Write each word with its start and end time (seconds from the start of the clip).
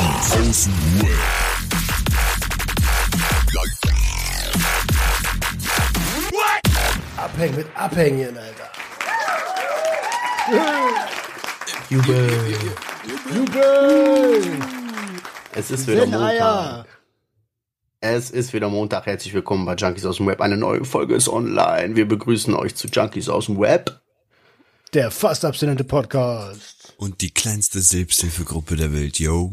Junkies 0.00 0.32
aus 0.32 0.64
dem 0.64 1.02
Web. 1.02 1.10
Abhängen 7.16 7.56
mit 7.56 7.66
Abhängen, 7.74 8.38
Alter. 8.38 8.70
Jubel. 11.90 12.30
Jubel! 13.34 14.42
Es 15.52 15.70
ist 15.70 15.86
wieder. 15.86 16.06
Montag. 16.06 16.86
Es 18.00 18.30
ist 18.30 18.52
wieder 18.54 18.70
Montag. 18.70 19.04
Herzlich 19.04 19.34
willkommen 19.34 19.66
bei 19.66 19.74
Junkies 19.74 20.06
aus 20.06 20.16
dem 20.16 20.28
Web. 20.28 20.40
Eine 20.40 20.56
neue 20.56 20.84
Folge 20.86 21.14
ist 21.14 21.28
online. 21.28 21.94
Wir 21.96 22.08
begrüßen 22.08 22.54
euch 22.54 22.74
zu 22.74 22.88
Junkies 22.88 23.28
aus 23.28 23.46
dem 23.46 23.60
Web. 23.60 24.00
Der 24.94 25.10
fast 25.10 25.44
abstinente 25.44 25.84
Podcast. 25.84 26.94
Und 26.96 27.20
die 27.20 27.32
kleinste 27.32 27.80
Selbsthilfegruppe 27.80 28.76
der 28.76 28.94
Welt, 28.94 29.18
yo. 29.18 29.52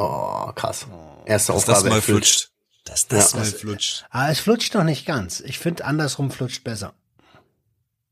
Oh, 0.00 0.52
krass. 0.54 0.86
Erste 1.26 1.52
Dass 1.52 1.64
das 1.64 1.68
Aufgabe 1.78 1.88
mal 1.88 1.96
erfüllt. 1.96 2.24
flutscht. 2.24 2.50
Dass 2.84 3.08
das 3.08 3.32
Ja. 3.32 3.38
mal 3.40 3.44
flutscht. 3.46 4.04
Ah, 4.10 4.30
es 4.30 4.38
flutscht 4.38 4.72
doch 4.76 4.84
nicht 4.84 5.04
ganz. 5.06 5.40
Ich 5.40 5.58
finde, 5.58 5.84
andersrum 5.84 6.30
flutscht 6.30 6.62
besser. 6.62 6.94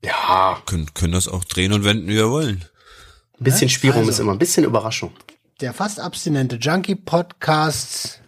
Ja, 0.04 0.60
Können, 0.66 0.92
können 0.94 1.12
das 1.12 1.28
auch 1.28 1.44
drehen 1.44 1.72
und 1.72 1.84
wenden, 1.84 2.08
wie 2.08 2.16
wir 2.16 2.28
wollen. 2.30 2.64
ein 3.38 3.44
bisschen 3.44 3.66
Ne? 3.66 3.70
Spielraum 3.70 4.00
Also. 4.00 4.10
ist 4.10 4.18
immer 4.18 4.32
ein 4.32 4.38
bisschen 4.38 4.64
Überraschung. 4.64 5.12
Der 5.60 5.72
fast 5.72 6.00
abstinente 6.00 6.56
Junkie 6.56 6.96
Podcast 6.96 8.20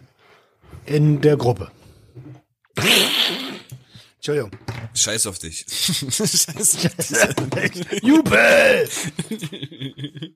in 0.85 1.19
der 1.21 1.35
Gruppe. 1.35 1.69
Entschuldigung. 4.15 4.51
Scheiß 4.93 5.27
auf 5.27 5.37
dich. 5.37 5.65
Scheiß. 5.69 6.77
Jubel! 8.01 8.89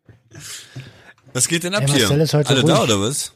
Was 1.31 1.47
geht 1.47 1.63
denn 1.63 1.73
ab 1.73 1.83
Ey, 1.83 1.89
hier? 1.89 1.99
Marcel 2.01 2.21
ist 2.21 2.33
heute 2.33 2.49
Alle 2.49 2.63
da 2.63 2.75
ruhig. 2.77 2.83
oder 2.91 2.99
was? 3.01 3.33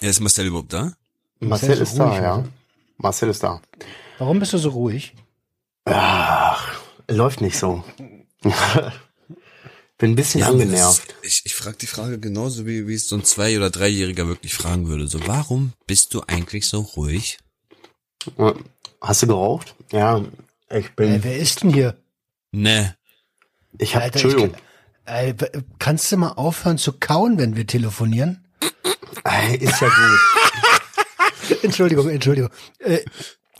Ja, 0.00 0.10
ist 0.10 0.20
Marcel 0.20 0.46
überhaupt 0.46 0.72
da? 0.72 0.92
Marcel 1.40 1.70
ist 1.72 1.80
ist 1.92 1.98
da, 1.98 2.08
ruhig, 2.08 2.20
ja. 2.22 2.44
Marcel 2.98 3.28
ist 3.30 3.42
da. 3.42 3.60
Warum 4.18 4.38
bist 4.38 4.52
du 4.52 4.58
so 4.58 4.70
ruhig? 4.70 5.14
Ach, 5.84 6.74
läuft 7.08 7.40
nicht 7.40 7.56
so. 7.58 7.84
Bin 9.98 10.10
ein 10.12 10.14
bisschen 10.16 10.42
angenervt. 10.42 11.08
Das- 11.08 11.16
Ich, 11.22 11.42
ich 11.46 11.54
frage 11.54 11.78
die 11.78 11.86
Frage 11.86 12.18
genauso, 12.18 12.66
wie, 12.66 12.86
wie 12.86 12.94
es 12.94 13.08
so 13.08 13.16
ein 13.16 13.24
Zwei- 13.24 13.56
oder 13.56 13.70
Dreijähriger 13.70 14.28
wirklich 14.28 14.54
fragen 14.54 14.88
würde. 14.88 15.08
So, 15.08 15.26
warum 15.26 15.72
bist 15.86 16.12
du 16.14 16.22
eigentlich 16.26 16.68
so 16.68 16.80
ruhig? 16.80 17.38
Ja. 18.36 18.54
Hast 19.00 19.22
du 19.22 19.26
geraucht? 19.28 19.74
Ja, 19.92 20.22
ich 20.70 20.90
bin. 20.94 21.12
Ey, 21.12 21.24
wer 21.24 21.36
ist 21.38 21.62
denn 21.62 21.72
hier? 21.72 21.96
Ne. 22.52 22.96
ich 23.78 23.94
hab, 23.94 24.02
Alter, 24.02 24.16
Entschuldigung. 24.16 24.54
Ich, 24.54 24.62
ey, 25.06 25.34
kannst 25.78 26.10
du 26.12 26.16
mal 26.16 26.30
aufhören 26.32 26.78
zu 26.78 26.92
kauen, 26.92 27.38
wenn 27.38 27.56
wir 27.56 27.66
telefonieren? 27.66 28.44
Ey, 29.24 29.56
ist 29.56 29.80
ja 29.80 29.88
gut. 29.88 31.62
Entschuldigung, 31.62 32.08
Entschuldigung. 32.08 32.50
Äh, 32.78 33.00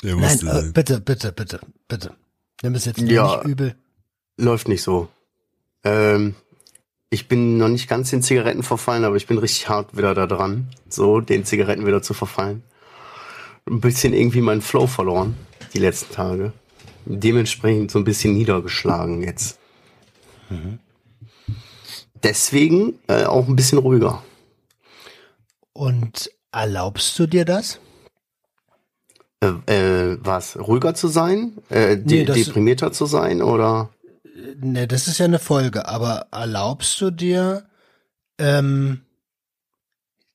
nein, 0.03 0.39
äh, 0.47 0.71
bitte, 0.73 1.01
bitte, 1.01 1.33
bitte, 1.33 1.61
bitte. 1.89 2.15
Nimm 2.63 2.75
es 2.75 2.85
jetzt 2.85 3.01
Ja. 3.01 3.37
nicht 3.39 3.47
übel. 3.47 3.75
Läuft 4.37 4.69
nicht 4.69 4.83
so. 4.83 5.09
Ähm, 5.85 6.35
ich 7.11 7.29
bin 7.29 7.59
noch 7.59 7.69
nicht 7.69 7.89
ganz 7.89 8.11
den 8.11 8.23
Zigaretten 8.23 8.63
verfallen, 8.63 9.05
aber 9.05 9.17
ich 9.17 9.27
bin 9.27 9.39
richtig 9.39 9.69
hart 9.69 9.97
wieder 9.97 10.15
da 10.15 10.27
dran, 10.27 10.69
so 10.89 11.21
den 11.21 11.45
Zigaretten 11.45 11.87
wieder 11.87 12.03
zu 12.03 12.13
verfallen. 12.15 12.63
Ein 13.69 13.81
bisschen 13.81 14.13
irgendwie 14.13 14.41
meinen 14.41 14.63
Flow 14.63 14.87
verloren, 14.87 15.37
die 15.75 15.79
letzten 15.79 16.13
Tage. 16.15 16.53
Dementsprechend 17.05 17.91
so 17.91 17.99
ein 17.99 18.05
bisschen 18.05 18.35
niedergeschlagen 18.35 19.23
jetzt. 19.23 19.59
Deswegen 22.23 22.99
äh, 23.09 23.25
auch 23.25 23.49
ein 23.49 23.57
bisschen 23.57 23.79
ruhiger. 23.79 24.23
Und 25.73 26.31
erlaubst 26.53 27.19
du 27.19 27.27
dir 27.27 27.45
das? 27.45 27.79
Äh, 29.41 29.49
äh, 29.67 30.19
was? 30.21 30.57
Ruhiger 30.59 30.95
zu 30.95 31.09
sein? 31.09 31.59
Äh, 31.69 31.99
de 31.99 32.21
Nee, 32.21 32.25
deprimierter 32.25 32.93
zu 32.93 33.07
sein? 33.07 33.43
Oder? 33.43 33.91
Ne, 34.61 34.87
das 34.87 35.09
ist 35.09 35.19
ja 35.19 35.27
eine 35.27 35.39
Folge, 35.39 35.87
aber 35.89 36.29
erlaubst 36.33 37.01
du 37.01 37.11
dir 37.11 37.67
ähm, 38.39 39.03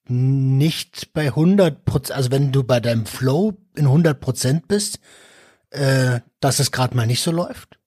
nicht 0.08 1.14
bei 1.14 1.28
100 1.28 1.86
Prozent, 1.86 2.18
also 2.18 2.32
wenn 2.32 2.52
du 2.52 2.64
bei 2.64 2.80
deinem 2.80 3.06
Flow 3.06 3.58
in 3.76 3.86
100 3.86 4.20
Prozent 4.20 4.68
bist, 4.68 5.00
äh, 5.70 6.20
dass 6.40 6.60
es 6.60 6.72
gerade 6.72 6.96
mal 6.96 7.08
nicht 7.08 7.22
so 7.22 7.32
läuft? 7.32 7.80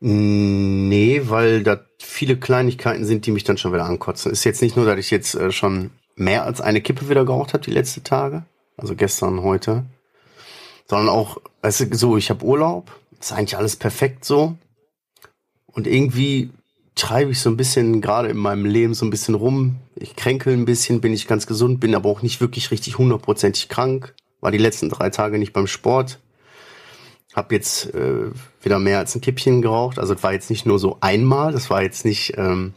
Nee, 0.00 1.22
weil 1.24 1.62
da 1.62 1.80
viele 1.98 2.38
Kleinigkeiten 2.38 3.04
sind, 3.04 3.26
die 3.26 3.32
mich 3.32 3.44
dann 3.44 3.58
schon 3.58 3.72
wieder 3.72 3.84
ankotzen. 3.84 4.32
Ist 4.32 4.44
jetzt 4.44 4.62
nicht 4.62 4.76
nur, 4.76 4.86
dass 4.86 4.98
ich 4.98 5.10
jetzt 5.10 5.34
äh, 5.34 5.52
schon 5.52 5.90
mehr 6.16 6.44
als 6.44 6.60
eine 6.60 6.80
Kippe 6.80 7.08
wieder 7.10 7.24
geraucht 7.24 7.52
habe 7.52 7.64
die 7.64 7.70
letzten 7.70 8.02
Tage, 8.02 8.44
also 8.78 8.94
gestern, 8.94 9.42
heute, 9.42 9.84
sondern 10.88 11.10
auch, 11.10 11.38
weißt 11.62 11.80
du, 11.80 11.96
so, 11.96 12.16
ich 12.16 12.30
habe 12.30 12.44
Urlaub, 12.44 12.90
ist 13.20 13.32
eigentlich 13.32 13.56
alles 13.56 13.76
perfekt 13.76 14.24
so 14.24 14.56
und 15.66 15.86
irgendwie 15.86 16.50
treibe 16.94 17.30
ich 17.30 17.40
so 17.40 17.50
ein 17.50 17.56
bisschen 17.56 18.00
gerade 18.00 18.28
in 18.28 18.36
meinem 18.36 18.64
Leben 18.64 18.94
so 18.94 19.06
ein 19.06 19.10
bisschen 19.10 19.34
rum. 19.34 19.76
Ich 19.96 20.16
kränkel 20.16 20.52
ein 20.52 20.64
bisschen, 20.64 21.00
bin 21.00 21.12
ich 21.12 21.26
ganz 21.26 21.46
gesund, 21.46 21.80
bin 21.80 21.94
aber 21.94 22.08
auch 22.08 22.22
nicht 22.22 22.40
wirklich 22.40 22.70
richtig 22.70 22.98
hundertprozentig 22.98 23.68
krank. 23.68 24.14
War 24.40 24.50
die 24.50 24.58
letzten 24.58 24.88
drei 24.88 25.10
Tage 25.10 25.38
nicht 25.38 25.52
beim 25.52 25.66
Sport. 25.66 26.18
Hab 27.34 27.52
jetzt 27.52 27.94
äh, 27.94 28.30
wieder 28.62 28.78
mehr 28.78 28.98
als 28.98 29.14
ein 29.14 29.20
Kippchen 29.20 29.62
geraucht. 29.62 29.98
Also 29.98 30.14
es 30.14 30.22
war 30.22 30.32
jetzt 30.32 30.50
nicht 30.50 30.66
nur 30.66 30.78
so 30.78 30.98
einmal, 31.00 31.52
das 31.52 31.70
war 31.70 31.82
jetzt 31.82 32.04
nicht 32.04 32.34
ähm, 32.36 32.74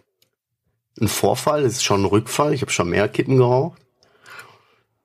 ein 1.01 1.07
Vorfall, 1.07 1.63
es 1.63 1.73
ist 1.73 1.83
schon 1.83 2.03
ein 2.03 2.05
Rückfall. 2.05 2.53
Ich 2.53 2.61
habe 2.61 2.71
schon 2.71 2.89
mehr 2.89 3.07
Kippen 3.09 3.37
geraucht. 3.37 3.79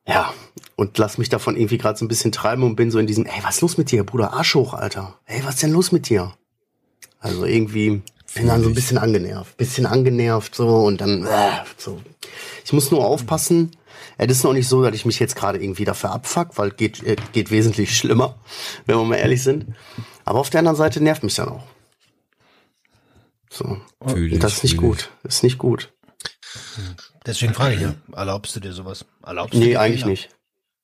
Ja, 0.07 0.33
und 0.77 0.97
lass 0.97 1.19
mich 1.19 1.29
davon 1.29 1.57
irgendwie 1.57 1.79
gerade 1.79 1.99
so 1.99 2.05
ein 2.05 2.09
bisschen 2.09 2.33
treiben 2.33 2.63
und 2.63 2.77
bin 2.77 2.91
so 2.91 2.99
in 2.99 3.07
diesem, 3.07 3.27
ey, 3.27 3.43
was 3.43 3.57
ist 3.57 3.61
los 3.63 3.79
mit 3.79 3.91
dir, 3.91 4.05
Bruder? 4.05 4.33
Arsch 4.33 4.55
hoch, 4.55 4.75
Alter. 4.75 5.19
Ey, 5.27 5.43
was 5.45 5.55
ist 5.55 5.63
denn 5.63 5.73
los 5.73 5.93
mit 5.93 6.09
dir? 6.09 6.33
Also 7.21 7.45
irgendwie 7.45 8.03
bin 8.35 8.47
dann 8.47 8.63
so 8.63 8.69
ein 8.69 8.75
bisschen 8.75 8.99
angenervt. 8.99 9.57
Bisschen 9.57 9.87
angenervt 9.87 10.55
so 10.55 10.69
und 10.69 11.01
dann 11.01 11.27
äh, 11.27 11.51
so. 11.77 12.01
Ich 12.65 12.73
muss 12.73 12.91
nur 12.91 13.05
aufpassen. 13.05 13.73
Das 14.19 14.29
ist 14.39 14.45
noch 14.45 14.53
nicht 14.53 14.69
so, 14.69 14.83
dass 14.83 14.95
ich 14.95 15.05
mich 15.05 15.19
jetzt 15.19 15.37
gerade 15.37 15.63
irgendwie 15.63 15.85
dafür 15.85 16.11
abfuck, 16.13 16.57
weil 16.59 16.71
geht, 16.71 17.03
äh, 17.03 17.17
geht 17.33 17.51
wesentlich 17.51 17.97
schlimmer, 17.97 18.39
wenn 18.87 18.97
wir 18.97 19.05
mal 19.05 19.17
ehrlich 19.17 19.43
sind. 19.43 19.67
Aber 20.25 20.41
auf 20.41 20.51
der 20.51 20.61
anderen 20.61 20.77
Seite 20.77 21.01
nervt 21.03 21.23
mich 21.23 21.35
dann 21.35 21.49
auch. 21.49 21.65
So. 23.51 23.81
Fühl 24.07 24.33
Und 24.35 24.43
das 24.43 24.55
ist 24.55 24.63
nicht 24.65 24.73
fühl 24.77 24.81
gut. 24.89 25.11
Das 25.23 25.37
ist 25.37 25.43
nicht 25.43 25.59
gut. 25.59 25.93
Deswegen 27.27 27.55
frage 27.55 27.75
ich 27.75 27.81
ja, 27.83 27.95
erlaubst 28.15 28.57
du 28.57 28.61
dir 28.61 28.73
sowas? 28.73 29.05
Erlaubst 29.25 29.55
du 29.55 29.59
Nee, 29.59 29.67
dir 29.71 29.81
eigentlich 29.81 30.01
Fehler? 30.01 30.11
nicht. 30.11 30.29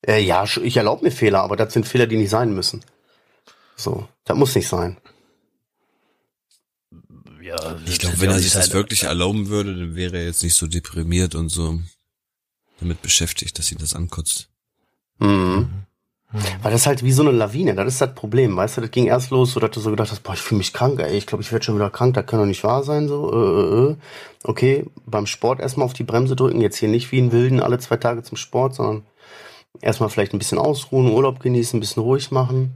Äh, 0.07 0.21
ja, 0.23 0.45
ich 0.63 0.77
erlaube 0.77 1.05
mir 1.05 1.11
Fehler, 1.11 1.43
aber 1.43 1.57
das 1.57 1.73
sind 1.73 1.87
Fehler, 1.89 2.07
die 2.07 2.17
nicht 2.17 2.31
sein 2.31 2.55
müssen. 2.55 2.85
So, 3.77 4.07
das 4.25 4.37
muss 4.37 4.55
nicht 4.55 4.69
sein. 4.69 4.99
Ja, 7.43 7.77
Ich 7.87 7.99
glaube, 7.99 8.21
wenn 8.21 8.31
er 8.31 8.39
sich 8.39 8.53
das 8.53 8.73
wirklich 8.73 9.05
erlauben 9.05 9.49
würde, 9.49 9.75
dann 9.77 9.95
wäre 9.95 10.17
er 10.19 10.25
jetzt 10.25 10.43
nicht 10.43 10.55
so 10.55 10.67
deprimiert 10.67 11.35
und 11.35 11.49
so 11.51 11.79
damit 12.81 13.03
beschäftigt, 13.03 13.59
dass 13.59 13.71
ihn 13.73 13.79
das 13.79 13.95
ankotzt. 13.95 14.49
Mhm. 15.19 15.85
Weil 16.63 16.73
das 16.73 16.81
ist 16.81 16.87
halt 16.89 17.05
wie 17.05 17.13
so 17.13 17.23
eine 17.23 17.31
Lawine, 17.31 17.77
das 17.77 17.87
ist 17.87 18.01
das 18.01 18.13
Problem, 18.13 18.57
weißt 18.57 18.77
du, 18.77 18.81
das 18.81 18.91
ging 18.91 19.07
erst 19.07 19.31
los, 19.31 19.53
so 19.53 19.61
dass 19.61 19.71
du 19.71 19.79
so 19.79 19.91
gedacht 19.91 20.11
hast, 20.11 20.25
boah, 20.25 20.35
ich 20.35 20.41
fühle 20.41 20.59
mich 20.59 20.73
krank, 20.73 20.99
ey, 20.99 21.17
ich 21.17 21.29
glaube, 21.29 21.43
ich 21.43 21.53
werde 21.53 21.65
schon 21.65 21.77
wieder 21.77 21.91
krank, 21.91 22.15
das 22.15 22.27
kann 22.27 22.41
doch 22.41 22.47
nicht 22.47 22.65
wahr 22.65 22.83
sein, 22.83 23.07
so, 23.07 23.33
äh, 23.33 23.37
äh, 23.37 23.91
äh. 23.91 23.97
Okay, 24.43 24.85
beim 25.07 25.27
Sport 25.27 25.61
erstmal 25.61 25.85
auf 25.85 25.93
die 25.93 26.03
Bremse 26.03 26.35
drücken, 26.35 26.61
jetzt 26.61 26.79
hier 26.79 26.89
nicht 26.89 27.13
wie 27.13 27.21
ein 27.21 27.31
Wilden 27.31 27.61
alle 27.61 27.79
zwei 27.79 27.99
Tage 27.99 28.25
zum 28.25 28.37
Sport, 28.37 28.75
sondern 28.75 29.05
erstmal 29.81 30.09
vielleicht 30.09 30.35
ein 30.35 30.39
bisschen 30.39 30.59
ausruhen, 30.59 31.13
Urlaub 31.13 31.39
genießen, 31.39 31.77
ein 31.77 31.81
bisschen 31.81 32.03
ruhig 32.03 32.33
machen. 32.33 32.75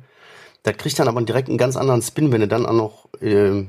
Das 0.63 0.77
kriegt 0.77 0.97
dann 0.99 1.09
aber 1.09 1.21
direkt 1.23 1.49
einen 1.49 1.59
ganz 1.59 1.77
anderen 1.77 2.03
Spin, 2.03 2.31
wenn 2.31 2.41
du 2.41 2.49
dann 2.49 2.65
auch 2.65 2.73
noch 2.73 3.09
äh, 3.21 3.65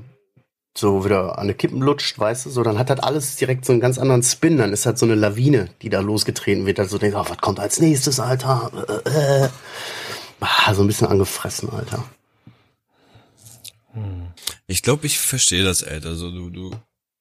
so 0.80 1.06
wieder 1.06 1.34
an 1.38 1.44
eine 1.44 1.54
Kippen 1.54 1.82
lutscht, 1.82 2.18
weißt 2.18 2.46
du, 2.46 2.50
so, 2.50 2.64
dann 2.64 2.80
hat 2.80 2.90
das 2.90 3.00
alles 3.00 3.36
direkt 3.36 3.66
so 3.66 3.72
einen 3.74 3.82
ganz 3.82 3.98
anderen 3.98 4.24
Spin, 4.24 4.58
dann 4.58 4.74
ist 4.74 4.86
halt 4.86 4.98
so 4.98 5.06
eine 5.06 5.16
Lawine, 5.16 5.70
die 5.82 5.90
da 5.90 6.00
losgetreten 6.00 6.66
wird, 6.66 6.80
also 6.80 6.98
denkst, 6.98 7.18
oh, 7.20 7.26
was 7.30 7.38
kommt 7.38 7.60
als 7.60 7.80
nächstes, 7.80 8.20
Alter, 8.20 8.72
äh, 9.06 9.44
äh. 9.46 9.50
Ah, 10.42 10.74
so 10.74 10.82
ein 10.84 10.88
bisschen 10.88 11.08
angefressen, 11.08 11.70
Alter. 11.70 12.04
Ich 14.68 14.84
glaube, 14.84 15.06
ich 15.08 15.20
verstehe 15.20 15.64
das, 15.64 15.84
Alter. 15.84 16.10
Also 16.10 16.32
du, 16.32 16.50
du, 16.50 16.72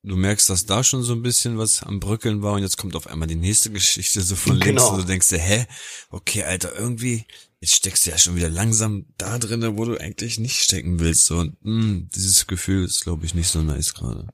du 0.05 0.17
merkst, 0.17 0.49
dass 0.51 0.67
da 0.67 0.85
schon 0.85 1.03
so 1.03 1.15
ein 1.15 1.23
bisschen 1.23 1.59
was 1.59 1.83
am 1.83 1.99
Bröckeln 1.99 2.43
war 2.43 2.53
und 2.53 2.63
jetzt 2.63 2.77
kommt 2.77 2.95
auf 2.95 3.07
einmal 3.07 3.27
die 3.27 3.35
nächste 3.37 3.71
Geschichte 3.71 4.21
so 4.21 4.37
von 4.37 4.53
links 4.57 4.67
Genau. 4.67 4.91
und 4.91 4.99
du 5.03 5.07
denkst 5.07 5.29
dir, 5.31 5.39
hä? 5.39 5.67
Okay, 6.11 6.45
Alter, 6.45 6.79
irgendwie, 6.79 7.25
jetzt 7.61 7.75
steckst 7.75 8.07
du 8.07 8.11
ja 8.11 8.19
schon 8.19 8.37
wieder 8.37 8.51
langsam 8.51 9.07
da 9.17 9.39
drinne, 9.39 9.77
wo 9.77 9.85
du 9.85 9.97
eigentlich 9.97 10.39
nicht 10.39 10.61
stecken 10.61 11.01
willst. 11.01 11.27
So, 11.27 11.39
und 11.39 11.57
mh, 11.63 12.09
dieses 12.15 12.47
Gefühl 12.47 12.85
ist, 12.85 13.03
glaube 13.03 13.25
ich, 13.27 13.35
nicht 13.35 13.49
so 13.49 13.63
nice 13.63 13.95
gerade. 13.95 14.27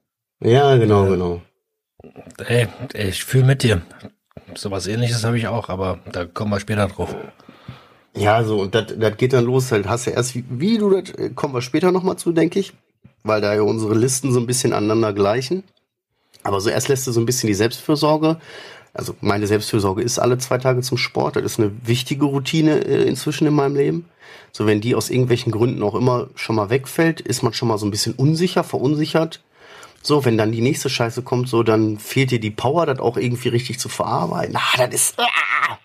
Ja, 0.42 0.76
genau, 0.76 1.06
genau. 1.06 1.42
Ey, 2.46 2.68
ey, 2.92 3.08
ich 3.08 3.24
fühle 3.24 3.44
mit 3.44 3.62
dir. 3.62 3.82
Sowas 4.54 4.86
ähnliches 4.86 5.24
habe 5.24 5.38
ich 5.38 5.46
auch, 5.48 5.68
aber 5.68 6.00
da 6.12 6.26
kommen 6.26 6.50
wir 6.50 6.60
später 6.60 6.86
drauf. 6.88 7.14
Ja, 8.16 8.44
so, 8.44 8.60
und 8.60 8.74
das 8.74 8.94
das 8.96 9.16
geht 9.16 9.32
dann 9.32 9.44
los, 9.44 9.72
halt 9.72 9.88
hast 9.88 10.06
du 10.06 10.10
erst, 10.10 10.34
wie, 10.34 10.44
wie 10.48 10.78
du 10.78 10.90
das, 10.90 11.10
äh, 11.14 11.30
kommen 11.30 11.54
wir 11.54 11.62
später 11.62 11.90
nochmal 11.90 12.16
zu, 12.16 12.32
denke 12.32 12.60
ich, 12.60 12.72
weil 13.24 13.40
da 13.40 13.54
ja 13.54 13.62
unsere 13.62 13.94
Listen 13.94 14.32
so 14.32 14.38
ein 14.38 14.46
bisschen 14.46 14.72
aneinander 14.72 15.12
gleichen. 15.12 15.64
Aber 16.42 16.60
so 16.60 16.68
erst 16.68 16.88
lässt 16.88 17.06
du 17.06 17.12
so 17.12 17.20
ein 17.20 17.26
bisschen 17.26 17.48
die 17.48 17.54
Selbstfürsorge. 17.54 18.38
Also 18.94 19.16
meine 19.20 19.48
Selbstfürsorge 19.48 20.02
ist 20.02 20.20
alle 20.20 20.38
zwei 20.38 20.58
Tage 20.58 20.80
zum 20.80 20.98
Sport. 20.98 21.36
Das 21.36 21.42
ist 21.42 21.58
eine 21.58 21.72
wichtige 21.84 22.24
Routine 22.24 22.78
äh, 22.78 23.02
inzwischen 23.02 23.46
in 23.46 23.54
meinem 23.54 23.74
Leben. 23.74 24.08
So 24.52 24.66
wenn 24.66 24.80
die 24.80 24.94
aus 24.94 25.10
irgendwelchen 25.10 25.50
Gründen 25.50 25.82
auch 25.82 25.96
immer 25.96 26.28
schon 26.36 26.56
mal 26.56 26.70
wegfällt, 26.70 27.20
ist 27.20 27.42
man 27.42 27.52
schon 27.52 27.68
mal 27.68 27.76
so 27.76 27.86
ein 27.86 27.90
bisschen 27.90 28.14
unsicher, 28.14 28.62
verunsichert. 28.62 29.40
So, 30.00 30.24
wenn 30.24 30.38
dann 30.38 30.52
die 30.52 30.60
nächste 30.60 30.90
Scheiße 30.90 31.22
kommt, 31.22 31.48
so, 31.48 31.62
dann 31.62 31.98
fehlt 31.98 32.30
dir 32.30 32.38
die 32.38 32.50
Power, 32.50 32.84
das 32.86 32.98
auch 32.98 33.16
irgendwie 33.16 33.48
richtig 33.48 33.80
zu 33.80 33.88
verarbeiten. 33.88 34.54
Ah, 34.54 34.76
das 34.76 34.94
ist. 34.94 35.18
Ah. 35.18 35.78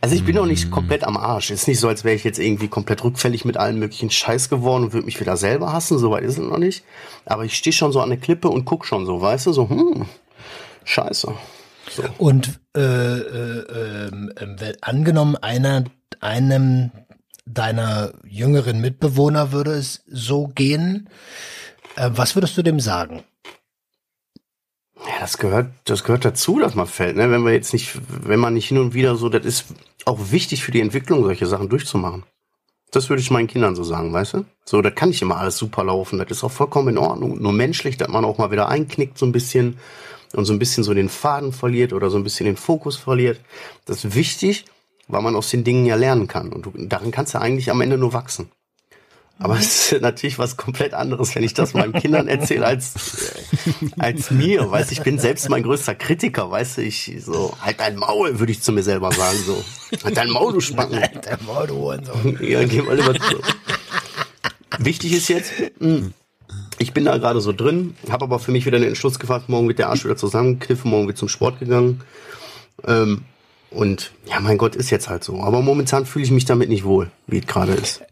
Also 0.00 0.14
ich 0.14 0.24
bin 0.24 0.36
noch 0.36 0.46
nicht 0.46 0.70
komplett 0.70 1.02
am 1.02 1.16
Arsch. 1.16 1.50
Ist 1.50 1.66
nicht 1.66 1.80
so, 1.80 1.88
als 1.88 2.04
wäre 2.04 2.14
ich 2.14 2.24
jetzt 2.24 2.38
irgendwie 2.38 2.68
komplett 2.68 3.02
rückfällig 3.02 3.44
mit 3.44 3.56
allen 3.56 3.78
möglichen 3.78 4.10
Scheiß 4.10 4.50
geworden 4.50 4.84
und 4.84 4.92
würde 4.92 5.06
mich 5.06 5.18
wieder 5.18 5.36
selber 5.38 5.72
hassen. 5.72 5.98
So 5.98 6.10
weit 6.10 6.24
ist 6.24 6.38
es 6.38 6.44
noch 6.44 6.58
nicht. 6.58 6.84
Aber 7.24 7.44
ich 7.44 7.56
stehe 7.56 7.72
schon 7.72 7.90
so 7.90 8.00
an 8.00 8.10
der 8.10 8.18
Klippe 8.18 8.48
und 8.48 8.64
guck 8.66 8.84
schon 8.84 9.06
so, 9.06 9.20
weißt 9.20 9.46
du, 9.46 9.52
so, 9.52 9.68
hm, 9.68 10.06
scheiße. 10.84 11.34
So. 11.90 12.02
Und 12.18 12.60
äh, 12.76 12.80
äh, 12.80 14.08
äh, 14.08 14.76
angenommen, 14.80 15.36
einer, 15.36 15.84
einem 16.20 16.90
deiner 17.46 18.12
jüngeren 18.24 18.80
Mitbewohner 18.80 19.52
würde 19.52 19.72
es 19.72 20.02
so 20.06 20.48
gehen, 20.48 21.08
äh, 21.96 22.10
was 22.12 22.34
würdest 22.34 22.56
du 22.56 22.62
dem 22.62 22.80
sagen? 22.80 23.22
Ja, 25.06 25.20
das 25.20 25.38
gehört, 25.38 25.70
das 25.84 26.04
gehört 26.04 26.24
dazu, 26.24 26.58
dass 26.58 26.74
man 26.74 26.86
fällt. 26.86 27.16
Ne? 27.16 27.30
Wenn 27.30 27.44
wir 27.44 27.52
jetzt 27.52 27.72
nicht, 27.72 27.98
wenn 28.08 28.40
man 28.40 28.54
nicht 28.54 28.68
hin 28.68 28.78
und 28.78 28.94
wieder 28.94 29.16
so, 29.16 29.28
das 29.28 29.44
ist 29.44 29.66
auch 30.06 30.18
wichtig 30.30 30.64
für 30.64 30.72
die 30.72 30.80
Entwicklung, 30.80 31.22
solche 31.22 31.46
Sachen 31.46 31.68
durchzumachen. 31.68 32.24
Das 32.90 33.10
würde 33.10 33.20
ich 33.20 33.30
meinen 33.30 33.48
Kindern 33.48 33.74
so 33.74 33.82
sagen, 33.82 34.12
weißt 34.12 34.34
du? 34.34 34.44
So, 34.64 34.80
da 34.80 34.90
kann 34.90 35.08
nicht 35.08 35.20
immer 35.20 35.36
alles 35.36 35.56
super 35.56 35.84
laufen. 35.84 36.18
Das 36.18 36.30
ist 36.30 36.44
auch 36.44 36.52
vollkommen 36.52 36.88
in 36.88 36.98
Ordnung. 36.98 37.42
Nur 37.42 37.52
menschlich, 37.52 37.96
dass 37.96 38.08
man 38.08 38.24
auch 38.24 38.38
mal 38.38 38.52
wieder 38.52 38.68
einknickt 38.68 39.18
so 39.18 39.26
ein 39.26 39.32
bisschen 39.32 39.78
und 40.34 40.44
so 40.44 40.52
ein 40.52 40.58
bisschen 40.58 40.84
so 40.84 40.94
den 40.94 41.08
Faden 41.08 41.52
verliert 41.52 41.92
oder 41.92 42.10
so 42.10 42.16
ein 42.16 42.24
bisschen 42.24 42.46
den 42.46 42.56
Fokus 42.56 42.96
verliert. 42.96 43.40
Das 43.84 44.04
ist 44.04 44.14
wichtig, 44.14 44.64
weil 45.08 45.22
man 45.22 45.36
aus 45.36 45.50
den 45.50 45.64
Dingen 45.64 45.86
ja 45.86 45.96
lernen 45.96 46.26
kann. 46.26 46.52
Und 46.52 46.66
du, 46.66 46.72
darin 46.76 47.10
kannst 47.10 47.34
du 47.34 47.40
eigentlich 47.40 47.70
am 47.70 47.80
Ende 47.80 47.98
nur 47.98 48.12
wachsen. 48.12 48.50
Aber 49.38 49.58
es 49.58 49.92
ist 49.92 50.00
natürlich 50.00 50.38
was 50.38 50.56
komplett 50.56 50.94
anderes, 50.94 51.34
wenn 51.34 51.42
ich 51.42 51.54
das 51.54 51.74
meinen 51.74 51.92
Kindern 51.92 52.28
erzähle, 52.28 52.66
als, 52.66 52.94
als 53.98 54.30
mir. 54.30 54.70
Weißt 54.70 54.92
ich 54.92 55.02
bin 55.02 55.18
selbst 55.18 55.48
mein 55.48 55.64
größter 55.64 55.96
Kritiker, 55.96 56.50
weißt 56.50 56.78
du, 56.78 56.82
ich 56.82 57.12
so, 57.18 57.56
halt 57.60 57.80
dein 57.80 57.96
Maul, 57.96 58.38
würde 58.38 58.52
ich 58.52 58.62
zu 58.62 58.70
mir 58.70 58.84
selber 58.84 59.10
sagen, 59.10 59.38
so. 59.44 59.64
Halt 60.04 60.16
dein 60.16 60.30
Maul, 60.30 60.52
du 60.52 60.60
Spacken. 60.60 61.00
Halt 61.00 61.26
dein 61.26 61.44
Maul, 61.46 61.66
du 61.66 61.74
Hurensohn. 61.74 62.38
Ja, 62.42 62.62
geh 62.64 62.82
mal 62.82 62.96
lieber 62.96 63.14
zu. 63.14 63.40
Wichtig 64.78 65.12
ist 65.12 65.28
jetzt, 65.28 65.52
hm, 65.78 66.14
ich 66.78 66.92
bin 66.92 67.04
da 67.04 67.16
gerade 67.18 67.40
so 67.40 67.52
drin, 67.52 67.94
habe 68.10 68.24
aber 68.24 68.38
für 68.38 68.52
mich 68.52 68.66
wieder 68.66 68.78
den 68.78 68.88
Entschluss 68.88 69.18
gefasst, 69.18 69.48
morgen 69.48 69.68
wird 69.68 69.78
der 69.78 69.88
Arsch 69.88 70.04
wieder 70.04 70.16
zusammenkniffen, 70.16 70.90
morgen 70.90 71.06
wird 71.06 71.18
zum 71.18 71.28
Sport 71.28 71.60
gegangen. 71.60 72.02
Ähm, 72.86 73.22
und 73.70 74.12
ja, 74.26 74.40
mein 74.40 74.58
Gott, 74.58 74.76
ist 74.76 74.90
jetzt 74.90 75.08
halt 75.08 75.24
so. 75.24 75.40
Aber 75.40 75.60
momentan 75.60 76.06
fühle 76.06 76.24
ich 76.24 76.30
mich 76.30 76.44
damit 76.44 76.68
nicht 76.68 76.84
wohl, 76.84 77.10
wie 77.26 77.38
es 77.38 77.46
gerade 77.46 77.72
ist. 77.72 78.02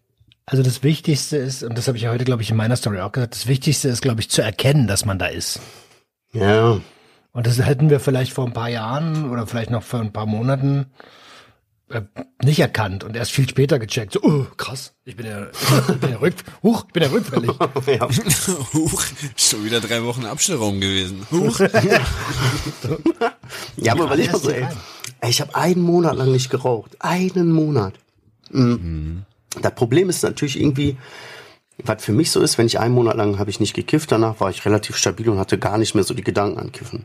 Also 0.44 0.62
das 0.62 0.82
Wichtigste 0.82 1.36
ist, 1.36 1.62
und 1.62 1.78
das 1.78 1.86
habe 1.86 1.96
ich 1.96 2.04
ja 2.04 2.10
heute, 2.10 2.24
glaube 2.24 2.42
ich, 2.42 2.50
in 2.50 2.56
meiner 2.56 2.76
Story 2.76 3.00
auch 3.00 3.12
gesagt, 3.12 3.34
das 3.34 3.46
Wichtigste 3.46 3.88
ist, 3.88 4.02
glaube 4.02 4.20
ich, 4.20 4.28
zu 4.28 4.42
erkennen, 4.42 4.88
dass 4.88 5.04
man 5.04 5.18
da 5.18 5.26
ist. 5.26 5.60
Ja. 6.32 6.80
Und 7.32 7.46
das 7.46 7.58
hätten 7.64 7.90
wir 7.90 8.00
vielleicht 8.00 8.32
vor 8.32 8.46
ein 8.46 8.52
paar 8.52 8.68
Jahren 8.68 9.30
oder 9.30 9.46
vielleicht 9.46 9.70
noch 9.70 9.82
vor 9.82 10.00
ein 10.00 10.12
paar 10.12 10.26
Monaten 10.26 10.86
äh, 11.92 12.02
nicht 12.42 12.58
erkannt 12.58 13.04
und 13.04 13.14
erst 13.16 13.32
viel 13.32 13.48
später 13.48 13.78
gecheckt. 13.78 14.12
So, 14.14 14.22
oh, 14.22 14.46
krass, 14.56 14.94
ich 15.04 15.16
bin 15.16 15.26
ja, 15.26 15.48
ich 15.50 15.98
bin 15.98 16.10
ja, 16.10 16.16
rück, 16.16 16.34
huch, 16.62 16.84
ich 16.86 16.92
bin 16.92 17.02
ja 17.02 17.10
rückfällig. 17.10 17.50
ja. 17.86 18.08
Huch, 18.72 19.04
schon 19.36 19.64
wieder 19.64 19.80
drei 19.80 20.02
Wochen 20.02 20.24
Abstellraum 20.24 20.80
gewesen. 20.80 21.26
Huch. 21.30 21.60
ja, 23.76 23.92
aber 23.92 24.04
überleg 24.04 24.32
mal 24.32 24.38
so, 24.38 24.50
ey. 24.50 24.66
Ich 25.28 25.40
habe 25.40 25.54
einen 25.54 25.82
Monat 25.82 26.16
lang 26.16 26.32
nicht 26.32 26.50
geraucht. 26.50 26.96
Einen 26.98 27.52
Monat. 27.52 27.94
Mhm. 28.50 28.62
Mhm. 28.62 29.22
Das 29.60 29.74
Problem 29.74 30.08
ist 30.08 30.22
natürlich 30.22 30.58
irgendwie, 30.58 30.96
was 31.84 32.02
für 32.02 32.12
mich 32.12 32.30
so 32.30 32.40
ist, 32.40 32.58
wenn 32.58 32.66
ich 32.66 32.80
einen 32.80 32.94
Monat 32.94 33.16
lang 33.16 33.38
habe 33.38 33.50
ich 33.50 33.60
nicht 33.60 33.74
gekifft, 33.74 34.12
danach 34.12 34.40
war 34.40 34.50
ich 34.50 34.64
relativ 34.64 34.96
stabil 34.96 35.28
und 35.28 35.38
hatte 35.38 35.58
gar 35.58 35.78
nicht 35.78 35.94
mehr 35.94 36.04
so 36.04 36.14
die 36.14 36.24
Gedanken 36.24 36.58
an 36.58 36.72
Kiffen. 36.72 37.04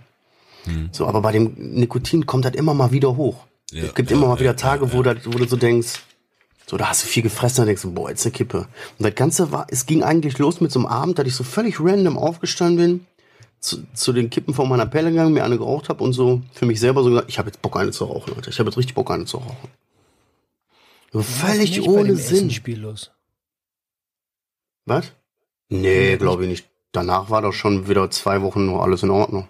Hm. 0.64 0.90
So, 0.92 1.06
aber 1.06 1.22
bei 1.22 1.32
dem 1.32 1.54
Nikotin 1.58 2.26
kommt 2.26 2.46
das 2.46 2.54
immer 2.54 2.74
mal 2.74 2.92
wieder 2.92 3.16
hoch. 3.18 3.46
Ja, 3.72 3.84
es 3.84 3.96
gibt 3.96 4.10
ja, 4.10 4.18
immer 4.18 4.28
mal 4.28 4.40
wieder 4.40 4.56
Tage, 4.56 4.86
ja, 4.86 4.94
wo, 4.94 5.04
das, 5.04 5.18
wo 5.26 5.38
du 5.38 5.46
so 5.46 5.58
denkst, 5.58 6.02
so, 6.66 6.78
da 6.78 6.90
hast 6.90 7.04
du 7.04 7.08
viel 7.08 7.24
gefressen, 7.24 7.58
dann 7.58 7.68
denkst 7.68 7.82
du, 7.82 7.94
boah, 7.94 8.10
jetzt 8.10 8.26
eine 8.26 8.34
Kippe. 8.34 8.68
Und 8.98 9.06
das 9.06 9.16
Ganze 9.16 9.52
war, 9.52 9.68
es 9.70 9.86
ging 9.86 10.04
eigentlich 10.04 10.38
los 10.38 10.60
mit 10.60 10.72
so 10.72 10.80
einem 10.80 10.88
Abend, 10.88 11.18
dass 11.18 11.28
ich 11.28 11.36
so 11.36 11.44
völlig 11.44 11.80
random 11.80 12.18
aufgestanden 12.18 12.78
bin, 12.78 13.06
zu, 13.60 13.84
zu 13.94 14.14
den 14.14 14.30
Kippen 14.30 14.54
von 14.54 14.70
meiner 14.70 14.86
Pelle 14.86 15.10
gegangen, 15.10 15.34
mir 15.34 15.44
eine 15.44 15.58
geraucht 15.58 15.90
habe 15.90 16.04
und 16.04 16.14
so 16.14 16.42
für 16.54 16.66
mich 16.66 16.80
selber 16.80 17.04
so 17.04 17.10
gesagt, 17.10 17.30
ich 17.30 17.40
habe 17.40 17.50
jetzt 17.50 17.62
Bock 17.62 17.78
eine 17.78 17.92
zu 17.92 18.06
rauchen, 18.06 18.36
Leute. 18.36 18.50
Ich 18.50 18.60
habe 18.60 18.70
jetzt 18.70 18.78
richtig 18.78 18.96
Bock 18.96 19.10
eine 19.12 19.26
zu 19.26 19.38
rauchen. 19.38 19.70
So 21.12 21.22
völlig 21.22 21.82
ohne 21.88 22.16
Sinn. 22.16 22.52
Spiellos. 22.52 23.12
Was? 24.86 25.12
Nee, 25.70 26.18
glaube 26.18 26.44
ich 26.44 26.50
nicht. 26.50 26.70
Danach 26.92 27.30
war 27.30 27.42
doch 27.42 27.54
schon 27.54 27.88
wieder 27.88 28.10
zwei 28.12 28.42
Wochen 28.42 28.66
noch 28.66 28.82
alles 28.82 29.04
in 29.04 29.10
Ordnung. 29.10 29.48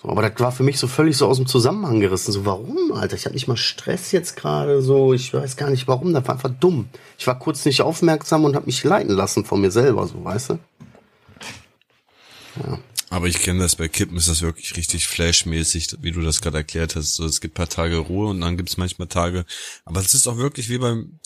So, 0.00 0.08
aber 0.08 0.22
das 0.22 0.38
war 0.38 0.52
für 0.52 0.62
mich 0.62 0.78
so 0.78 0.86
völlig 0.86 1.16
so 1.16 1.26
aus 1.26 1.38
dem 1.38 1.48
Zusammenhang 1.48 1.98
gerissen. 1.98 2.30
So, 2.30 2.46
warum, 2.46 2.92
Alter? 2.92 3.16
Ich 3.16 3.24
habe 3.24 3.34
nicht 3.34 3.48
mal 3.48 3.56
Stress 3.56 4.12
jetzt 4.12 4.36
gerade 4.36 4.80
so. 4.80 5.12
Ich 5.12 5.34
weiß 5.34 5.56
gar 5.56 5.70
nicht 5.70 5.88
warum. 5.88 6.14
Das 6.14 6.24
war 6.24 6.36
einfach 6.36 6.52
dumm. 6.60 6.88
Ich 7.18 7.26
war 7.26 7.36
kurz 7.36 7.64
nicht 7.64 7.82
aufmerksam 7.82 8.44
und 8.44 8.54
habe 8.54 8.66
mich 8.66 8.84
leiten 8.84 9.12
lassen 9.12 9.44
von 9.44 9.60
mir 9.60 9.72
selber, 9.72 10.06
so, 10.06 10.22
weißt 10.22 10.50
du? 10.50 10.58
Ja. 12.64 12.78
Aber 13.10 13.26
ich 13.26 13.40
kenne 13.40 13.60
das 13.60 13.74
bei 13.74 13.88
Kippen, 13.88 14.16
ist 14.18 14.28
das 14.28 14.42
wirklich 14.42 14.76
richtig 14.76 15.08
flashmäßig, 15.08 15.96
wie 16.00 16.12
du 16.12 16.20
das 16.20 16.42
gerade 16.42 16.58
erklärt 16.58 16.94
hast. 16.94 17.14
So, 17.14 17.24
es 17.24 17.40
gibt 17.40 17.54
paar 17.54 17.68
Tage 17.68 17.96
Ruhe 17.96 18.28
und 18.28 18.40
dann 18.40 18.56
gibt 18.56 18.68
es 18.68 18.76
manchmal 18.76 19.08
Tage. 19.08 19.46
Aber 19.84 20.00
es 20.00 20.14
ist 20.14 20.28
auch 20.28 20.36
wirklich 20.36 20.68
wie 20.68 20.78
beim 20.78 21.18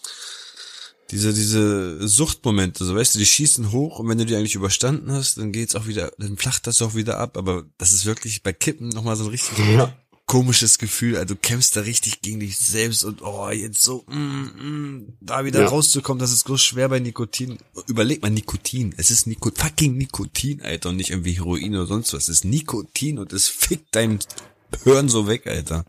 diese 1.13 1.33
diese 1.33 2.09
Suchtmomente, 2.09 2.85
so 2.85 2.95
weißt 2.95 3.15
du, 3.15 3.19
die 3.19 3.27
schießen 3.27 3.71
hoch 3.71 4.01
und 4.01 4.09
wenn 4.09 4.19
du 4.19 4.27
die 4.27 4.35
eigentlich 4.35 4.57
überstanden 4.57 5.13
hast, 5.13 5.39
dann 5.39 5.53
geht's 5.53 5.77
auch 5.77 5.87
wieder, 5.87 6.11
dann 6.19 6.37
flacht 6.37 6.67
das 6.67 6.83
auch 6.83 6.95
wieder 6.95 7.19
ab. 7.19 7.37
Aber 7.37 7.65
das 7.79 7.93
ist 7.93 8.07
wirklich 8.07 8.43
bei 8.43 8.53
Kippen 8.53 8.89
nochmal 8.89 9.17
so 9.17 9.25
ein 9.25 9.31
richtig 9.31 9.59
ja 9.59 9.95
komisches 10.33 10.79
Gefühl. 10.79 11.17
Also 11.17 11.35
du 11.35 11.41
kämpfst 11.41 11.77
da 11.77 11.81
richtig 11.83 12.23
gegen 12.23 12.41
dich 12.41 12.57
selbst 12.57 13.05
und 13.05 13.21
oh, 13.21 13.51
jetzt 13.51 13.83
so, 13.83 14.05
mm, 14.09 14.17
mm, 14.17 15.17
da 15.21 15.45
wieder 15.45 15.61
ja. 15.61 15.69
rauszukommen, 15.69 16.21
das 16.21 16.33
ist 16.33 16.47
groß 16.47 16.63
schwer 16.63 16.89
bei 16.89 17.01
Nikotin. 17.01 17.59
Überleg 17.87 18.23
mal 18.23 18.31
Nikotin. 18.31 18.95
Es 18.97 19.11
ist 19.11 19.27
Nikot 19.27 19.59
fucking 19.59 19.95
Nikotin, 19.97 20.63
Alter, 20.63 20.89
und 20.89 20.97
nicht 20.97 21.11
irgendwie 21.11 21.33
Heroin 21.33 21.75
oder 21.75 21.87
sonst 21.87 22.15
was. 22.15 22.31
Es 22.31 22.37
ist 22.37 22.45
Nikotin 22.47 23.19
und 23.19 23.35
es 23.35 23.49
fickt 23.49 23.95
dein 23.95 24.21
Hören 24.85 25.09
so 25.09 25.27
weg, 25.27 25.47
Alter. 25.47 25.85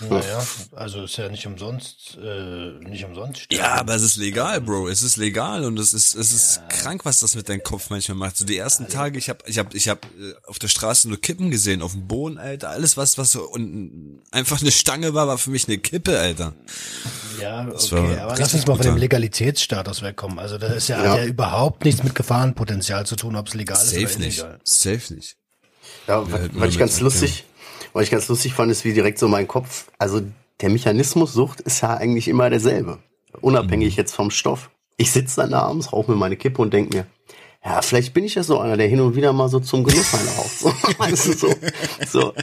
Naja, 0.00 0.46
also 0.76 1.04
ist 1.04 1.16
ja 1.16 1.28
nicht 1.28 1.44
umsonst, 1.44 2.18
äh, 2.22 2.70
nicht 2.88 3.04
umsonst. 3.04 3.42
Sterben. 3.42 3.64
Ja, 3.64 3.74
aber 3.74 3.96
es 3.96 4.02
ist 4.02 4.16
legal, 4.16 4.60
Bro. 4.60 4.88
Es 4.88 5.02
ist 5.02 5.16
legal 5.16 5.64
und 5.64 5.76
es 5.78 5.92
ist, 5.92 6.14
es 6.14 6.32
ist 6.32 6.56
ja. 6.56 6.62
krank, 6.68 7.04
was 7.04 7.18
das 7.18 7.34
mit 7.34 7.48
deinem 7.48 7.64
Kopf 7.64 7.90
manchmal 7.90 8.16
macht. 8.16 8.36
So 8.36 8.44
die 8.44 8.56
ersten 8.56 8.84
also, 8.84 8.96
Tage, 8.96 9.18
ich 9.18 9.28
hab, 9.28 9.48
ich 9.48 9.58
hab, 9.58 9.74
ich 9.74 9.88
hab 9.88 10.04
äh, 10.04 10.34
auf 10.46 10.60
der 10.60 10.68
Straße 10.68 11.08
nur 11.08 11.20
Kippen 11.20 11.50
gesehen, 11.50 11.82
auf 11.82 11.92
dem 11.92 12.06
Boden, 12.06 12.38
Alter. 12.38 12.70
Alles 12.70 12.96
was, 12.96 13.18
was 13.18 13.32
so 13.32 13.42
und 13.42 14.20
einfach 14.30 14.60
eine 14.60 14.70
Stange 14.70 15.14
war, 15.14 15.26
war 15.26 15.38
für 15.38 15.50
mich 15.50 15.66
eine 15.66 15.78
Kippe, 15.78 16.16
Alter. 16.16 16.54
Ja, 17.40 17.66
okay, 17.66 18.18
aber 18.20 18.36
lass 18.38 18.54
uns 18.54 18.66
mal 18.66 18.76
von 18.76 18.86
dem 18.86 18.96
Legalitätsstatus 18.96 20.02
wegkommen. 20.02 20.38
Also 20.38 20.58
das 20.58 20.76
ist 20.76 20.88
ja, 20.88 21.02
ja. 21.02 21.10
Hat 21.10 21.18
ja 21.18 21.24
überhaupt 21.24 21.84
nichts 21.84 22.04
mit 22.04 22.14
Gefahrenpotenzial 22.14 23.04
zu 23.04 23.16
tun, 23.16 23.34
ob 23.34 23.48
es 23.48 23.54
legal 23.54 23.76
Safe 23.76 24.02
ist 24.02 24.16
oder 24.16 24.24
nicht. 24.24 24.38
illegal. 24.38 24.60
Safe 24.62 25.14
nicht. 25.14 25.36
Ja, 26.06 26.30
was, 26.30 26.40
was 26.52 26.68
ich 26.70 26.78
ganz 26.78 27.00
lustig, 27.00 27.44
was 27.98 28.04
ich 28.04 28.10
ganz 28.12 28.28
lustig 28.28 28.54
fand, 28.54 28.70
ist, 28.70 28.84
wie 28.84 28.92
direkt 28.92 29.18
so 29.18 29.26
mein 29.26 29.48
Kopf, 29.48 29.86
also 29.98 30.20
der 30.60 30.70
Mechanismus 30.70 31.32
Sucht 31.32 31.60
ist 31.60 31.80
ja 31.80 31.96
eigentlich 31.96 32.28
immer 32.28 32.48
derselbe. 32.48 32.98
Unabhängig 33.40 33.94
mhm. 33.94 33.96
jetzt 33.96 34.14
vom 34.14 34.30
Stoff. 34.30 34.70
Ich 34.96 35.10
sitze 35.10 35.40
dann 35.40 35.52
abends, 35.52 35.92
rauche 35.92 36.12
mir 36.12 36.16
meine 36.16 36.36
Kippe 36.36 36.62
und 36.62 36.72
denke 36.72 36.96
mir, 36.96 37.06
ja, 37.64 37.82
vielleicht 37.82 38.14
bin 38.14 38.22
ich 38.22 38.36
ja 38.36 38.44
so 38.44 38.60
einer, 38.60 38.76
der 38.76 38.86
hin 38.86 39.00
und 39.00 39.16
wieder 39.16 39.32
mal 39.32 39.48
so 39.48 39.58
zum 39.58 39.82
Genuss 39.82 40.14
raucht. 40.14 40.58
So, 40.60 40.68
weißt 40.98 41.26
du, 41.26 41.32
so, 41.32 41.54
so. 42.06 42.34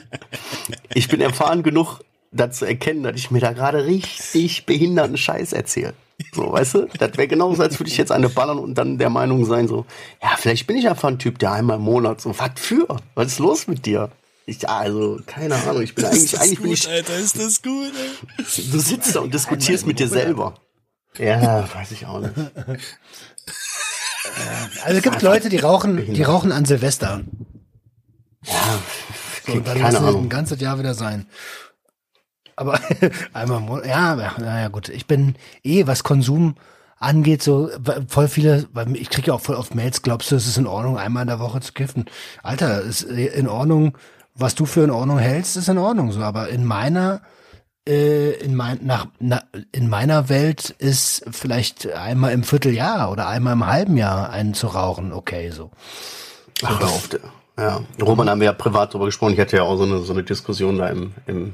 Ich 0.93 1.07
bin 1.07 1.21
erfahren 1.21 1.63
genug, 1.63 2.01
da 2.33 2.51
zu 2.51 2.65
erkennen, 2.65 3.03
dass 3.03 3.15
ich 3.15 3.31
mir 3.31 3.39
da 3.39 3.53
gerade 3.53 3.85
richtig 3.85 4.65
behinderten 4.65 5.15
Scheiß 5.15 5.53
erzähle. 5.53 5.93
So, 6.33 6.51
weißt 6.51 6.73
du? 6.73 6.87
Das 6.99 7.15
wäre 7.15 7.29
genauso, 7.29 7.63
als 7.63 7.79
würde 7.79 7.89
ich 7.89 7.97
jetzt 7.97 8.11
eine 8.11 8.27
ballern 8.27 8.59
und 8.59 8.77
dann 8.77 8.97
der 8.97 9.09
Meinung 9.09 9.45
sein, 9.45 9.69
so, 9.69 9.85
ja, 10.21 10.35
vielleicht 10.37 10.67
bin 10.67 10.75
ich 10.75 10.89
einfach 10.89 11.07
ein 11.07 11.19
Typ, 11.19 11.39
der 11.39 11.53
einmal 11.53 11.77
im 11.77 11.83
Monat 11.83 12.19
so, 12.19 12.37
was 12.37 12.51
für? 12.55 12.87
Was 13.15 13.27
ist 13.27 13.39
los 13.39 13.67
mit 13.67 13.85
dir? 13.85 14.11
Ich, 14.47 14.69
also, 14.69 15.19
keine 15.25 15.55
Ahnung, 15.55 15.81
ich 15.81 15.95
bin 15.95 16.05
eigentlich, 16.05 16.39
eigentlich 16.39 16.57
gut, 16.57 16.63
bin 16.63 16.73
ich. 16.73 16.87
Alter, 16.87 17.17
ist 17.17 17.39
das 17.39 17.61
gut, 17.61 17.91
ey. 17.95 18.63
Du 18.71 18.79
sitzt 18.79 19.15
da 19.15 19.21
und 19.21 19.33
diskutierst 19.33 19.87
mit 19.87 19.99
dir 19.99 20.07
selber. 20.07 20.55
Ja, 21.17 21.67
weiß 21.73 21.91
ich 21.91 22.05
auch 22.05 22.19
nicht. 22.19 22.33
Also 24.83 24.97
es 24.97 25.01
gibt 25.01 25.21
Leute, 25.21 25.49
die 25.49 25.57
rauchen, 25.57 26.13
die 26.13 26.23
rauchen 26.23 26.51
an 26.51 26.65
Silvester. 26.65 27.21
Ja, 28.43 28.79
so, 29.47 29.59
dann 29.59 29.79
keine 29.79 29.97
Ahnung. 29.99 30.25
ein 30.25 30.29
ganzes 30.29 30.59
Jahr 30.59 30.77
wieder 30.77 30.93
sein. 30.93 31.25
Aber 32.55 32.79
einmal, 33.33 33.87
ja, 33.87 34.15
naja, 34.15 34.67
gut. 34.67 34.89
Ich 34.89 35.07
bin 35.07 35.35
eh, 35.63 35.87
was 35.87 36.03
Konsum 36.03 36.55
angeht, 36.97 37.43
so 37.43 37.69
voll 38.07 38.27
viele, 38.27 38.67
weil 38.73 38.95
ich 38.95 39.09
kriege 39.09 39.27
ja 39.27 39.33
auch 39.33 39.41
voll 39.41 39.55
oft 39.55 39.75
Mails, 39.75 40.01
glaubst 40.01 40.31
du, 40.31 40.35
es 40.35 40.47
ist 40.47 40.57
in 40.57 40.67
Ordnung, 40.67 40.97
einmal 40.97 41.23
in 41.23 41.27
der 41.27 41.39
Woche 41.39 41.59
zu 41.59 41.73
kiffen? 41.73 42.05
Alter, 42.41 42.81
ist 42.81 43.03
in 43.03 43.47
Ordnung, 43.47 43.97
was 44.35 44.55
du 44.55 44.65
für 44.65 44.83
in 44.83 44.91
Ordnung 44.91 45.17
hältst, 45.17 45.57
ist 45.57 45.69
in 45.69 45.77
Ordnung 45.77 46.11
so, 46.11 46.21
aber 46.21 46.49
in 46.49 46.65
meiner 46.65 47.21
äh, 47.87 48.31
in, 48.31 48.55
mein, 48.55 48.79
nach, 48.83 49.07
na, 49.19 49.43
in 49.71 49.89
meiner 49.89 50.27
Welt 50.27 50.71
ist 50.71 51.23
vielleicht 51.31 51.91
einmal 51.91 52.33
im 52.33 52.43
Vierteljahr 52.43 53.11
oder 53.11 53.27
einmal 53.27 53.53
im 53.53 53.65
halben 53.65 53.97
Jahr 53.97 54.31
einen 54.31 54.53
zu 54.53 54.67
rauchen 54.67 55.13
okay 55.13 55.51
so. 55.51 55.71
Ach, 56.63 56.79
hör 56.79 56.87
auf. 56.87 57.09
Ja, 57.57 57.81
Roman 58.01 58.29
haben 58.29 58.41
wir 58.41 58.45
ja 58.45 58.53
privat 58.53 58.93
drüber 58.93 59.05
gesprochen. 59.05 59.33
Ich 59.33 59.39
hatte 59.39 59.57
ja 59.57 59.63
auch 59.63 59.77
so 59.77 59.83
eine, 59.83 59.99
so 59.99 60.13
eine 60.13 60.23
Diskussion 60.23 60.77
da 60.77 60.89
im, 60.89 61.13
im, 61.25 61.53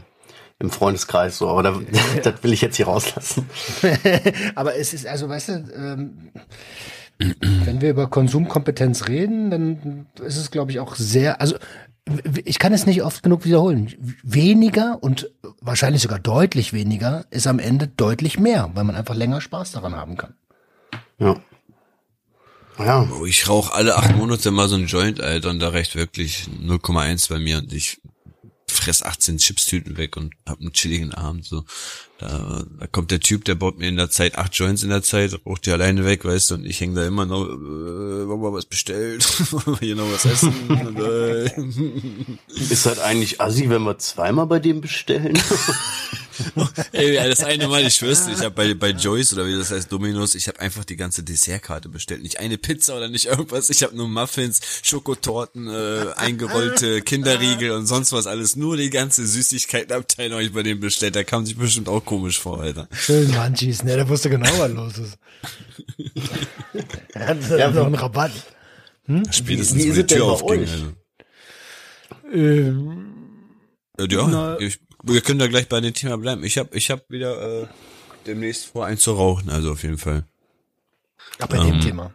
im 0.57 0.69
Freundeskreis, 0.71 1.38
so, 1.38 1.50
aber 1.50 1.63
da, 1.63 1.79
das 2.23 2.43
will 2.43 2.53
ich 2.53 2.61
jetzt 2.61 2.77
hier 2.77 2.88
rauslassen. 2.88 3.47
aber 4.55 4.75
es 4.75 4.93
ist, 4.93 5.05
also, 5.05 5.29
weißt 5.29 5.50
du, 5.50 5.53
ähm, 5.75 6.31
wenn 7.19 7.81
wir 7.81 7.91
über 7.91 8.07
Konsumkompetenz 8.07 9.07
reden, 9.07 9.51
dann 9.51 10.07
ist 10.23 10.38
es, 10.38 10.50
glaube 10.50 10.71
ich, 10.71 10.79
auch 10.79 10.95
sehr, 10.95 11.39
also 11.39 11.55
ich 12.45 12.59
kann 12.59 12.73
es 12.73 12.85
nicht 12.85 13.03
oft 13.03 13.23
genug 13.23 13.45
wiederholen. 13.45 13.93
Weniger 14.23 15.01
und 15.01 15.31
wahrscheinlich 15.61 16.01
sogar 16.01 16.19
deutlich 16.19 16.73
weniger 16.73 17.25
ist 17.29 17.47
am 17.47 17.59
Ende 17.59 17.87
deutlich 17.87 18.39
mehr, 18.39 18.71
weil 18.73 18.83
man 18.83 18.95
einfach 18.95 19.15
länger 19.15 19.41
Spaß 19.41 19.71
daran 19.71 19.95
haben 19.95 20.17
kann. 20.17 20.33
Ja. 21.19 21.35
Ja. 22.79 23.07
Oh, 23.19 23.25
ich 23.25 23.47
rauche 23.47 23.73
alle 23.73 23.95
acht 23.95 24.15
Monate 24.15 24.49
mal 24.49 24.67
so 24.67 24.75
ein 24.75 24.87
Joint, 24.87 25.21
Alter, 25.21 25.49
und 25.49 25.59
da 25.59 25.69
reicht 25.69 25.95
wirklich 25.95 26.47
0,1 26.63 27.29
bei 27.29 27.37
mir 27.37 27.59
und 27.59 27.71
ich 27.73 28.01
fress 28.71 29.03
18 29.03 29.37
Chipstüten 29.37 29.97
weg 29.97 30.17
und 30.17 30.33
hab 30.47 30.59
einen 30.59 30.73
chilligen 30.73 31.13
Abend, 31.13 31.45
so. 31.45 31.63
Da, 32.17 32.63
da 32.79 32.85
kommt 32.85 33.09
der 33.09 33.19
Typ, 33.19 33.45
der 33.45 33.55
baut 33.55 33.79
mir 33.79 33.87
in 33.87 33.95
der 33.95 34.11
Zeit 34.11 34.37
acht 34.37 34.53
Joints 34.53 34.83
in 34.83 34.89
der 34.89 35.01
Zeit, 35.01 35.39
raucht 35.43 35.65
die 35.65 35.71
alleine 35.71 36.05
weg, 36.05 36.23
weißt 36.23 36.51
du, 36.51 36.55
und 36.55 36.65
ich 36.65 36.79
häng 36.79 36.93
da 36.93 37.05
immer 37.05 37.25
noch, 37.25 37.47
äh, 37.47 38.27
wollen 38.27 38.41
wir 38.41 38.53
was 38.53 38.65
bestellt? 38.65 39.23
wollen 39.51 39.79
wir 39.79 39.87
hier 39.87 39.95
noch 39.95 40.11
was 40.11 40.25
essen? 40.25 40.53
und, 40.69 40.99
äh. 40.99 41.45
Ist 42.69 42.85
halt 42.85 42.99
eigentlich 42.99 43.41
assi, 43.41 43.69
wenn 43.69 43.81
wir 43.83 43.97
zweimal 43.97 44.45
bei 44.45 44.59
dem 44.59 44.81
bestellen? 44.81 45.33
Ey, 46.91 47.15
das 47.15 47.43
eine 47.43 47.67
Mal, 47.67 47.86
ich 47.86 47.95
schwör's 47.95 48.27
ich 48.27 48.39
habe 48.39 48.51
bei, 48.51 48.74
bei 48.74 48.89
Joyce 48.89 49.33
oder 49.33 49.45
wie 49.45 49.57
das 49.57 49.71
heißt, 49.71 49.91
Dominos, 49.91 50.36
ich 50.36 50.48
habe 50.48 50.60
einfach 50.60 50.86
die 50.86 50.95
ganze 50.95 51.24
Dessertkarte 51.24 51.89
bestellt. 51.89 52.24
Nicht 52.24 52.39
eine 52.39 52.57
Pizza 52.57 52.98
oder 52.98 53.10
nicht 53.10 53.25
irgendwas. 53.25 53.69
Ich 53.69 53.83
habe 53.83 53.95
nur 53.95 54.07
Muffins, 54.07 54.62
Schokotorten, 54.83 55.67
äh, 55.67 56.13
eingerollte 56.15 57.01
Kinderriegel 57.03 57.71
und 57.71 57.88
sonst 57.88 58.13
was 58.13 58.27
alles. 58.27 58.55
Nur 58.55 58.77
die 58.77 58.89
ganze 58.89 59.25
Süßigkeitenabteilung 59.25 60.33
habe 60.33 60.43
ich 60.43 60.53
bei 60.53 60.63
dem 60.63 60.79
bestellt. 60.79 61.15
Da 61.15 61.24
kam 61.24 61.45
sich 61.45 61.57
bestimmt 61.57 61.89
auch 61.89 62.03
komisch 62.03 62.39
vor, 62.39 62.62
Alter. 62.62 62.88
Schön 62.91 63.31
Munchies, 63.31 63.83
ne? 63.83 63.95
Der 63.95 64.10
wusste 64.10 64.29
genau, 64.29 64.50
was 64.57 64.71
los 64.71 64.98
ist. 64.98 65.17
er 67.13 67.27
hat 67.27 67.50
ja, 67.50 67.71
noch 67.71 67.86
einen 67.86 67.95
Rabatt. 67.95 68.31
Hm? 69.05 69.24
Spätestens, 69.31 69.83
wie, 69.83 69.95
wie 69.95 70.03
die 70.03 70.05
Tür 70.05 70.25
aufging, 70.25 70.62
also. 70.62 70.93
Ähm, 72.33 73.12
ja, 74.00 74.27
na, 74.27 74.60
ich 74.60 74.79
wir 75.03 75.22
können 75.22 75.39
da 75.39 75.48
gleich 75.48 75.67
bei 75.67 75.79
dem 75.81 75.93
Thema 75.93 76.17
bleiben. 76.17 76.43
Ich 76.43 76.58
habe 76.58 76.75
ich 76.75 76.89
hab 76.91 77.10
wieder 77.10 77.63
äh, 77.63 77.67
demnächst 78.25 78.67
vor, 78.67 78.86
einen 78.86 78.98
zu 78.98 79.13
rauchen, 79.13 79.50
also 79.50 79.72
auf 79.72 79.84
jeden 79.84 79.98
Fall. 79.98 80.24
Ach, 81.39 81.48
bei 81.48 81.58
ähm, 81.58 81.72
dem 81.72 81.81
Thema. 81.81 82.13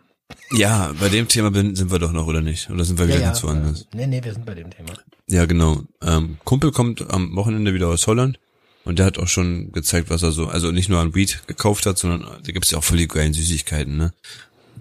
Ja, 0.52 0.93
bei 0.99 1.09
dem 1.09 1.28
Thema 1.28 1.52
sind 1.52 1.90
wir 1.90 1.99
doch 1.99 2.12
noch, 2.12 2.26
oder 2.26 2.40
nicht? 2.40 2.71
Oder 2.71 2.85
sind 2.85 2.99
wir 2.99 3.09
wieder 3.09 3.21
ja, 3.21 3.26
ganz 3.26 3.43
woanders? 3.43 3.83
Äh, 3.83 3.97
nee, 3.97 4.07
nee, 4.07 4.25
wir 4.25 4.33
sind 4.33 4.47
bei 4.47 4.55
dem 4.55 4.71
Thema. 4.71 4.93
Ja, 5.28 5.47
genau. 5.47 5.83
Ähm, 6.02 6.38
Kumpel 6.45 6.73
kommt 6.73 7.11
am 7.11 7.35
Wochenende 7.35 7.75
wieder 7.75 7.88
aus 7.88 8.07
Holland 8.07 8.38
und 8.85 8.99
der 8.99 9.07
hat 9.07 9.19
auch 9.19 9.28
schon 9.28 9.73
gezeigt, 9.73 10.11
was 10.11 10.23
er 10.23 10.33
so, 10.33 10.47
also 10.47 10.71
nicht 10.71 10.88
nur 10.88 11.00
an 11.00 11.14
Weed 11.14 11.43
gekauft 11.47 11.87
hat, 11.87 11.99
sondern 11.99 12.23
da 12.43 12.52
gibt's 12.52 12.71
ja 12.71 12.78
auch 12.78 12.85
voll 12.85 12.99
die 12.99 13.09
geilen 13.09 13.33
Süßigkeiten, 13.33 13.97
ne? 13.97 14.12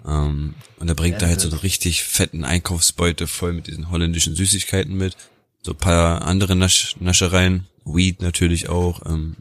Ähm, 0.06 0.54
und 0.78 0.88
er 0.88 0.94
bringt 0.94 1.14
ja, 1.14 1.20
da 1.20 1.26
halt 1.26 1.40
so 1.40 1.48
einen 1.48 1.58
richtig 1.58 2.04
fetten 2.04 2.44
Einkaufsbeute 2.44 3.26
voll 3.26 3.52
mit 3.52 3.66
diesen 3.66 3.90
holländischen 3.90 4.36
Süßigkeiten 4.36 4.96
mit. 4.96 5.16
So 5.66 5.72
ein 5.72 5.78
paar 5.78 6.22
andere 6.22 6.54
Nasch 6.54 6.94
Naschereien, 7.00 7.66
Weed 7.84 8.22
natürlich 8.22 8.68
auch, 8.68 9.04
ähm, 9.04 9.38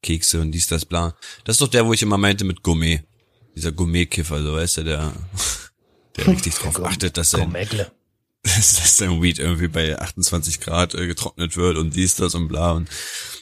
Kekse 0.00 0.40
und 0.40 0.52
dies, 0.52 0.68
das, 0.68 0.84
bla. 0.84 1.16
Das 1.42 1.54
ist 1.54 1.60
doch 1.60 1.66
der, 1.66 1.84
wo 1.86 1.92
ich 1.92 2.02
immer 2.02 2.18
meinte 2.18 2.44
mit 2.44 2.62
Gourmet. 2.62 3.02
Dieser 3.56 3.72
Gourmet-Kiffer, 3.72 4.44
so 4.44 4.54
weißt 4.54 4.76
du, 4.76 4.84
der, 4.84 5.12
der 6.16 6.28
richtig 6.28 6.54
drauf 6.54 6.84
achtet, 6.84 7.16
dass 7.16 7.30
sein, 7.30 7.52
dass 8.44 8.96
sein 8.96 9.20
Weed 9.20 9.40
irgendwie 9.40 9.66
bei 9.66 9.98
28 9.98 10.60
Grad 10.60 10.94
äh, 10.94 11.08
getrocknet 11.08 11.56
wird 11.56 11.78
und 11.78 11.96
dies, 11.96 12.14
das 12.14 12.36
und 12.36 12.46
bla 12.46 12.70
und 12.70 12.88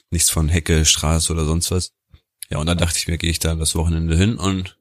nichts 0.08 0.30
von 0.30 0.48
Hecke, 0.48 0.86
Straße 0.86 1.30
oder 1.30 1.44
sonst 1.44 1.70
was. 1.72 1.92
Ja, 2.48 2.56
und 2.56 2.64
dann 2.64 2.78
dachte 2.78 2.96
ich 2.96 3.06
mir, 3.06 3.18
gehe 3.18 3.28
ich 3.28 3.38
da 3.38 3.54
das 3.54 3.74
Wochenende 3.74 4.16
hin 4.16 4.36
und 4.36 4.78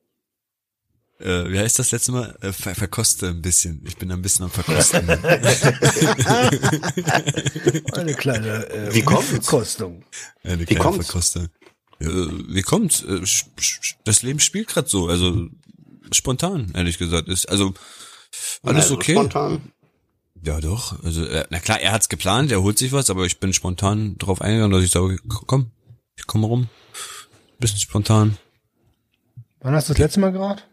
äh, 1.23 1.51
wie 1.51 1.57
heißt 1.57 1.79
das 1.79 1.91
letzte 1.91 2.11
Mal? 2.11 2.37
Äh, 2.41 2.51
ver 2.51 2.75
verkoste 2.75 3.29
ein 3.29 3.41
bisschen. 3.41 3.81
Ich 3.87 3.97
bin 3.97 4.11
ein 4.11 4.21
bisschen 4.21 4.45
am 4.45 4.51
Verkosten. 4.51 5.09
Eine 7.93 8.13
kleine 8.13 8.69
äh, 8.69 8.93
wie 8.93 9.03
kommt 9.03 9.23
Verkostung. 9.23 10.03
Eine 10.43 10.59
wie 10.59 10.65
kleine 10.65 10.81
kommt's? 10.81 11.05
Verkostung. 11.05 11.47
Äh, 11.99 12.07
wie 12.07 12.61
kommt? 12.61 13.05
Äh, 13.07 13.21
das 14.03 14.23
Leben 14.23 14.39
spielt 14.39 14.67
gerade 14.67 14.89
so, 14.89 15.07
also 15.07 15.47
spontan, 16.11 16.73
ehrlich 16.75 16.97
gesagt. 16.97 17.29
Ist 17.29 17.47
also 17.47 17.73
alles 18.63 18.83
also 18.83 18.95
okay. 18.95 19.13
Spontan. 19.13 19.71
Ja, 20.45 20.59
doch. 20.59 21.01
Also, 21.03 21.25
äh, 21.25 21.45
na 21.49 21.59
klar, 21.59 21.79
er 21.79 21.93
hat's 21.93 22.09
geplant, 22.09 22.51
er 22.51 22.61
holt 22.61 22.77
sich 22.77 22.91
was, 22.91 23.09
aber 23.09 23.25
ich 23.25 23.39
bin 23.39 23.53
spontan 23.53 24.17
drauf 24.17 24.41
eingegangen, 24.41 24.71
dass 24.71 24.83
ich 24.83 24.91
sage, 24.91 25.17
komm, 25.27 25.71
ich 26.17 26.27
komme 26.27 26.47
rum. 26.47 26.67
Bisschen 27.59 27.79
spontan. 27.79 28.37
Wann 29.61 29.73
hast 29.73 29.87
du 29.87 29.93
das 29.93 29.99
letzte 29.99 30.19
Mal 30.19 30.33
geraucht? 30.33 30.67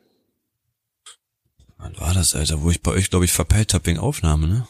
Wann 1.80 1.98
war 1.98 2.14
das, 2.14 2.34
Alter? 2.34 2.62
Wo 2.62 2.70
ich 2.70 2.82
bei 2.82 2.90
euch, 2.92 3.10
glaube 3.10 3.24
ich, 3.24 3.32
verpeilt 3.32 3.74
hab 3.74 3.86
wegen 3.86 3.98
Aufnahme, 3.98 4.46
ne? 4.46 4.66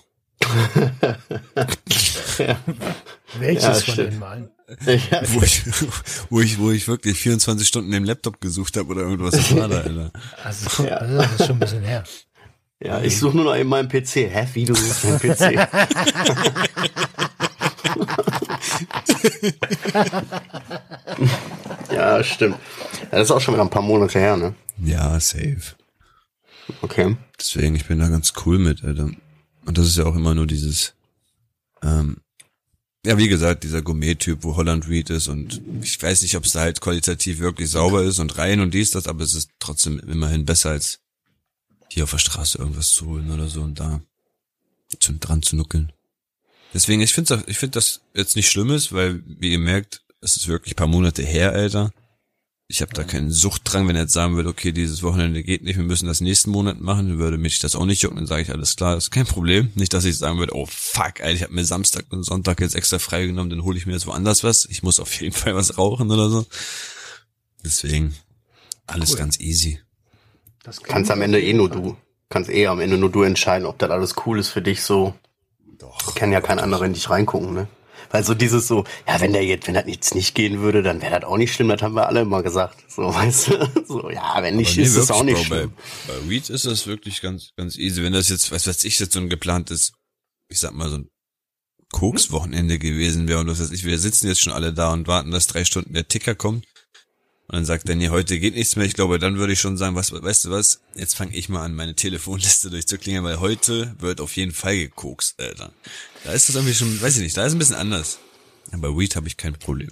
ja. 2.39 2.57
Welches 3.39 3.87
ja, 3.87 3.95
von 3.95 3.97
den 3.97 4.19
Malen? 4.19 4.51
Ja. 4.87 5.23
Wo, 5.27 5.43
ich, 5.43 5.63
wo, 6.31 6.41
ich, 6.41 6.59
wo 6.59 6.71
ich 6.71 6.89
wirklich 6.89 7.19
24 7.19 7.67
Stunden 7.67 7.93
im 7.93 8.05
Laptop 8.05 8.41
gesucht 8.41 8.77
habe 8.77 8.89
oder 8.89 9.03
irgendwas 9.03 9.35
das 9.35 9.55
war 9.57 9.69
da, 9.69 9.79
Alter. 9.83 10.13
Also, 10.45 10.85
ja. 10.85 11.05
das 11.07 11.33
ist 11.33 11.47
schon 11.47 11.57
ein 11.57 11.61
bisschen 11.61 11.83
her. 11.83 12.05
Ja, 12.83 13.03
ich 13.03 13.19
suche 13.19 13.37
nur 13.37 13.45
noch 13.45 13.55
in 13.55 13.67
meinem 13.67 13.89
PC. 13.89 14.15
Hä, 14.31 14.47
wie 14.55 14.65
du 14.65 14.75
suchst 14.75 15.05
meinen 15.05 15.19
PC? 15.19 15.69
ja, 21.93 22.25
stimmt. 22.25 22.57
Das 23.11 23.23
ist 23.23 23.31
auch 23.31 23.41
schon 23.41 23.55
wieder 23.55 23.65
ein 23.65 23.71
paar 23.71 23.83
Monate 23.83 24.19
her, 24.19 24.37
ne? 24.37 24.55
Ja, 24.79 25.21
safe. 25.21 25.75
Okay. 26.83 27.17
Deswegen, 27.39 27.75
ich 27.75 27.87
bin 27.87 27.99
da 27.99 28.09
ganz 28.09 28.33
cool 28.45 28.59
mit, 28.59 28.85
Alter. 28.85 29.11
Und 29.65 29.79
das 29.79 29.87
ist 29.87 29.97
ja 29.97 30.05
auch 30.05 30.17
immer 30.17 30.35
nur 30.35 30.47
dieses, 30.47 30.95
ähm, 31.83 32.19
ja, 33.05 33.17
wie 33.17 33.29
gesagt, 33.29 33.65
dieser 33.65 33.83
Gourmet-Typ, 33.83 34.43
wo 34.43 34.57
Holland 34.57 34.89
Reed 34.89 35.11
ist 35.11 35.29
und 35.29 35.61
ich 35.83 36.01
weiß 36.03 36.23
nicht, 36.23 36.37
ob 36.37 36.45
es 36.45 36.53
da 36.53 36.61
halt 36.61 36.81
qualitativ 36.81 37.39
wirklich 37.39 37.71
sauber 37.71 38.03
ist 38.03 38.19
und 38.19 38.37
rein 38.37 38.61
und 38.61 38.75
dies, 38.75 38.91
das, 38.91 39.07
aber 39.07 39.25
es 39.25 39.35
ist 39.35 39.51
trotzdem 39.59 39.99
immerhin 40.01 40.45
besser 40.45 40.71
als 40.71 41.01
hier 41.89 42.05
auf 42.05 42.11
der 42.11 42.19
Straße 42.19 42.59
irgendwas 42.59 42.93
zu 42.93 43.07
holen 43.07 43.31
oder 43.31 43.49
so 43.49 43.63
und 43.63 43.81
da 43.81 44.01
zu, 44.99 45.15
dran 45.15 45.43
zu 45.43 45.57
nuckeln. 45.57 45.93
Deswegen, 46.75 47.01
ich 47.01 47.13
finde 47.13 47.43
ich 47.47 47.59
finde 47.59 47.75
das 47.75 48.03
jetzt 48.15 48.37
nicht 48.37 48.51
Schlimmes, 48.51 48.93
weil, 48.93 49.23
wie 49.27 49.53
ihr 49.53 49.59
merkt, 49.59 50.03
es 50.21 50.37
ist 50.37 50.47
wirklich 50.47 50.77
paar 50.77 50.87
Monate 50.87 51.23
her, 51.23 51.53
Alter 51.53 51.93
ich 52.71 52.83
habe 52.83 52.93
da 52.93 53.03
keinen 53.03 53.33
Suchtdrang, 53.33 53.89
wenn 53.89 53.97
er 53.97 54.03
jetzt 54.03 54.13
sagen 54.13 54.37
würde, 54.37 54.49
okay, 54.49 54.71
dieses 54.71 55.03
Wochenende 55.03 55.43
geht 55.43 55.65
nicht, 55.65 55.77
wir 55.77 55.85
müssen 55.85 56.07
das 56.07 56.21
nächsten 56.21 56.51
Monat 56.53 56.81
machen, 56.81 57.09
dann 57.09 57.19
würde 57.19 57.37
mich 57.37 57.59
das 57.59 57.75
auch 57.75 57.85
nicht 57.85 58.01
jucken, 58.01 58.19
dann 58.19 58.27
sage 58.27 58.43
ich, 58.43 58.51
alles 58.51 58.77
klar, 58.77 58.95
das 58.95 59.05
ist 59.05 59.11
kein 59.11 59.27
Problem. 59.27 59.73
Nicht, 59.75 59.93
dass 59.93 60.05
ich 60.05 60.17
sagen 60.17 60.39
würde, 60.39 60.55
oh 60.55 60.67
fuck, 60.71 61.21
Alter, 61.21 61.33
ich 61.33 61.43
habe 61.43 61.53
mir 61.53 61.65
Samstag 61.65 62.05
und 62.11 62.23
Sonntag 62.23 62.61
jetzt 62.61 62.77
extra 62.77 63.01
freigenommen, 63.01 63.51
dann 63.51 63.65
hole 63.65 63.77
ich 63.77 63.87
mir 63.87 63.93
jetzt 63.93 64.07
woanders 64.07 64.45
was. 64.45 64.67
Ich 64.67 64.85
muss 64.85 65.01
auf 65.01 65.21
jeden 65.21 65.33
Fall 65.37 65.57
was 65.57 65.79
rauchen 65.79 66.11
oder 66.13 66.31
so. 66.31 66.47
Deswegen, 67.65 68.15
alles 68.87 69.11
cool. 69.11 69.19
ganz 69.19 69.41
easy. 69.41 69.81
Das 70.63 70.81
kannst 70.81 71.11
am 71.11 71.23
Ende 71.23 71.43
eh 71.43 71.53
nur 71.53 71.69
du. 71.69 71.97
Kannst 72.29 72.51
eh 72.51 72.69
am 72.69 72.79
Ende 72.79 72.99
nur 72.99 73.11
du 73.11 73.23
entscheiden, 73.23 73.67
ob 73.67 73.79
das 73.81 73.91
alles 73.91 74.15
cool 74.25 74.39
ist 74.39 74.51
für 74.51 74.63
dich 74.63 74.85
so. 74.85 75.15
Doch. 75.79 76.15
Kann 76.15 76.31
ja 76.31 76.41
kein 76.41 76.61
anderer 76.61 76.85
in 76.85 76.93
dich 76.93 77.11
reingucken, 77.11 77.53
ne? 77.53 77.69
Weil 78.11 78.25
so 78.25 78.35
dieses 78.35 78.67
so, 78.67 78.85
ja, 79.07 79.21
wenn 79.21 79.33
der 79.33 79.45
jetzt, 79.45 79.67
wenn 79.67 79.75
das 79.75 79.87
jetzt 79.87 80.15
nicht 80.15 80.35
gehen 80.35 80.61
würde, 80.61 80.83
dann 80.83 81.01
wäre 81.01 81.21
das 81.21 81.29
auch 81.29 81.37
nicht 81.37 81.55
schlimm, 81.55 81.69
das 81.69 81.81
haben 81.81 81.95
wir 81.95 82.09
alle 82.09 82.23
immer 82.23 82.43
gesagt. 82.43 82.85
So, 82.91 83.03
weißt 83.15 83.49
du? 83.49 83.85
So, 83.87 84.11
ja, 84.11 84.43
wenn 84.43 84.57
nicht, 84.57 84.77
nee, 84.77 84.83
ist 84.83 84.97
es 84.97 85.11
auch 85.11 85.23
nicht 85.23 85.37
Bro, 85.37 85.45
schlimm. 85.45 85.73
Bei, 86.07 86.15
bei 86.15 86.29
Weed 86.29 86.51
ist 86.51 86.67
das 86.67 86.87
wirklich 86.87 87.21
ganz, 87.21 87.51
ganz 87.57 87.79
easy. 87.79 88.03
Wenn 88.03 88.13
das 88.13 88.29
jetzt, 88.29 88.51
was 88.51 88.67
weiß 88.67 88.85
ich, 88.85 88.99
jetzt 88.99 89.13
so 89.13 89.21
ein 89.21 89.29
geplantes, 89.29 89.93
ich 90.49 90.59
sag 90.59 90.73
mal, 90.73 90.91
so 90.91 90.99
ein 90.99 91.09
Koks-Wochenende 91.93 92.79
gewesen 92.79 93.29
wäre 93.29 93.41
und 93.41 93.49
was 93.49 93.61
weiß 93.61 93.73
ich, 93.73 93.85
wir 93.85 93.99
sitzen 93.99 94.29
jetzt 94.29 94.41
schon 94.41 94.53
alle 94.53 94.73
da 94.73 94.93
und 94.93 95.09
warten, 95.09 95.31
dass 95.31 95.47
drei 95.47 95.65
Stunden 95.65 95.93
der 95.93 96.09
Ticker 96.09 96.35
kommt. 96.35 96.67
Und 97.51 97.57
dann 97.57 97.65
sagt 97.65 97.89
er, 97.89 97.97
nee, 97.97 98.11
heute 98.11 98.39
geht 98.39 98.55
nichts 98.55 98.77
mehr. 98.77 98.87
Ich 98.87 98.95
glaube, 98.95 99.19
dann 99.19 99.37
würde 99.37 99.53
ich 99.53 99.59
schon 99.59 99.77
sagen, 99.77 99.97
was, 99.97 100.13
weißt 100.13 100.45
du 100.45 100.51
was? 100.53 100.83
Jetzt 100.95 101.17
fange 101.17 101.35
ich 101.35 101.49
mal 101.49 101.65
an, 101.65 101.75
meine 101.75 101.97
Telefonliste 101.97 102.71
durchzuklingen, 102.71 103.25
weil 103.25 103.41
heute 103.41 103.93
wird 103.99 104.21
auf 104.21 104.37
jeden 104.37 104.53
Fall 104.53 104.77
gekokst, 104.77 105.35
Alter. 105.41 105.73
Da 106.23 106.31
ist 106.31 106.49
das 106.49 106.55
irgendwie 106.55 106.75
schon, 106.75 107.03
weiß 107.03 107.17
ich 107.17 107.25
nicht, 107.25 107.37
da 107.37 107.45
ist 107.45 107.55
ein 107.55 107.59
bisschen 107.59 107.75
anders. 107.75 108.21
Aber 108.71 108.97
Weed 108.97 109.17
habe 109.17 109.27
ich 109.27 109.37
kein 109.37 109.55
Problem. 109.55 109.91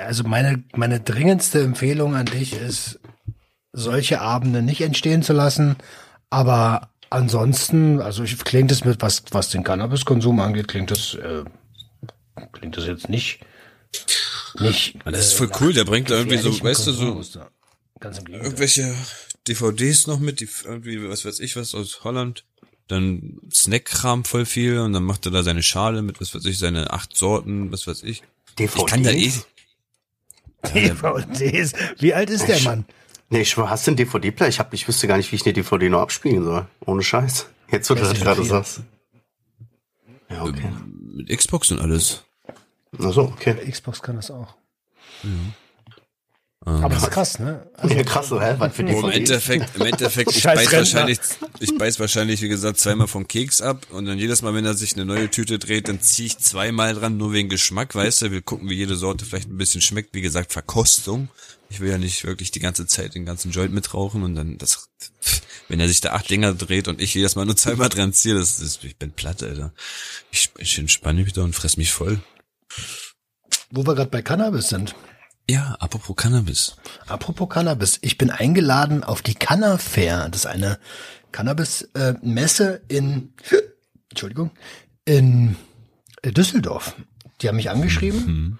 Also 0.00 0.24
meine, 0.24 0.64
meine 0.74 1.00
dringendste 1.00 1.60
Empfehlung 1.60 2.14
an 2.14 2.24
dich 2.24 2.54
ist, 2.54 3.00
solche 3.74 4.22
Abende 4.22 4.62
nicht 4.62 4.80
entstehen 4.80 5.22
zu 5.22 5.34
lassen. 5.34 5.76
Aber 6.30 6.88
ansonsten, 7.10 8.00
also 8.00 8.22
ich, 8.22 8.38
klingt 8.38 8.72
es 8.72 8.82
mit, 8.82 9.02
was, 9.02 9.24
was 9.30 9.50
den 9.50 9.62
Cannabiskonsum 9.62 10.40
angeht, 10.40 10.68
klingt 10.68 10.90
es, 10.90 11.16
äh, 11.16 11.44
klingt 12.52 12.78
es 12.78 12.86
jetzt 12.86 13.10
nicht, 13.10 13.40
nicht. 14.60 14.98
Das 15.04 15.26
ist 15.26 15.32
voll 15.34 15.50
cool, 15.60 15.72
der 15.72 15.84
bringt 15.84 16.10
da 16.10 16.14
irgendwie 16.16 16.38
so, 16.38 16.62
weißt 16.62 16.86
du, 16.86 16.92
so 16.92 17.14
Gegenteil. 17.14 18.42
irgendwelche 18.42 18.94
DVDs 19.48 20.06
noch 20.06 20.18
mit, 20.18 20.40
die 20.40 20.48
irgendwie, 20.64 21.08
was 21.08 21.24
weiß 21.24 21.40
ich, 21.40 21.56
was 21.56 21.74
aus 21.74 22.04
Holland. 22.04 22.44
Dann 22.88 23.38
Snackkram 23.52 24.24
voll 24.24 24.44
viel 24.44 24.78
und 24.78 24.92
dann 24.92 25.04
macht 25.04 25.24
er 25.26 25.32
da 25.32 25.42
seine 25.42 25.62
Schale 25.62 26.02
mit, 26.02 26.20
was 26.20 26.34
weiß 26.34 26.44
ich, 26.44 26.58
seine 26.58 26.90
acht 26.92 27.16
Sorten, 27.16 27.72
was 27.72 27.86
weiß 27.86 28.02
ich. 28.02 28.22
Ich 28.58 28.86
kann 28.86 29.02
da 29.02 29.10
eh, 29.10 29.32
DVDs. 30.74 31.72
Wie 31.98 32.12
alt 32.14 32.30
ist 32.30 32.46
der 32.48 32.60
Mann? 32.60 32.84
Nee, 33.30 33.42
ich 33.42 33.50
schwör, 33.50 33.70
hast 33.70 33.86
du 33.86 33.92
einen 33.92 33.96
DVD-Player? 33.96 34.48
Ich 34.50 34.58
hab, 34.58 34.74
ich 34.74 34.86
wüsste 34.86 35.06
gar 35.06 35.16
nicht, 35.16 35.32
wie 35.32 35.36
ich 35.36 35.46
eine 35.46 35.54
DVD 35.54 35.88
noch 35.88 36.02
abspielen 36.02 36.44
soll. 36.44 36.66
Ohne 36.84 37.02
Scheiß. 37.02 37.46
Jetzt, 37.70 37.88
wo 37.88 37.94
du 37.94 38.00
Das 38.00 38.12
gerade 38.14 38.44
sagst. 38.44 38.80
Ja, 40.28 40.42
okay. 40.42 40.70
mit 41.14 41.28
Xbox 41.28 41.70
und 41.72 41.80
alles. 41.80 42.24
Ach 42.98 43.12
so, 43.12 43.22
okay. 43.22 43.54
Xbox 43.70 44.02
kann 44.02 44.16
das 44.16 44.30
auch. 44.30 44.54
Ähm, 45.24 45.52
Aber 46.64 46.94
das 46.94 47.04
ist 47.04 47.10
krass, 47.10 47.38
ne? 47.40 47.68
Also, 47.74 47.94
Ja, 47.94 48.04
krass, 48.04 48.28
so, 48.28 48.40
hä? 48.40 48.54
Was 48.58 48.76
für 48.76 48.84
Oh, 48.84 49.00
Im? 49.06 49.10
Endeffekt, 49.10 49.74
im 49.74 49.82
Endeffekt, 49.82 50.30
ich 50.36 50.44
beiß 50.44 50.72
wahrscheinlich, 50.72 51.18
ich 51.58 51.76
beiß 51.76 51.98
wahrscheinlich, 51.98 52.40
wie 52.40 52.48
gesagt, 52.48 52.78
zweimal 52.78 53.08
vom 53.08 53.26
Keks 53.26 53.60
ab 53.60 53.84
und 53.90 54.06
dann 54.06 54.16
jedes 54.18 54.42
Mal, 54.42 54.54
wenn 54.54 54.64
er 54.64 54.74
sich 54.74 54.94
eine 54.94 55.04
neue 55.04 55.28
Tüte 55.28 55.58
dreht, 55.58 55.88
dann 55.88 56.00
ziehe 56.00 56.26
ich 56.26 56.38
zweimal 56.38 56.94
dran, 56.94 57.16
nur 57.16 57.32
wegen 57.32 57.48
Geschmack, 57.48 57.94
weißt 57.96 58.22
du, 58.22 58.30
wir 58.30 58.42
gucken, 58.42 58.68
wie 58.68 58.74
jede 58.74 58.94
Sorte 58.94 59.24
vielleicht 59.24 59.48
ein 59.48 59.56
bisschen 59.58 59.80
schmeckt, 59.80 60.14
wie 60.14 60.20
gesagt, 60.20 60.52
Verkostung. 60.52 61.28
Ich 61.68 61.80
will 61.80 61.90
ja 61.90 61.98
nicht 61.98 62.24
wirklich 62.24 62.50
die 62.52 62.60
ganze 62.60 62.86
Zeit 62.86 63.14
den 63.16 63.24
ganzen 63.24 63.50
Joint 63.50 63.72
mitrauchen 63.72 64.22
und 64.22 64.36
dann, 64.36 64.58
das, 64.58 64.88
wenn 65.68 65.80
er 65.80 65.88
sich 65.88 66.00
da 66.00 66.12
acht 66.12 66.30
Dinger 66.30 66.54
dreht 66.54 66.86
und 66.86 67.00
ich 67.00 67.14
jedes 67.14 67.34
Mal 67.34 67.46
nur 67.46 67.56
zweimal 67.56 67.88
dran 67.88 68.12
ziehe, 68.12 68.36
das 68.36 68.60
ist, 68.60 68.84
ich 68.84 68.96
bin 68.96 69.10
platt, 69.10 69.42
Alter. 69.42 69.72
Ich, 70.30 70.50
ich 70.58 70.78
entspanne 70.78 71.24
mich 71.24 71.32
da 71.32 71.42
und 71.42 71.56
fress 71.56 71.76
mich 71.76 71.90
voll. 71.90 72.20
Wo 73.70 73.86
wir 73.86 73.94
gerade 73.94 74.10
bei 74.10 74.22
Cannabis 74.22 74.68
sind. 74.68 74.94
Ja, 75.48 75.76
apropos 75.80 76.14
Cannabis. 76.16 76.76
Apropos 77.06 77.48
Cannabis, 77.48 77.98
ich 78.02 78.16
bin 78.16 78.30
eingeladen 78.30 79.02
auf 79.02 79.22
die 79.22 79.34
Canna 79.34 79.78
Fair. 79.78 80.28
Das 80.30 80.42
ist 80.42 80.46
eine 80.46 80.78
Cannabis-Messe 81.32 82.82
in, 82.88 83.34
Entschuldigung, 84.10 84.50
in 85.04 85.56
äh, 86.22 86.30
Düsseldorf. 86.30 86.94
Die 87.40 87.48
haben 87.48 87.56
mich 87.56 87.70
angeschrieben 87.70 88.58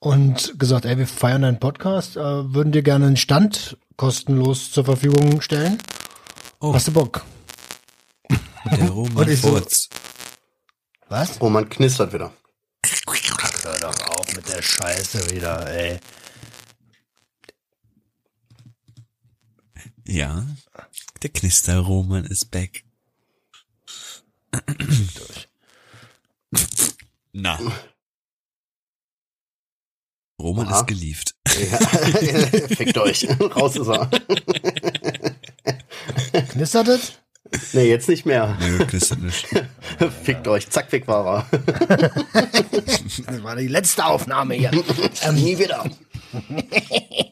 und 0.00 0.58
gesagt, 0.58 0.86
ey, 0.86 0.98
wir 0.98 1.06
feiern 1.06 1.44
einen 1.44 1.60
Podcast, 1.60 2.16
äh, 2.16 2.20
würden 2.20 2.72
dir 2.72 2.82
gerne 2.82 3.06
einen 3.06 3.16
Stand 3.16 3.76
kostenlos 3.96 4.72
zur 4.72 4.84
Verfügung 4.84 5.40
stellen. 5.40 5.78
Oh. 6.60 6.74
Hast 6.74 6.88
du 6.88 6.92
Bock? 6.92 7.24
Der 8.76 8.88
Roman 8.90 9.16
Und 9.16 9.28
ich 9.30 9.40
so-. 9.40 9.60
Was? 11.08 11.40
Oh, 11.40 11.48
man 11.48 11.68
knistert 11.68 12.12
wieder. 12.12 12.32
Hör 13.64 13.78
doch 13.78 13.98
auf 14.08 14.36
mit 14.36 14.46
der 14.46 14.60
Scheiße 14.60 15.30
wieder, 15.30 15.66
ey. 15.66 15.98
Ja, 20.06 20.46
der 21.22 21.30
Knisterroman 21.30 22.26
ist 22.26 22.50
back. 22.50 22.84
Durch. 24.52 25.48
Na. 27.32 27.58
Roman 30.38 30.68
Aha. 30.68 30.80
ist 30.80 30.86
gelieft. 30.86 31.34
Ja. 31.46 31.78
Fickt 32.68 32.98
euch. 32.98 33.26
Raus 33.40 33.76
ist 33.76 33.88
er. 33.88 34.10
Knistert 36.48 36.88
es? 36.88 37.23
Nee, 37.72 37.88
jetzt 37.88 38.08
nicht 38.08 38.26
mehr. 38.26 38.56
Nee, 38.60 38.78
nicht. 39.20 39.46
Fickt 40.22 40.48
euch. 40.48 40.68
Zack, 40.70 40.90
weg 40.92 41.06
war 41.08 41.46
er. 41.52 42.10
Das 43.26 43.42
war 43.42 43.56
die 43.56 43.68
letzte 43.68 44.04
Aufnahme 44.06 44.54
hier. 44.54 44.70
ähm, 45.22 45.34
Nie 45.36 45.58
wieder. 45.58 45.84
äh, 46.52 47.24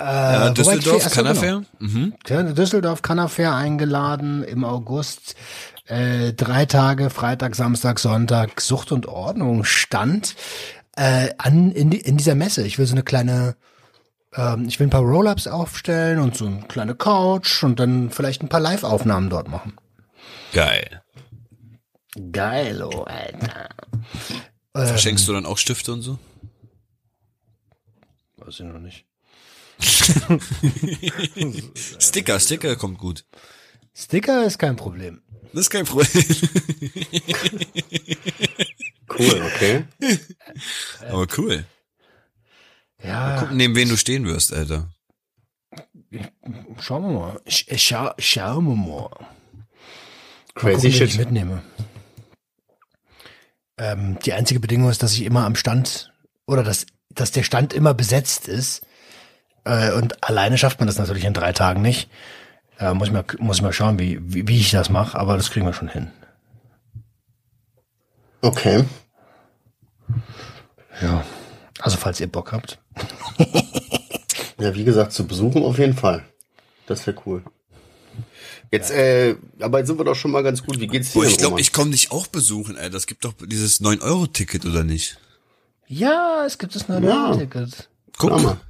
Ja? 0.00 0.50
Düsseldorf, 0.50 1.10
Cannafair? 1.10 1.62
Mhm. 1.78 2.14
Ja, 2.28 2.42
Düsseldorf 2.42 3.02
Cannafair 3.02 3.54
eingeladen 3.54 4.42
im 4.44 4.64
August. 4.64 5.34
Äh, 5.86 6.32
drei 6.32 6.64
Tage, 6.66 7.10
Freitag, 7.10 7.54
Samstag, 7.54 7.98
Sonntag, 8.00 8.60
Sucht 8.60 8.90
und 8.90 9.06
Ordnung 9.06 9.64
stand 9.64 10.34
äh, 10.96 11.28
an 11.38 11.70
in, 11.72 11.90
die, 11.90 12.00
in 12.00 12.16
dieser 12.16 12.34
Messe. 12.34 12.66
Ich 12.66 12.78
will 12.78 12.86
so 12.86 12.94
eine 12.94 13.02
kleine, 13.02 13.56
ähm, 14.36 14.66
ich 14.68 14.78
will 14.78 14.86
ein 14.86 14.90
paar 14.90 15.02
Roll-Ups 15.02 15.46
aufstellen 15.46 16.18
und 16.18 16.36
so 16.36 16.46
eine 16.46 16.62
kleine 16.62 16.94
Couch 16.94 17.62
und 17.62 17.80
dann 17.80 18.10
vielleicht 18.10 18.42
ein 18.42 18.48
paar 18.48 18.60
Live-Aufnahmen 18.60 19.30
dort 19.30 19.48
machen. 19.48 19.76
Geil. 20.52 21.02
Geil, 22.32 22.82
oh, 22.82 23.02
Alter. 23.02 23.68
Verschenkst 24.72 25.26
du 25.26 25.32
dann 25.32 25.46
auch 25.46 25.58
Stifte 25.58 25.92
und 25.92 26.02
so? 26.02 26.18
Weiß 28.36 28.60
ich 28.60 28.66
noch 28.66 28.78
nicht. 28.78 29.04
Sticker, 31.98 32.38
Sticker 32.38 32.76
kommt 32.76 32.98
gut. 32.98 33.24
Sticker 33.94 34.44
ist 34.44 34.58
kein 34.58 34.76
Problem. 34.76 35.22
Das 35.52 35.62
ist 35.62 35.70
kein 35.70 35.84
Problem. 35.84 36.08
Cool, 39.16 39.42
okay. 39.54 39.84
Aber 41.08 41.26
cool. 41.38 41.64
Ja, 43.06 43.38
Gucken, 43.38 43.56
neben 43.56 43.74
wen 43.76 43.88
du 43.88 43.96
stehen 43.96 44.24
wirst, 44.26 44.52
Alter. 44.52 44.88
schauen 46.80 47.02
wir 47.02 47.12
mal. 47.12 47.40
Sch 47.46 47.66
schau, 47.76 48.12
schauen 48.18 48.66
wir 48.66 48.76
mal. 48.76 49.10
Crazy 50.54 50.74
gucken, 50.74 50.82
wen 50.82 50.90
ich 50.90 50.96
shit. 51.12 51.18
mitnehme. 51.18 51.62
Ähm, 53.76 54.18
die 54.24 54.32
einzige 54.32 54.60
Bedingung 54.60 54.88
ist, 54.90 55.02
dass 55.02 55.12
ich 55.14 55.22
immer 55.24 55.44
am 55.44 55.56
Stand 55.56 56.12
oder 56.46 56.62
dass, 56.62 56.86
dass 57.10 57.32
der 57.32 57.42
Stand 57.42 57.72
immer 57.72 57.92
besetzt 57.92 58.48
ist. 58.48 58.86
Äh, 59.64 59.92
und 59.92 60.22
alleine 60.22 60.56
schafft 60.58 60.78
man 60.78 60.86
das 60.86 60.98
natürlich 60.98 61.24
in 61.24 61.34
drei 61.34 61.52
Tagen 61.52 61.82
nicht. 61.82 62.08
Äh, 62.78 62.94
muss, 62.94 63.08
ich 63.08 63.12
mal, 63.12 63.24
muss 63.38 63.56
ich 63.56 63.62
mal 63.62 63.72
schauen, 63.72 63.98
wie, 63.98 64.18
wie, 64.22 64.48
wie 64.48 64.60
ich 64.60 64.70
das 64.70 64.90
mache, 64.90 65.18
aber 65.18 65.36
das 65.36 65.50
kriegen 65.50 65.66
wir 65.66 65.72
schon 65.72 65.88
hin. 65.88 66.10
Okay. 68.42 68.84
Ja. 71.00 71.24
Also 71.80 71.96
falls 71.96 72.20
ihr 72.20 72.30
Bock 72.30 72.52
habt. 72.52 72.78
Ja, 74.58 74.74
wie 74.74 74.84
gesagt, 74.84 75.12
zu 75.12 75.26
besuchen 75.26 75.62
auf 75.64 75.78
jeden 75.78 75.94
Fall. 75.94 76.24
Das 76.86 77.06
wäre 77.06 77.20
cool. 77.26 77.42
Jetzt, 78.70 78.90
äh, 78.92 79.36
aber 79.60 79.78
jetzt 79.78 79.88
sind 79.88 79.98
wir 79.98 80.04
doch 80.04 80.14
schon 80.14 80.30
mal 80.30 80.42
ganz 80.42 80.62
gut. 80.62 80.80
Wie 80.80 80.86
geht's 80.86 81.12
dir? 81.12 81.20
Boah, 81.20 81.26
ich 81.26 81.36
glaube, 81.38 81.60
ich 81.60 81.72
komme 81.72 81.90
dich 81.90 82.10
auch 82.12 82.28
besuchen, 82.28 82.76
Alter. 82.76 82.96
Es 82.96 83.06
gibt 83.06 83.24
doch 83.24 83.34
dieses 83.44 83.80
9-Euro-Ticket, 83.80 84.64
oder 84.64 84.84
nicht? 84.84 85.18
Ja, 85.86 86.44
es 86.46 86.56
gibt 86.58 86.74
das 86.74 86.88
neue 86.88 87.04
Ja. 87.04 87.36
Ticket. 87.36 87.88
Guck, 88.16 88.30
mal. 88.42 88.60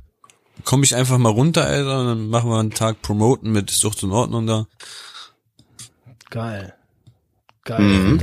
komm 0.64 0.82
ich 0.82 0.94
einfach 0.96 1.18
mal 1.18 1.30
runter, 1.30 1.64
Alter, 1.64 2.00
und 2.00 2.06
dann 2.06 2.28
machen 2.28 2.50
wir 2.50 2.58
einen 2.58 2.70
Tag 2.70 3.02
Promoten 3.02 3.52
mit 3.52 3.70
Sucht 3.70 4.02
und 4.02 4.12
Ordnung 4.12 4.46
da. 4.46 4.66
Geil. 6.30 6.74
Geil. 7.64 7.80
Mhm. 7.80 8.20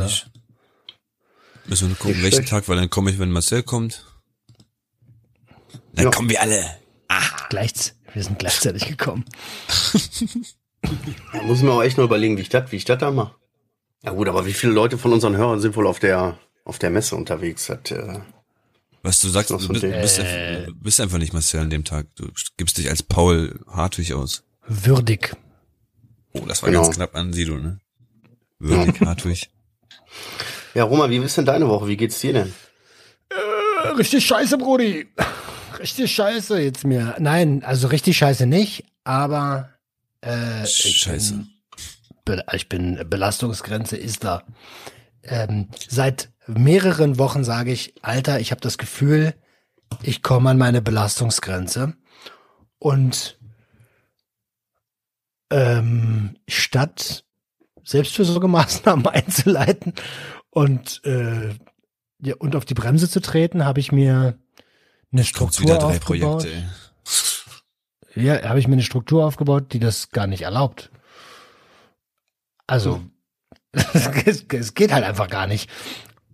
Müssen 1.68 1.84
wir 1.84 1.88
nur 1.88 1.98
gucken, 1.98 2.22
welchen. 2.22 2.46
Tag, 2.46 2.68
weil 2.68 2.76
dann 2.76 2.90
komme 2.90 3.12
ich, 3.12 3.20
wenn 3.20 3.32
Marcel 3.32 3.64
kommt. 3.64 4.04
Dann 5.94 6.06
Ja. 6.06 6.12
kommen 6.12 6.30
wir 6.30 6.42
alle. 6.42 6.64
Gleich, 7.50 7.94
wir 8.14 8.24
sind 8.24 8.40
gleichzeitig 8.40 8.88
gekommen. 8.88 9.26
Da 11.34 11.42
muss 11.44 11.58
ich 11.60 11.64
mir 11.64 11.72
auch 11.72 11.84
echt 11.84 11.98
nur 11.98 12.06
überlegen, 12.06 12.38
wie 12.38 12.42
ich 12.42 12.50
das, 12.50 12.72
wie 12.72 12.78
ich 12.78 12.86
das 12.86 12.98
da 13.00 13.12
mache. 13.12 13.36
Ja 14.04 14.12
gut, 14.14 14.28
aber 14.30 14.46
wie 14.46 14.54
viele 14.54 14.74
Leute 14.74 14.98
von 14.98 15.14
unseren 15.14 15.36
Hörern 15.38 15.60
sind 15.60 15.76
wohl 15.76 15.86
auf 15.88 16.00
der, 16.00 16.40
auf 16.64 16.80
der 16.80 16.90
Messe 16.90 17.16
unterwegs? 17.16 17.68
Das, 17.68 17.92
äh, 17.92 18.20
Was 19.04 19.20
du 19.20 19.30
sagst, 19.30 19.52
Noch 19.52 19.60
du 19.60 19.66
so 19.66 19.74
bist, 19.74 19.82
bist, 19.84 20.20
einfach, 20.20 20.66
du 20.68 20.76
bist 20.76 21.02
einfach 21.02 21.18
nicht 21.20 21.34
Marcel 21.34 21.60
an 21.60 21.70
dem 21.70 21.84
Tag. 21.84 22.08
Du 22.16 22.30
gibst 22.58 22.78
dich 22.78 22.90
als 22.90 23.04
Paul 23.04 23.60
Hartwig 23.68 24.14
aus. 24.14 24.44
Würdig. 24.68 25.36
Oh, 26.34 26.46
das 26.48 26.64
war 26.64 26.70
Genau. 26.70 26.84
ganz 26.84 26.96
knapp 26.96 27.16
an 27.16 27.34
Sido, 27.34 27.58
ne? 27.58 27.80
Würdig 28.60 29.02
Hartwig. 29.02 29.50
ja, 30.74 30.84
Roma, 30.86 31.10
wie 31.10 31.18
ist 31.18 31.38
denn 31.38 31.46
deine 31.46 31.68
Woche? 31.68 31.88
Wie 31.88 31.98
geht's 31.98 32.20
dir 32.20 32.34
denn? 32.34 32.54
Äh, 33.30 33.88
Richtig 33.90 34.26
scheiße, 34.26 34.58
Brudi. 34.58 35.08
Richtig 35.82 36.12
scheiße 36.12 36.60
jetzt 36.60 36.86
mir. 36.86 37.16
Nein, 37.20 37.64
also 37.64 37.88
richtig 37.88 38.16
scheiße 38.18 38.46
nicht, 38.46 38.86
aber 39.04 39.70
äh, 40.24 40.64
ich 40.64 41.00
Scheiße. 41.00 41.44
Bin, 42.24 42.44
ich 42.54 42.70
bin 42.70 43.04
Belastungsgrenze 43.10 43.98
ist 43.98 44.24
da. 44.24 44.44
Ähm, 45.24 45.70
seit 45.90 46.30
mehreren 46.46 47.18
Wochen 47.18 47.44
sage 47.44 47.72
ich, 47.72 47.96
Alter, 48.04 48.40
ich 48.40 48.52
habe 48.52 48.62
das 48.62 48.78
Gefühl, 48.78 49.34
ich 50.04 50.22
komme 50.22 50.52
an 50.52 50.60
meine 50.60 50.84
Belastungsgrenze 50.84 51.96
und 52.78 53.40
ähm, 55.50 56.38
statt 56.48 57.26
Selbstfürsorgemaßnahmen 57.84 59.08
einzuleiten 59.08 59.94
und 60.52 61.02
äh, 61.06 61.56
ja, 62.24 62.36
und 62.38 62.56
auf 62.56 62.66
die 62.66 62.76
Bremse 62.76 63.10
zu 63.10 63.20
treten, 63.20 63.66
habe 63.66 63.80
ich 63.80 63.92
mir 63.92 64.38
eine 65.12 65.24
Struktur 65.24 65.66
wieder 65.66 65.78
drei 65.78 65.98
aufgebaut. 65.98 66.44
Projekte, 66.44 66.70
ja, 68.16 68.44
habe 68.44 68.60
ich 68.60 68.68
mir 68.68 68.74
eine 68.74 68.84
Struktur 68.84 69.26
aufgebaut, 69.26 69.74
die 69.74 69.80
das 69.80 70.12
gar 70.12 70.28
nicht 70.28 70.42
erlaubt. 70.42 70.92
Also, 72.68 73.02
es, 73.72 74.46
es 74.50 74.74
geht 74.74 74.92
halt 74.92 75.04
einfach 75.04 75.30
gar 75.30 75.48
nicht. 75.48 75.70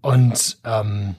Und 0.02 0.58
ähm, 0.63 1.16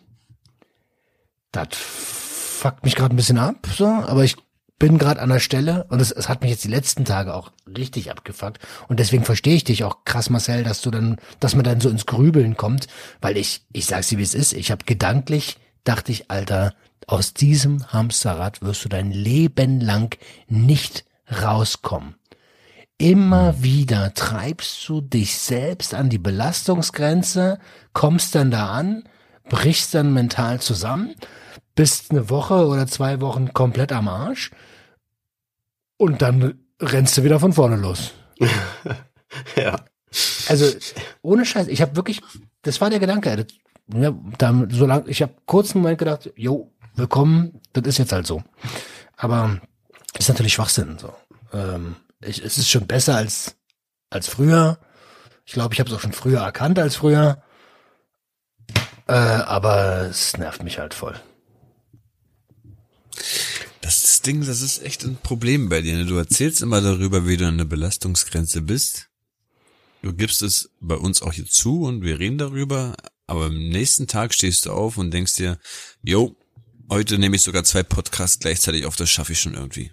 das 1.53 1.69
fuckt 1.73 2.85
mich 2.85 2.97
gerade 2.97 3.15
ein 3.15 3.17
bisschen 3.17 3.39
ab, 3.39 3.67
so, 3.77 3.87
aber 3.87 4.25
ich 4.25 4.37
bin 4.79 4.99
gerade 4.99 5.21
an 5.21 5.29
der 5.29 5.41
Stelle 5.41 5.85
und 5.89 6.01
es, 6.01 6.13
es 6.13 6.29
hat 6.29 6.43
mich 6.43 6.51
jetzt 6.51 6.65
die 6.65 6.69
letzten 6.69 7.05
Tage 7.05 7.35
auch 7.35 7.53
richtig 7.67 8.11
abgefuckt 8.11 8.61
und 8.87 9.01
deswegen 9.01 9.25
verstehe 9.25 9.57
ich 9.57 9.65
dich 9.65 9.83
auch 9.83 10.05
krass, 10.05 10.31
Marcel, 10.31 10.63
dass 10.63 10.83
du 10.83 10.91
dann, 10.91 11.17
dass 11.41 11.55
man 11.55 11.65
dann 11.65 11.81
so 11.81 11.89
ins 11.89 12.07
Grübeln 12.07 12.57
kommt, 12.57 12.87
weil 13.21 13.37
ich, 13.37 13.63
ich 13.73 13.87
sag's 13.87 14.09
dir 14.09 14.19
wie 14.19 14.23
es 14.23 14.35
ist, 14.35 14.53
ich 14.53 14.71
habe 14.71 14.85
gedanklich, 14.85 15.59
dachte 15.83 16.13
ich, 16.13 16.31
Alter, 16.31 16.75
aus 17.09 17.33
diesem 17.33 17.91
Hamsterrad 17.91 18.61
wirst 18.61 18.85
du 18.85 18.89
dein 18.91 19.11
Leben 19.11 19.81
lang 19.81 20.17
nicht 20.47 21.07
rauskommen. 21.43 22.17
Immer 22.99 23.63
wieder 23.63 24.13
treibst 24.13 24.87
du 24.89 25.01
dich 25.01 25.39
selbst 25.39 25.95
an 25.95 26.11
die 26.11 26.19
Belastungsgrenze, 26.19 27.61
kommst 27.95 28.35
dann 28.35 28.51
da 28.51 28.73
an, 28.73 29.05
brichst 29.49 29.95
dann 29.95 30.13
mental 30.13 30.61
zusammen, 30.61 31.15
bist 31.75 32.11
eine 32.11 32.29
Woche 32.29 32.67
oder 32.67 32.87
zwei 32.87 33.21
Wochen 33.23 33.55
komplett 33.55 33.93
am 33.93 34.09
Arsch 34.09 34.51
und 35.97 36.21
dann 36.21 36.61
rennst 36.79 37.17
du 37.17 37.25
wieder 37.25 37.41
von 37.41 37.55
vorne 37.55 37.77
los. 37.77 38.13
ja. 39.57 39.77
Also 40.49 40.67
ohne 41.23 41.47
Scheiß, 41.47 41.69
ich 41.69 41.81
habe 41.81 41.97
wirklich, 41.97 42.21
das 42.63 42.81
war 42.83 42.91
der 42.91 43.01
Gedanke. 43.01 43.35
Das, 43.35 43.47
ja, 43.95 44.15
dann, 44.37 44.69
so 44.69 44.85
lang, 44.85 45.05
ich 45.07 45.23
habe 45.23 45.33
kurz 45.47 45.75
einen 45.75 45.83
Moment 45.83 45.99
gedacht, 45.99 46.31
jo, 46.37 46.73
willkommen, 46.99 47.61
das 47.73 47.85
ist 47.87 47.99
jetzt 47.99 48.13
halt 48.13 48.27
so. 48.27 48.43
Aber 49.17 49.61
ist 50.19 50.29
natürlich 50.29 50.55
Schwachsinn. 50.55 50.99
So. 50.99 51.15
Ähm, 51.53 51.97
ich, 52.21 52.43
es 52.45 52.59
ist 52.59 52.69
schon 52.69 52.87
besser 52.87 53.17
als 53.17 53.57
als 54.11 54.29
früher. 54.29 54.79
Ich 55.45 55.53
glaube, 55.53 55.75
ich 55.75 55.81
habe 55.81 55.91
es 55.91 55.97
auch 55.97 56.01
schon 56.01 56.13
früher 56.13 56.41
erkannt 56.41 56.79
als 56.79 56.97
früher. 56.97 57.43
Äh, 59.07 59.13
aber 59.13 60.03
es 60.11 60.37
nervt 60.37 60.63
mich 60.63 60.79
halt 60.79 60.95
voll. 60.95 61.19
Das, 63.81 64.21
Ding, 64.21 64.45
das 64.45 64.61
ist 64.61 64.83
echt 64.83 65.05
ein 65.05 65.17
Problem 65.17 65.69
bei 65.69 65.81
dir. 65.81 65.97
Ne? 65.97 66.05
Du 66.05 66.17
erzählst 66.17 66.61
immer 66.61 66.81
darüber, 66.81 67.27
wie 67.27 67.37
du 67.37 67.47
an 67.47 67.59
der 67.59 67.65
Belastungsgrenze 67.65 68.61
bist. 68.61 69.09
Du 70.03 70.13
gibst 70.13 70.43
es 70.43 70.71
bei 70.81 70.95
uns 70.95 71.23
auch 71.23 71.33
hier 71.33 71.47
zu 71.47 71.83
und 71.83 72.03
wir 72.03 72.19
reden 72.19 72.39
darüber. 72.39 72.95
Aber 73.27 73.47
am 73.47 73.69
nächsten 73.69 74.07
Tag 74.07 74.35
stehst 74.35 74.67
du 74.67 74.73
auf 74.73 74.99
und 74.99 75.11
denkst 75.11 75.35
dir, 75.35 75.59
yo, 76.03 76.37
heute 76.91 77.19
nehme 77.19 77.37
ich 77.37 77.43
sogar 77.43 77.65
zwei 77.65 77.83
Podcasts 77.83 78.39
gleichzeitig 78.39 78.87
auf, 78.87 78.97
das 78.97 79.11
schaffe 79.11 79.33
ich 79.33 79.41
schon 79.41 79.55
irgendwie. 79.55 79.91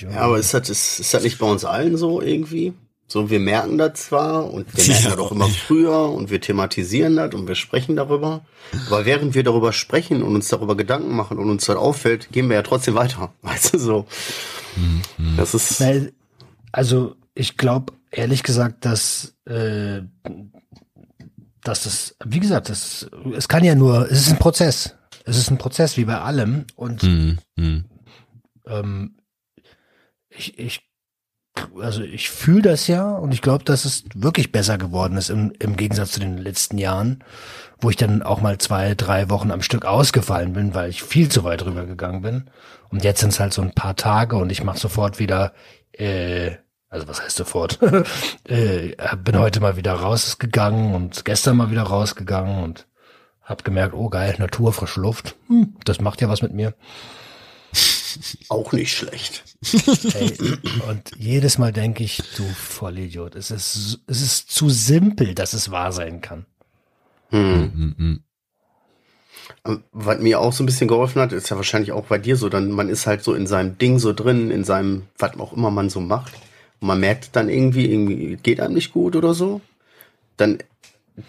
Ja, 0.00 0.20
aber 0.20 0.38
ist 0.38 0.54
das, 0.54 0.70
ist, 0.70 1.00
ist 1.00 1.14
das 1.14 1.22
nicht 1.22 1.38
bei 1.38 1.46
uns 1.46 1.64
allen 1.64 1.96
so 1.96 2.20
irgendwie? 2.20 2.74
So, 3.10 3.30
wir 3.30 3.40
merken 3.40 3.78
das 3.78 3.94
zwar 3.94 4.52
und 4.52 4.66
wir 4.76 4.84
merken 4.86 5.04
ja, 5.04 5.10
das 5.10 5.18
auch 5.18 5.32
immer 5.32 5.48
früher 5.48 6.10
und 6.10 6.30
wir 6.30 6.40
thematisieren 6.40 7.16
das 7.16 7.34
und 7.34 7.48
wir 7.48 7.54
sprechen 7.54 7.96
darüber. 7.96 8.44
Aber 8.86 9.06
während 9.06 9.34
wir 9.34 9.42
darüber 9.42 9.72
sprechen 9.72 10.22
und 10.22 10.34
uns 10.34 10.48
darüber 10.48 10.76
Gedanken 10.76 11.16
machen 11.16 11.38
und 11.38 11.50
uns 11.50 11.64
das 11.64 11.76
auffällt, 11.76 12.30
gehen 12.30 12.48
wir 12.48 12.56
ja 12.56 12.62
trotzdem 12.62 12.94
weiter. 12.94 13.32
Weißt 13.42 13.74
du 13.74 13.78
so? 13.78 14.06
Mhm. 14.76 15.36
Das 15.36 15.54
ist. 15.54 15.82
Also, 16.70 17.16
ich 17.34 17.56
glaube 17.56 17.94
ehrlich 18.10 18.42
gesagt, 18.42 18.84
dass, 18.84 19.34
äh, 19.46 20.02
dass 21.68 21.84
das, 21.84 22.16
wie 22.24 22.40
gesagt, 22.40 22.68
das, 22.68 23.08
es 23.36 23.48
kann 23.48 23.64
ja 23.64 23.74
nur, 23.74 24.10
es 24.10 24.20
ist 24.20 24.30
ein 24.30 24.38
Prozess. 24.38 24.94
Es 25.24 25.36
ist 25.36 25.50
ein 25.50 25.58
Prozess 25.58 25.96
wie 25.96 26.06
bei 26.06 26.18
allem 26.18 26.64
und 26.74 27.02
mhm. 27.02 27.38
ähm, 28.66 29.16
ich, 30.30 30.58
ich 30.58 30.88
also 31.80 32.02
ich 32.02 32.30
fühle 32.30 32.62
das 32.62 32.86
ja 32.86 33.10
und 33.10 33.34
ich 33.34 33.42
glaube, 33.42 33.64
dass 33.64 33.84
es 33.84 34.04
wirklich 34.14 34.52
besser 34.52 34.78
geworden 34.78 35.16
ist 35.16 35.28
im, 35.28 35.52
im 35.58 35.76
Gegensatz 35.76 36.12
zu 36.12 36.20
den 36.20 36.38
letzten 36.38 36.78
Jahren, 36.78 37.24
wo 37.80 37.90
ich 37.90 37.96
dann 37.96 38.22
auch 38.22 38.40
mal 38.40 38.58
zwei, 38.58 38.94
drei 38.94 39.28
Wochen 39.28 39.50
am 39.50 39.62
Stück 39.62 39.84
ausgefallen 39.84 40.52
bin, 40.52 40.74
weil 40.74 40.88
ich 40.88 41.02
viel 41.02 41.28
zu 41.28 41.44
weit 41.44 41.64
rüber 41.64 41.84
gegangen 41.84 42.22
bin. 42.22 42.50
Und 42.90 43.04
jetzt 43.04 43.20
sind 43.20 43.30
es 43.30 43.40
halt 43.40 43.52
so 43.52 43.62
ein 43.62 43.74
paar 43.74 43.96
Tage 43.96 44.36
und 44.36 44.50
ich 44.50 44.62
mache 44.62 44.78
sofort 44.78 45.18
wieder, 45.18 45.52
äh, 45.92 46.52
also 46.90 47.06
was 47.08 47.22
heißt 47.22 47.36
sofort, 47.36 47.78
äh, 48.44 48.94
bin 49.22 49.38
heute 49.38 49.60
mal 49.60 49.76
wieder 49.76 49.92
rausgegangen 49.92 50.94
und 50.94 51.24
gestern 51.24 51.56
mal 51.56 51.70
wieder 51.70 51.82
rausgegangen 51.82 52.62
und 52.62 52.86
hab 53.42 53.64
gemerkt, 53.64 53.94
oh 53.94 54.08
geil, 54.08 54.34
Natur, 54.38 54.72
frische 54.72 55.00
Luft, 55.00 55.36
hm, 55.48 55.76
das 55.84 56.00
macht 56.00 56.20
ja 56.20 56.28
was 56.28 56.42
mit 56.42 56.52
mir. 56.52 56.74
Auch 58.48 58.72
nicht 58.72 58.94
schlecht. 58.94 59.44
Ey, 60.14 60.36
und 60.88 61.10
jedes 61.16 61.58
Mal 61.58 61.72
denke 61.72 62.04
ich, 62.04 62.22
du 62.36 62.44
Vollidiot, 62.44 63.34
es 63.34 63.50
ist, 63.50 64.00
es 64.06 64.22
ist 64.22 64.50
zu 64.50 64.70
simpel, 64.70 65.34
dass 65.34 65.52
es 65.52 65.70
wahr 65.70 65.92
sein 65.92 66.20
kann. 66.20 66.46
Hm. 67.30 67.72
Hm, 67.72 67.94
hm. 67.96 68.22
Was 69.92 70.18
mir 70.20 70.40
auch 70.40 70.52
so 70.52 70.62
ein 70.62 70.66
bisschen 70.66 70.88
geholfen 70.88 71.20
hat, 71.20 71.32
ist 71.32 71.50
ja 71.50 71.56
wahrscheinlich 71.56 71.92
auch 71.92 72.06
bei 72.06 72.18
dir 72.18 72.36
so, 72.36 72.48
dann 72.48 72.70
man 72.70 72.88
ist 72.88 73.06
halt 73.06 73.22
so 73.22 73.34
in 73.34 73.46
seinem 73.46 73.76
Ding 73.76 73.98
so 73.98 74.12
drin, 74.12 74.50
in 74.50 74.64
seinem, 74.64 75.08
was 75.18 75.38
auch 75.38 75.52
immer 75.52 75.70
man 75.70 75.90
so 75.90 76.00
macht. 76.00 76.32
Und 76.80 76.88
man 76.88 77.00
merkt 77.00 77.36
dann 77.36 77.48
irgendwie, 77.48 77.90
irgendwie 77.90 78.36
geht 78.36 78.60
einem 78.60 78.74
nicht 78.74 78.92
gut 78.92 79.16
oder 79.16 79.34
so. 79.34 79.60
Dann 80.36 80.58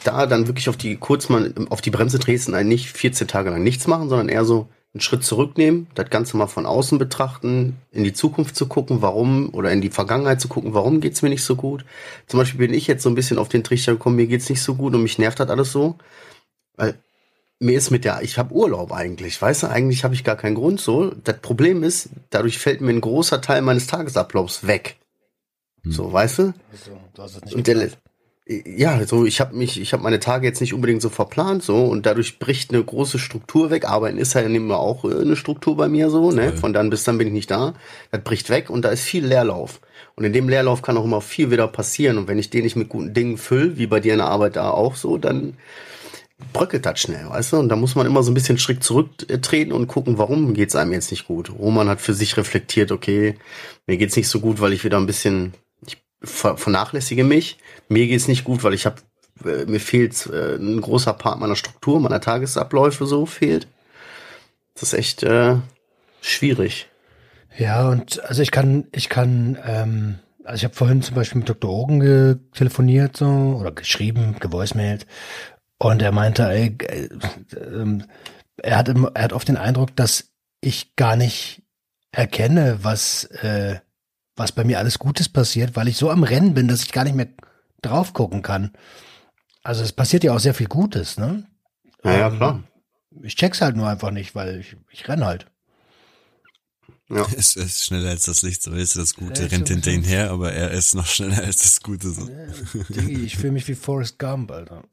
da 0.04 0.28
dann 0.28 0.48
wirklich 0.48 0.70
auf 0.70 0.78
die, 0.78 0.98
kurz 0.98 1.30
mal 1.30 1.54
auf 1.70 1.82
die 1.82 1.90
Bremse 1.90 2.20
treten, 2.20 2.68
nicht 2.68 2.90
14 2.90 3.28
Tage 3.28 3.50
lang 3.50 3.64
nichts 3.64 3.88
machen, 3.88 4.10
sondern 4.10 4.30
eher 4.30 4.46
so, 4.46 4.68
einen 4.94 5.02
Schritt 5.02 5.24
zurücknehmen, 5.24 5.88
das 5.94 6.10
Ganze 6.10 6.36
mal 6.36 6.48
von 6.48 6.66
außen 6.66 6.98
betrachten, 6.98 7.78
in 7.92 8.04
die 8.04 8.14
Zukunft 8.14 8.56
zu 8.56 8.68
gucken, 8.68 9.02
warum, 9.04 9.54
oder 9.54 9.72
in 9.72 9.82
die 9.82 9.92
Vergangenheit 9.92 10.42
zu 10.42 10.48
gucken, 10.48 10.74
warum 10.74 11.00
geht's 11.00 11.22
mir 11.22 11.30
nicht 11.30 11.44
so 11.44 11.56
gut. 11.56 11.86
Zum 12.26 12.40
Beispiel 12.40 12.68
bin 12.68 12.74
ich 12.74 12.88
jetzt 12.88 13.04
so 13.04 13.10
ein 13.10 13.16
bisschen 13.16 13.38
auf 13.38 13.50
den 13.50 13.64
Trichter 13.64 13.94
gekommen, 13.94 14.16
mir 14.16 14.26
geht's 14.26 14.50
nicht 14.50 14.64
so 14.64 14.76
gut 14.76 14.96
und 14.96 15.04
mich 15.04 15.20
nervt 15.20 15.40
das 15.40 15.50
alles 15.50 15.72
so. 15.72 15.96
Weil 16.76 16.96
mir 17.60 17.78
ist 17.78 17.92
mit 17.92 18.04
der, 18.04 18.24
ich 18.24 18.40
habe 18.40 18.54
Urlaub 18.54 18.92
eigentlich, 18.92 19.40
weißt 19.40 19.64
du, 19.64 19.68
eigentlich 19.68 20.04
habe 20.04 20.16
ich 20.16 20.24
gar 20.24 20.38
keinen 20.38 20.56
Grund 20.56 20.82
so. 20.82 21.12
Das 21.24 21.40
Problem 21.40 21.84
ist, 21.84 22.10
dadurch 22.32 22.58
fällt 22.58 22.82
mir 22.82 22.92
ein 22.92 23.02
großer 23.02 23.42
Teil 23.42 23.62
meines 23.62 23.86
Tagesablaufs 23.86 24.66
weg. 24.66 24.98
Hm. 25.84 25.92
So, 25.92 26.12
weißt 26.12 26.40
du? 26.40 26.54
So, 26.74 27.00
du 27.14 27.22
hast 27.22 27.36
es 27.36 27.46
nicht 27.46 27.56
und 27.56 27.68
der, 27.68 27.90
ja, 28.66 29.06
so 29.06 29.26
ich 29.26 29.42
habe 29.42 29.56
mich, 29.56 29.80
ich 29.80 29.94
habe 29.94 30.02
meine 30.02 30.20
Tage 30.20 30.48
jetzt 30.48 30.60
nicht 30.60 30.74
unbedingt 30.74 31.04
so 31.04 31.10
verplant 31.10 31.62
so 31.62 31.86
und 31.86 32.08
dadurch 32.08 32.40
bricht 32.40 32.74
eine 32.74 32.84
große 32.84 33.20
Struktur 33.20 33.70
weg. 33.70 33.86
Arbeiten 33.86 34.18
ist 34.18 34.34
ja 34.34 34.42
immer 34.42 34.80
auch 34.80 35.06
äh, 35.06 35.22
eine 35.22 35.36
Struktur 35.36 35.78
bei 35.78 35.88
mir 35.88 36.10
so, 36.10 36.32
ne? 36.32 36.54
Von 36.54 36.74
dann 36.74 36.90
bis 36.90 37.04
dann 37.04 37.20
bin 37.20 37.28
ich 37.28 37.34
nicht 37.34 37.52
da. 37.52 37.76
Das 38.12 38.24
bricht 38.24 38.50
weg 38.50 38.72
und 38.72 38.84
da 38.84 38.90
ist 38.90 39.04
viel 39.04 39.26
Leerlauf. 39.26 39.82
Und 40.16 40.26
in 40.26 40.34
dem 40.34 40.50
Leerlauf 40.50 40.82
kann 40.82 40.98
auch 40.98 41.06
immer 41.06 41.22
viel 41.22 41.52
wieder 41.52 41.68
passieren. 41.68 42.18
Und 42.18 42.28
wenn 42.28 42.40
ich 42.40 42.50
den 42.50 42.64
nicht 42.64 42.76
mit 42.76 42.90
guten 42.90 43.14
Dingen 43.14 43.38
fülle, 43.38 43.78
wie 43.78 43.88
bei 43.88 44.00
dir 44.00 44.14
in 44.14 44.20
der 44.20 44.28
Arbeit 44.28 44.56
da 44.56 44.72
auch 44.72 44.96
so, 44.96 45.18
dann 45.18 45.54
bröckelt 46.54 46.86
das 46.86 47.00
schnell, 47.00 47.30
weißt 47.30 47.54
du? 47.54 47.58
Und 47.58 47.70
da 47.70 47.76
muss 47.76 47.96
man 47.96 48.08
immer 48.08 48.24
so 48.24 48.32
ein 48.32 48.34
bisschen 48.34 48.58
Schritt 48.58 48.84
zurücktreten 48.84 49.72
und 49.72 49.88
gucken, 49.88 50.18
warum 50.18 50.54
geht's 50.56 50.76
einem 50.76 50.94
jetzt 50.94 51.12
nicht 51.12 51.28
gut. 51.28 51.52
Roman 51.52 51.88
hat 51.88 52.02
für 52.02 52.14
sich 52.14 52.36
reflektiert, 52.38 52.92
okay, 52.92 53.36
mir 53.86 53.98
geht's 53.98 54.16
nicht 54.16 54.28
so 54.28 54.40
gut, 54.40 54.60
weil 54.60 54.74
ich 54.74 54.84
wieder 54.84 54.98
ein 54.98 55.06
bisschen 55.06 55.54
vernachlässige 56.22 57.24
mich. 57.24 57.58
Mir 57.88 58.08
geht's 58.08 58.28
nicht 58.28 58.44
gut, 58.44 58.64
weil 58.64 58.74
ich 58.74 58.86
habe 58.86 58.98
äh, 59.46 59.66
mir 59.66 59.80
fehlt 59.80 60.28
äh, 60.28 60.56
ein 60.56 60.82
großer 60.82 61.14
Part 61.14 61.40
meiner 61.40 61.56
Struktur, 61.56 62.00
meiner 62.00 62.22
Tagesabläufe 62.22 63.06
so 63.06 63.26
fehlt. 63.26 63.68
Das 64.74 64.84
ist 64.84 64.94
echt 64.94 65.24
äh, 65.24 65.56
schwierig. 66.22 66.88
Ja, 67.58 67.90
und 67.90 68.24
also 68.24 68.42
ich 68.42 68.52
kann, 68.52 68.88
ich 68.92 69.10
kann, 69.10 69.58
ähm, 69.66 70.20
also 70.44 70.58
ich 70.58 70.64
habe 70.64 70.76
vorhin 70.76 71.02
zum 71.02 71.16
Beispiel 71.16 71.40
mit 71.40 71.50
Dr. 71.50 71.70
Ogen 71.70 72.50
telefoniert 72.54 73.18
so 73.18 73.58
oder 73.60 73.72
geschrieben, 73.72 74.36
gevoicemailt 74.40 75.06
und 75.78 76.02
er 76.02 76.12
meinte, 76.12 76.44
ey, 76.44 76.76
äh, 76.82 77.06
äh, 77.56 78.00
er 78.58 78.78
hat, 78.78 78.90
er 78.90 79.24
hat 79.24 79.34
oft 79.34 79.48
den 79.48 79.58
Eindruck, 79.58 79.96
dass 79.96 80.32
ich 80.62 80.96
gar 80.96 81.16
nicht 81.16 81.64
erkenne, 82.12 82.80
was 82.82 83.26
äh, 83.26 83.80
was 84.40 84.54
bei 84.54 84.64
mir 84.64 84.80
alles 84.80 84.98
Gutes 84.98 85.30
passiert, 85.30 85.76
weil 85.76 85.88
ich 85.88 85.98
so 85.98 86.10
am 86.10 86.24
Rennen 86.24 86.54
bin, 86.54 86.68
dass 86.68 86.84
ich 86.84 86.92
gar 86.92 87.04
nicht 87.04 87.16
mehr 87.16 87.28
drauf 87.82 88.14
gucken 88.14 88.42
kann. 88.42 88.72
Also 89.64 89.84
es 89.84 89.92
passiert 89.92 90.24
ja 90.24 90.34
auch 90.34 90.40
sehr 90.40 90.54
viel 90.54 90.68
Gutes, 90.68 91.18
ne? 91.18 91.46
Ja, 92.04 92.18
ja 92.18 92.28
ähm, 92.30 92.38
klar. 92.38 92.64
Ich 93.22 93.36
check's 93.36 93.62
halt 93.62 93.76
nur 93.76 93.90
einfach 93.90 94.12
nicht, 94.12 94.36
weil 94.36 94.62
ich, 94.62 94.78
ich 94.92 95.08
renn 95.08 95.26
halt. 95.26 95.46
Ja. 97.10 97.26
Es 97.36 97.56
ist 97.56 97.86
schneller 97.86 98.10
als 98.10 98.24
das 98.24 98.42
Licht, 98.42 98.62
so 98.62 98.72
ist 98.72 98.96
das 98.96 99.16
Gute, 99.16 99.44
ja, 99.44 99.48
rennt 99.50 99.68
hinter 99.68 99.92
ihn 99.92 100.04
her, 100.04 100.32
aber 100.32 100.54
er 100.54 100.72
ist 100.72 100.96
noch 100.96 101.06
schneller 101.08 101.40
als 101.40 101.62
das 101.62 101.82
Gute. 101.82 102.10
So. 102.10 102.28
Ja, 102.30 103.04
ich 103.04 103.36
fühle 103.36 103.54
mich 103.54 103.68
wie 103.68 103.76
Forrest 103.76 104.20
Gump, 104.20 104.52
Alter. 104.52 104.84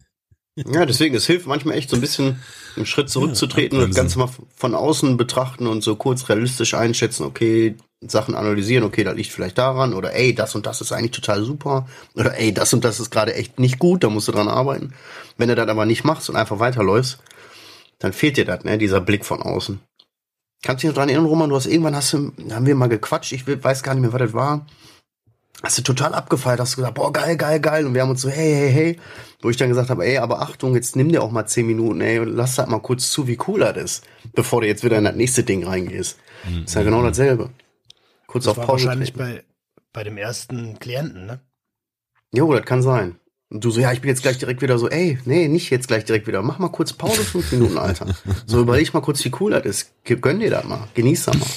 Ja, 0.57 0.87
deswegen, 0.87 1.15
es 1.15 1.27
hilft 1.27 1.47
manchmal 1.47 1.77
echt 1.77 1.91
so 1.91 1.97
ein 1.97 2.01
bisschen 2.01 2.41
einen 2.77 2.87
Schritt 2.87 3.11
zurückzutreten 3.11 3.79
ja, 3.79 3.85
und 3.85 3.91
das 3.91 3.97
Ganze 3.97 4.19
mal 4.19 4.31
von 4.55 4.75
außen 4.75 5.19
betrachten 5.19 5.67
und 5.67 5.85
so 5.85 5.97
kurz 5.97 6.31
realistisch 6.31 6.73
einschätzen, 6.73 7.25
okay, 7.25 7.77
Sachen 8.01 8.35
analysieren, 8.35 8.85
okay, 8.85 9.05
da 9.05 9.13
liegt 9.13 9.33
vielleicht 9.33 9.59
daran 9.59 9.95
oder 9.95 10.13
ey, 10.15 10.35
das 10.35 10.55
und 10.55 10.67
das 10.67 10.81
ist 10.81 10.93
eigentlich 10.93 11.13
total 11.13 11.43
super 11.43 11.89
oder 12.15 12.37
ey, 12.39 12.53
das 12.53 12.73
und 12.75 12.85
das 12.85 13.01
ist 13.01 13.11
gerade 13.11 13.35
echt 13.35 13.59
nicht 13.59 13.79
gut, 13.79 14.05
da 14.05 14.11
musst 14.11 14.29
du 14.29 14.33
dran 14.33 14.49
arbeiten. 14.49 14.93
Wenn 15.39 15.49
du 15.49 15.55
das 15.55 15.69
aber 15.69 15.87
nicht 15.87 16.05
machst 16.05 16.29
und 16.29 16.37
einfach 16.37 16.59
weiterläufst, 16.59 17.19
dann 17.99 18.13
fehlt 18.13 18.37
dir 18.37 18.45
das, 18.45 18.65
ne, 18.65 18.77
dieser 18.77 19.01
Blick 19.01 19.25
von 19.25 19.41
außen. 19.43 19.81
Kannst 20.63 20.83
du 20.83 20.89
dich 20.89 20.95
noch 20.95 21.01
dran 21.01 21.09
erinnern, 21.09 21.27
Roman? 21.27 21.49
Du 21.49 21.57
hast 21.57 21.67
irgendwann 21.67 21.97
hast 21.97 22.13
du, 22.13 22.33
haben 22.51 22.67
wir 22.67 22.75
mal 22.75 22.89
gequatscht, 22.89 23.33
ich 23.33 23.47
weiß 23.47 23.83
gar 23.83 23.95
nicht 23.95 24.03
mehr, 24.03 24.13
was 24.13 24.21
das 24.21 24.33
war. 24.33 24.67
Hast 25.63 25.79
du 25.79 25.83
total 25.83 26.13
abgefeiert, 26.13 26.61
hast 26.61 26.75
du 26.75 26.77
gesagt, 26.77 26.95
boah, 26.95 27.13
geil, 27.13 27.37
geil, 27.37 27.61
geil. 27.61 27.87
Und 27.87 27.95
wir 27.95 28.03
haben 28.03 28.11
uns 28.11 28.21
so, 28.21 28.29
hey, 28.29 28.53
hey, 28.55 28.73
hey. 28.73 29.01
Wo 29.41 29.49
ich 29.49 29.57
dann 29.57 29.71
gesagt 29.71 29.89
habe, 29.89 30.05
ey, 30.05 30.19
aber 30.19 30.43
Achtung, 30.43 30.75
jetzt 30.75 30.97
nimm 30.97 31.09
dir 31.09 31.23
auch 31.23 31.31
mal 31.31 31.47
zehn 31.47 31.67
Minuten, 31.67 32.01
ey, 32.03 32.19
und 32.19 32.29
lass 32.29 32.59
halt 32.59 32.69
mal 32.69 32.81
kurz 32.81 33.11
zu, 33.11 33.27
wie 33.27 33.39
cool 33.49 33.61
das 33.61 33.77
ist, 33.77 34.05
bevor 34.35 34.61
du 34.61 34.67
jetzt 34.67 34.85
wieder 34.85 34.99
in 34.99 35.05
das 35.05 35.17
nächste 35.17 35.45
Ding 35.45 35.67
reingehst. 35.67 36.19
Mhm. 36.45 36.65
Ist 36.65 36.75
ja 36.75 36.83
genau 36.83 37.03
dasselbe. 37.03 37.51
Kurz 38.37 38.45
das 38.45 38.51
auf 38.53 38.57
war 38.59 38.67
Pause. 38.67 38.87
Wahrscheinlich 38.87 39.15
bei, 39.15 39.45
bei 39.93 40.05
dem 40.05 40.17
ersten 40.17 40.79
Klienten, 40.79 41.27
ne? 41.27 41.41
Jo, 42.33 42.53
das 42.53 42.65
kann 42.65 42.83
sein. 42.83 43.19
Und 43.49 43.65
du 43.65 43.71
so, 43.71 43.81
ja, 43.81 43.93
ich 43.93 44.01
bin 44.01 44.09
jetzt 44.09 44.23
gleich 44.23 44.39
direkt 44.39 44.61
wieder 44.61 44.79
so, 44.79 44.89
ey, 44.89 45.19
nee, 45.25 45.49
nicht 45.49 45.71
jetzt 45.71 45.89
gleich 45.89 46.05
direkt 46.05 46.27
wieder. 46.27 46.43
Mach 46.43 46.59
mal 46.59 46.69
kurz 46.69 46.93
Pause, 46.93 47.23
fünf 47.23 47.51
Minuten, 47.53 47.79
Alter. 47.79 48.07
So 48.47 48.61
überleg 48.61 48.93
mal 48.93 49.01
kurz, 49.01 49.25
wie 49.25 49.33
cool 49.41 49.53
das 49.53 49.65
ist. 49.65 49.93
Gönn 50.05 50.41
dir 50.41 50.51
das 50.51 50.65
mal. 50.65 50.89
Genieß 50.95 51.25
das 51.27 51.39
mal. 51.39 51.49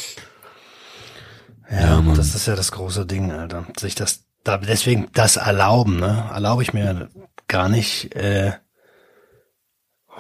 Ja, 1.72 2.02
ja 2.02 2.14
das 2.16 2.36
ist 2.36 2.46
ja 2.46 2.56
das 2.56 2.72
große 2.72 3.06
Ding, 3.06 3.32
Alter. 3.32 3.66
Sich 3.80 3.96
das, 3.96 4.26
da, 4.44 4.58
deswegen 4.58 5.08
das 5.14 5.38
erlauben, 5.38 6.00
ne? 6.00 6.30
Erlaube 6.32 6.62
ich 6.62 6.74
mir 6.74 7.10
gar 7.48 7.70
nicht, 7.70 8.16
äh, 8.16 8.54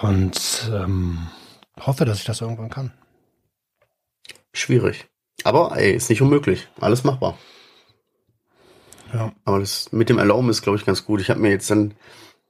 und 0.01 0.69
ähm, 0.73 1.27
hoffe, 1.79 2.05
dass 2.05 2.19
ich 2.19 2.25
das 2.25 2.41
irgendwann 2.41 2.69
kann. 2.69 2.93
Schwierig. 4.53 5.08
Aber 5.43 5.77
ey, 5.77 5.93
ist 5.93 6.09
nicht 6.09 6.21
unmöglich. 6.21 6.67
Alles 6.79 7.03
machbar. 7.03 7.37
Ja. 9.13 9.31
Aber 9.45 9.59
das 9.59 9.91
mit 9.91 10.09
dem 10.09 10.17
Erlauben 10.17 10.49
ist, 10.49 10.61
glaube 10.61 10.77
ich, 10.77 10.85
ganz 10.85 11.05
gut. 11.05 11.21
Ich 11.21 11.29
habe 11.29 11.39
mir 11.39 11.49
jetzt 11.49 11.69
dann, 11.71 11.93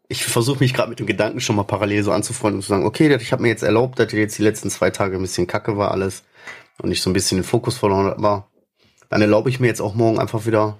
ich 0.08 0.26
versuche 0.26 0.60
mich 0.60 0.74
gerade 0.74 0.90
mit 0.90 1.00
dem 1.00 1.08
Gedanken 1.08 1.40
schon 1.40 1.56
mal 1.56 1.64
parallel 1.64 2.04
so 2.04 2.12
anzufreunden 2.12 2.60
und 2.60 2.64
zu 2.64 2.70
sagen, 2.70 2.86
okay, 2.86 3.16
ich 3.16 3.32
habe 3.32 3.42
mir 3.42 3.50
jetzt 3.50 3.64
erlaubt, 3.64 4.00
dass 4.00 4.12
jetzt 4.12 4.38
die 4.38 4.44
letzten 4.44 4.70
zwei 4.70 4.90
Tage 4.90 5.16
ein 5.16 5.22
bisschen 5.22 5.48
kacke 5.48 5.78
war 5.78 5.92
alles 5.92 6.24
und 6.82 6.92
ich 6.92 7.02
so 7.02 7.10
ein 7.10 7.14
bisschen 7.14 7.38
den 7.38 7.44
Fokus 7.44 7.78
verloren 7.78 8.22
war. 8.22 8.50
Dann 9.10 9.22
erlaube 9.22 9.50
ich 9.50 9.60
mir 9.60 9.68
jetzt 9.68 9.82
auch 9.82 9.96
morgen 9.96 10.20
einfach 10.20 10.46
wieder 10.46 10.78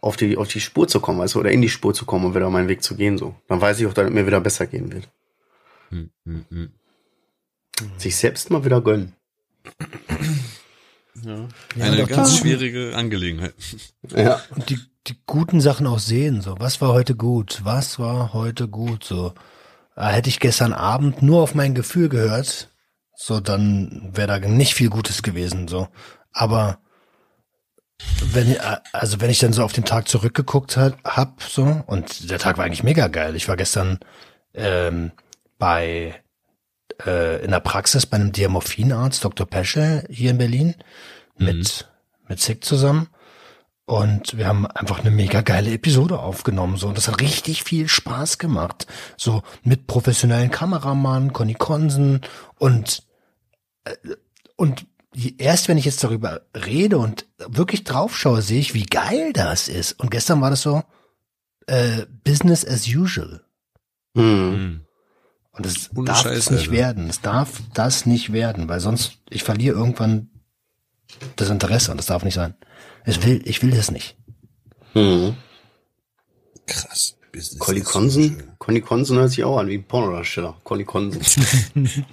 auf 0.00 0.16
die, 0.16 0.36
auf 0.36 0.48
die 0.48 0.60
Spur 0.60 0.86
zu 0.86 1.00
kommen, 1.00 1.18
weißt 1.18 1.34
du, 1.34 1.40
oder 1.40 1.50
in 1.50 1.62
die 1.62 1.68
Spur 1.68 1.94
zu 1.94 2.04
kommen 2.06 2.26
und 2.26 2.34
wieder 2.34 2.48
meinen 2.50 2.68
Weg 2.68 2.82
zu 2.82 2.96
gehen, 2.96 3.18
so. 3.18 3.34
Dann 3.48 3.60
weiß 3.60 3.80
ich 3.80 3.86
auch, 3.86 3.94
dass 3.94 4.06
es 4.06 4.12
mir 4.12 4.26
wieder 4.26 4.40
besser 4.40 4.66
gehen 4.66 4.92
wird. 4.92 5.08
Hm, 5.90 6.10
hm, 6.24 6.44
hm. 6.48 6.72
Sich 7.98 8.16
selbst 8.16 8.50
mal 8.50 8.64
wieder 8.64 8.80
gönnen. 8.80 9.14
Ja. 11.24 11.48
Eine 11.82 11.98
ja, 11.98 12.04
ganz 12.06 12.38
schwierige 12.38 12.94
Angelegenheit. 12.94 13.54
Ja. 14.14 14.40
Und 14.54 14.68
die, 14.70 14.78
die 15.06 15.16
guten 15.26 15.60
Sachen 15.60 15.86
auch 15.86 15.98
sehen, 15.98 16.40
so. 16.40 16.56
Was 16.58 16.80
war 16.80 16.92
heute 16.92 17.14
gut? 17.14 17.60
Was 17.64 17.98
war 17.98 18.32
heute 18.32 18.68
gut? 18.68 19.04
So. 19.04 19.34
Äh, 19.96 20.06
hätte 20.06 20.28
ich 20.28 20.40
gestern 20.40 20.72
Abend 20.72 21.22
nur 21.22 21.42
auf 21.42 21.54
mein 21.54 21.74
Gefühl 21.74 22.08
gehört, 22.08 22.70
so, 23.18 23.40
dann 23.40 24.10
wäre 24.12 24.40
da 24.40 24.46
nicht 24.46 24.74
viel 24.74 24.90
Gutes 24.90 25.22
gewesen, 25.22 25.68
so. 25.68 25.88
Aber, 26.32 26.78
wenn, 28.32 28.52
äh, 28.52 28.76
also 28.92 29.20
wenn 29.20 29.30
ich 29.30 29.38
dann 29.38 29.54
so 29.54 29.64
auf 29.64 29.72
den 29.72 29.86
Tag 29.86 30.06
zurückgeguckt 30.06 30.76
hat, 30.76 30.98
hab, 31.02 31.42
so, 31.42 31.82
und 31.86 32.30
der 32.30 32.38
Tag 32.38 32.58
war 32.58 32.66
eigentlich 32.66 32.82
mega 32.82 33.08
geil. 33.08 33.34
Ich 33.34 33.48
war 33.48 33.56
gestern, 33.56 33.98
ähm, 34.52 35.12
bei, 35.58 36.22
äh, 37.04 37.44
in 37.44 37.50
der 37.50 37.60
Praxis 37.60 38.06
bei 38.06 38.16
einem 38.16 38.32
Diamorphinarzt, 38.32 39.24
Dr. 39.24 39.46
Peschel, 39.46 40.04
hier 40.10 40.30
in 40.30 40.38
Berlin, 40.38 40.74
mit, 41.36 41.56
mhm. 41.56 42.28
mit 42.28 42.40
Sick 42.40 42.64
zusammen. 42.64 43.08
Und 43.84 44.36
wir 44.36 44.48
haben 44.48 44.66
einfach 44.66 44.98
eine 44.98 45.12
mega 45.12 45.42
geile 45.42 45.72
Episode 45.72 46.18
aufgenommen. 46.18 46.76
So, 46.76 46.88
und 46.88 46.96
das 46.96 47.06
hat 47.06 47.20
richtig 47.20 47.62
viel 47.62 47.86
Spaß 47.86 48.38
gemacht. 48.38 48.88
So 49.16 49.42
mit 49.62 49.86
professionellen 49.86 50.50
Kameramann, 50.50 51.32
Conny 51.32 51.54
Konsen 51.54 52.20
und 52.58 53.04
äh, 53.84 53.94
und 54.56 54.86
erst 55.38 55.68
wenn 55.68 55.78
ich 55.78 55.84
jetzt 55.84 56.02
darüber 56.02 56.42
rede 56.54 56.98
und 56.98 57.26
wirklich 57.38 57.84
draufschaue, 57.84 58.42
sehe 58.42 58.60
ich, 58.60 58.74
wie 58.74 58.86
geil 58.86 59.32
das 59.32 59.68
ist. 59.68 59.92
Und 60.00 60.10
gestern 60.10 60.40
war 60.40 60.50
das 60.50 60.62
so 60.62 60.82
äh, 61.66 62.06
Business 62.24 62.66
as 62.66 62.86
usual. 62.88 63.44
Mhm. 64.14 64.85
Und 65.56 65.64
es 65.64 65.90
darf 65.92 66.22
Scheiße, 66.22 66.52
nicht 66.52 66.68
Alter. 66.68 66.72
werden. 66.72 67.08
Es 67.08 67.20
darf 67.20 67.62
das 67.72 68.04
nicht 68.04 68.32
werden, 68.32 68.68
weil 68.68 68.80
sonst 68.80 69.18
ich 69.30 69.42
verliere 69.42 69.76
irgendwann 69.76 70.28
das 71.36 71.48
Interesse 71.48 71.90
und 71.90 71.96
das 71.96 72.06
darf 72.06 72.24
nicht 72.24 72.34
sein. 72.34 72.54
Ich 73.06 73.24
will, 73.24 73.40
ich 73.44 73.62
will 73.62 73.70
das 73.70 73.90
nicht. 73.90 74.16
Mhm. 74.94 75.36
Krass. 76.66 77.16
Business 77.32 77.58
Conny 77.58 77.80
Konsen, 77.82 78.42
Conny 78.58 78.80
Konsen 78.80 79.18
hört 79.18 79.30
sich 79.30 79.44
auch 79.44 79.58
an 79.58 79.68
wie 79.68 79.76
ein 79.76 79.84
Pornodarsteller. 79.84 80.56
Conny 80.64 80.84
Konsen. 80.84 81.20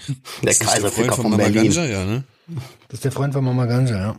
der 0.44 0.54
Kaiserficker 0.54 1.14
von, 1.14 1.30
von 1.30 1.38
Berlin. 1.38 1.72
Ganja, 1.72 1.86
ja, 1.86 2.06
ne? 2.06 2.24
Das 2.90 2.98
ist 2.98 3.06
der 3.06 3.12
Freund 3.14 3.34
von 3.34 3.44
Mama 3.44 3.66
Ganja, 3.66 3.98
ja. 3.98 4.16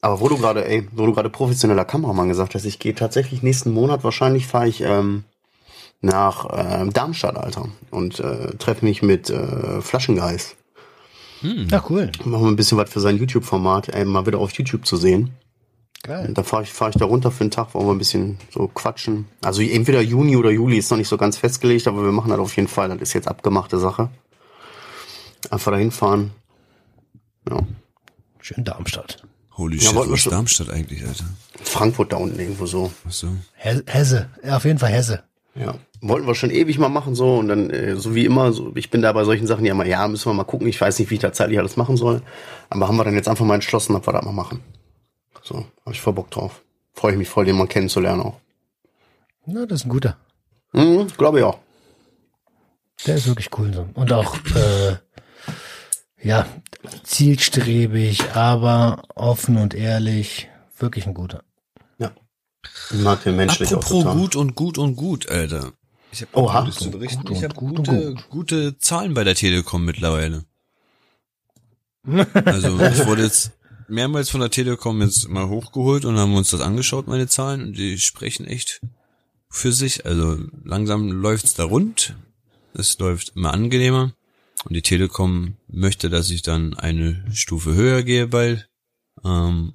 Aber 0.00 0.20
wo 0.20 0.28
du 0.28 0.36
gerade, 0.36 0.66
ey, 0.66 0.88
wo 0.92 1.06
du 1.06 1.14
gerade 1.14 1.30
professioneller 1.30 1.84
Kameramann 1.84 2.28
gesagt 2.28 2.54
hast, 2.54 2.64
ich 2.64 2.78
gehe 2.80 2.94
tatsächlich 2.94 3.42
nächsten 3.42 3.72
Monat 3.72 4.04
wahrscheinlich 4.04 4.46
fahre 4.46 4.68
ich 4.68 4.80
ähm, 4.80 5.24
nach 6.00 6.46
äh, 6.52 6.88
Darmstadt, 6.90 7.36
Alter, 7.36 7.68
und 7.90 8.20
äh, 8.20 8.56
treffe 8.58 8.84
mich 8.84 9.02
mit 9.02 9.30
äh, 9.30 9.80
Flaschengeist. 9.80 10.56
Hm. 11.40 11.68
Ja, 11.70 11.84
cool. 11.90 12.10
Machen 12.24 12.42
wir 12.42 12.48
ein 12.48 12.56
bisschen 12.56 12.78
was 12.78 12.90
für 12.90 13.00
sein 13.00 13.16
YouTube-Format, 13.16 13.90
ey, 13.90 14.04
mal 14.04 14.26
wieder 14.26 14.38
auf 14.38 14.52
YouTube 14.52 14.86
zu 14.86 14.96
sehen. 14.96 15.32
Geil. 16.02 16.28
Und 16.28 16.38
da 16.38 16.42
fahre 16.42 16.62
ich, 16.62 16.72
fahr 16.72 16.90
ich 16.90 16.96
da 16.96 17.04
runter 17.04 17.30
für 17.30 17.42
einen 17.42 17.50
Tag, 17.50 17.74
wollen 17.74 17.86
wir 17.86 17.92
ein 17.92 17.98
bisschen 17.98 18.38
so 18.52 18.68
quatschen. 18.68 19.26
Also 19.42 19.62
entweder 19.62 20.00
Juni 20.00 20.36
oder 20.36 20.50
Juli 20.50 20.78
ist 20.78 20.90
noch 20.90 20.98
nicht 20.98 21.08
so 21.08 21.16
ganz 21.16 21.36
festgelegt, 21.36 21.88
aber 21.88 22.04
wir 22.04 22.12
machen 22.12 22.30
das 22.30 22.38
auf 22.38 22.54
jeden 22.56 22.68
Fall. 22.68 22.88
Das 22.88 23.00
ist 23.00 23.12
jetzt 23.12 23.28
abgemachte 23.28 23.78
Sache. 23.78 24.10
Einfach 25.50 25.72
dahin 25.72 25.90
fahren. 25.90 26.30
Ja. 27.48 27.58
Schön 28.40 28.64
Darmstadt. 28.64 29.22
Holy 29.56 29.78
ja, 29.78 29.90
shit, 29.90 29.96
wo 29.96 30.02
ist 30.02 30.30
Darmstadt 30.30 30.70
eigentlich, 30.70 31.04
Alter? 31.04 31.24
Frankfurt 31.62 32.12
da 32.12 32.18
unten 32.18 32.38
irgendwo 32.38 32.66
so. 32.66 32.92
Ach 33.06 33.10
so. 33.12 33.28
Hesse. 33.54 34.28
Ja, 34.44 34.58
auf 34.58 34.64
jeden 34.64 34.78
Fall 34.78 34.90
Hesse. 34.90 35.24
Ja, 35.58 35.74
wollten 36.00 36.26
wir 36.26 36.34
schon 36.34 36.50
ewig 36.50 36.78
mal 36.78 36.88
machen 36.88 37.14
so 37.14 37.36
und 37.36 37.48
dann 37.48 37.70
äh, 37.70 37.96
so 37.96 38.14
wie 38.14 38.26
immer, 38.26 38.52
so 38.52 38.72
ich 38.74 38.90
bin 38.90 39.00
da 39.02 39.12
bei 39.12 39.24
solchen 39.24 39.46
Sachen 39.46 39.64
ja 39.64 39.72
immer, 39.72 39.86
ja, 39.86 40.06
müssen 40.06 40.28
wir 40.28 40.34
mal 40.34 40.44
gucken, 40.44 40.66
ich 40.66 40.80
weiß 40.80 40.98
nicht, 40.98 41.10
wie 41.10 41.14
ich 41.14 41.20
da 41.20 41.32
zeitlich 41.32 41.58
alles 41.58 41.76
machen 41.76 41.96
soll, 41.96 42.22
aber 42.68 42.88
haben 42.88 42.96
wir 42.96 43.04
dann 43.04 43.14
jetzt 43.14 43.28
einfach 43.28 43.44
mal 43.44 43.54
entschlossen, 43.54 43.96
ob 43.96 44.06
wir 44.06 44.12
das 44.12 44.24
mal 44.24 44.32
machen. 44.32 44.60
So, 45.42 45.56
habe 45.56 45.92
ich 45.92 46.00
voll 46.00 46.12
Bock 46.12 46.30
drauf. 46.30 46.62
Freue 46.92 47.12
ich 47.12 47.18
mich 47.18 47.28
voll, 47.28 47.44
den 47.44 47.56
mal 47.56 47.66
kennenzulernen 47.66 48.22
auch. 48.22 48.40
Na, 49.46 49.64
das 49.64 49.80
ist 49.80 49.86
ein 49.86 49.90
guter. 49.90 50.16
Mhm, 50.72 51.06
glaube 51.16 51.38
ich 51.38 51.44
auch. 51.44 51.58
Der 53.06 53.16
ist 53.16 53.28
wirklich 53.28 53.50
cool 53.58 53.72
so. 53.72 53.86
Und 53.94 54.12
auch, 54.12 54.36
äh, 54.54 54.96
ja, 56.22 56.46
zielstrebig, 57.04 58.34
aber 58.34 59.02
offen 59.14 59.56
und 59.56 59.74
ehrlich. 59.74 60.48
Wirklich 60.78 61.06
ein 61.06 61.14
guter. 61.14 61.42
Ich 62.90 63.00
mag 63.00 63.22
den 63.24 63.36
menschlich 63.36 63.72
Apropos 63.72 63.92
auch 63.92 64.02
total. 64.02 64.16
gut 64.16 64.36
und 64.36 64.54
gut 64.54 64.78
und 64.78 64.96
gut, 64.96 65.28
Alter. 65.30 65.72
Ich 66.12 66.22
habe 66.22 66.36
auch 66.36 66.64
Gutes 66.64 66.76
zu 66.76 66.90
berichten. 66.90 67.24
Gut 67.24 67.36
ich 67.36 67.44
habe 67.44 67.54
gute, 67.54 68.14
gut. 68.14 68.28
gute 68.30 68.78
Zahlen 68.78 69.14
bei 69.14 69.24
der 69.24 69.34
Telekom 69.34 69.84
mittlerweile. 69.84 70.44
Also 72.44 72.78
ich 72.80 73.04
wurde 73.06 73.24
jetzt 73.24 73.50
mehrmals 73.88 74.30
von 74.30 74.40
der 74.40 74.50
Telekom 74.50 75.02
jetzt 75.02 75.28
mal 75.28 75.48
hochgeholt 75.48 76.04
und 76.04 76.16
haben 76.18 76.36
uns 76.36 76.50
das 76.50 76.60
angeschaut, 76.60 77.08
meine 77.08 77.26
Zahlen, 77.26 77.62
und 77.64 77.76
die 77.76 77.98
sprechen 77.98 78.46
echt 78.46 78.80
für 79.50 79.72
sich. 79.72 80.06
Also 80.06 80.38
langsam 80.64 81.10
läuft's 81.10 81.54
da 81.54 81.64
rund. 81.64 82.14
Es 82.74 82.98
läuft 82.98 83.32
immer 83.34 83.52
angenehmer. 83.52 84.12
Und 84.64 84.74
die 84.74 84.82
Telekom 84.82 85.56
möchte, 85.68 86.10
dass 86.10 86.30
ich 86.30 86.42
dann 86.42 86.74
eine 86.74 87.24
Stufe 87.32 87.74
höher 87.74 88.02
gehe 88.02 88.28
bald. 88.28 88.68
Ähm, 89.24 89.74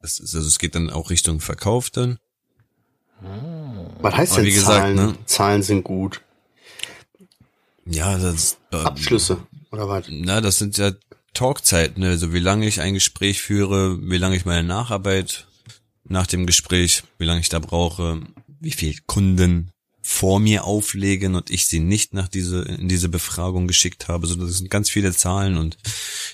das 0.00 0.18
ist, 0.18 0.34
also 0.34 0.46
es 0.46 0.58
geht 0.58 0.74
dann 0.74 0.90
auch 0.90 1.10
Richtung 1.10 1.40
Verkauf 1.40 1.90
dann. 1.90 2.18
Was 4.00 4.14
heißt 4.14 4.36
denn 4.36 4.44
gesagt, 4.44 4.66
Zahlen? 4.66 4.96
Ne? 4.96 5.18
Zahlen 5.26 5.62
sind 5.62 5.82
gut. 5.82 6.20
Ja, 7.84 8.16
das 8.18 8.58
äh, 8.72 8.76
Abschlüsse 8.76 9.38
oder 9.72 9.88
was? 9.88 10.06
Na, 10.08 10.40
das 10.40 10.58
sind 10.58 10.78
ja 10.78 10.92
Talkzeiten, 11.34 12.02
ne? 12.02 12.10
also 12.10 12.32
wie 12.32 12.38
lange 12.38 12.66
ich 12.66 12.80
ein 12.80 12.94
Gespräch 12.94 13.40
führe, 13.40 13.98
wie 14.02 14.18
lange 14.18 14.36
ich 14.36 14.44
meine 14.44 14.66
Nacharbeit 14.66 15.46
nach 16.04 16.26
dem 16.26 16.46
Gespräch, 16.46 17.02
wie 17.18 17.24
lange 17.24 17.40
ich 17.40 17.48
da 17.48 17.58
brauche, 17.58 18.20
wie 18.60 18.72
viel 18.72 18.96
Kunden 19.06 19.70
vor 20.10 20.40
mir 20.40 20.64
auflegen 20.64 21.34
und 21.34 21.50
ich 21.50 21.66
sie 21.66 21.80
nicht 21.80 22.14
nach 22.14 22.28
diese, 22.28 22.62
in 22.62 22.88
diese 22.88 23.10
Befragung 23.10 23.68
geschickt 23.68 24.08
habe. 24.08 24.26
So, 24.26 24.36
das 24.36 24.56
sind 24.56 24.70
ganz 24.70 24.88
viele 24.88 25.12
Zahlen 25.12 25.58
und 25.58 25.76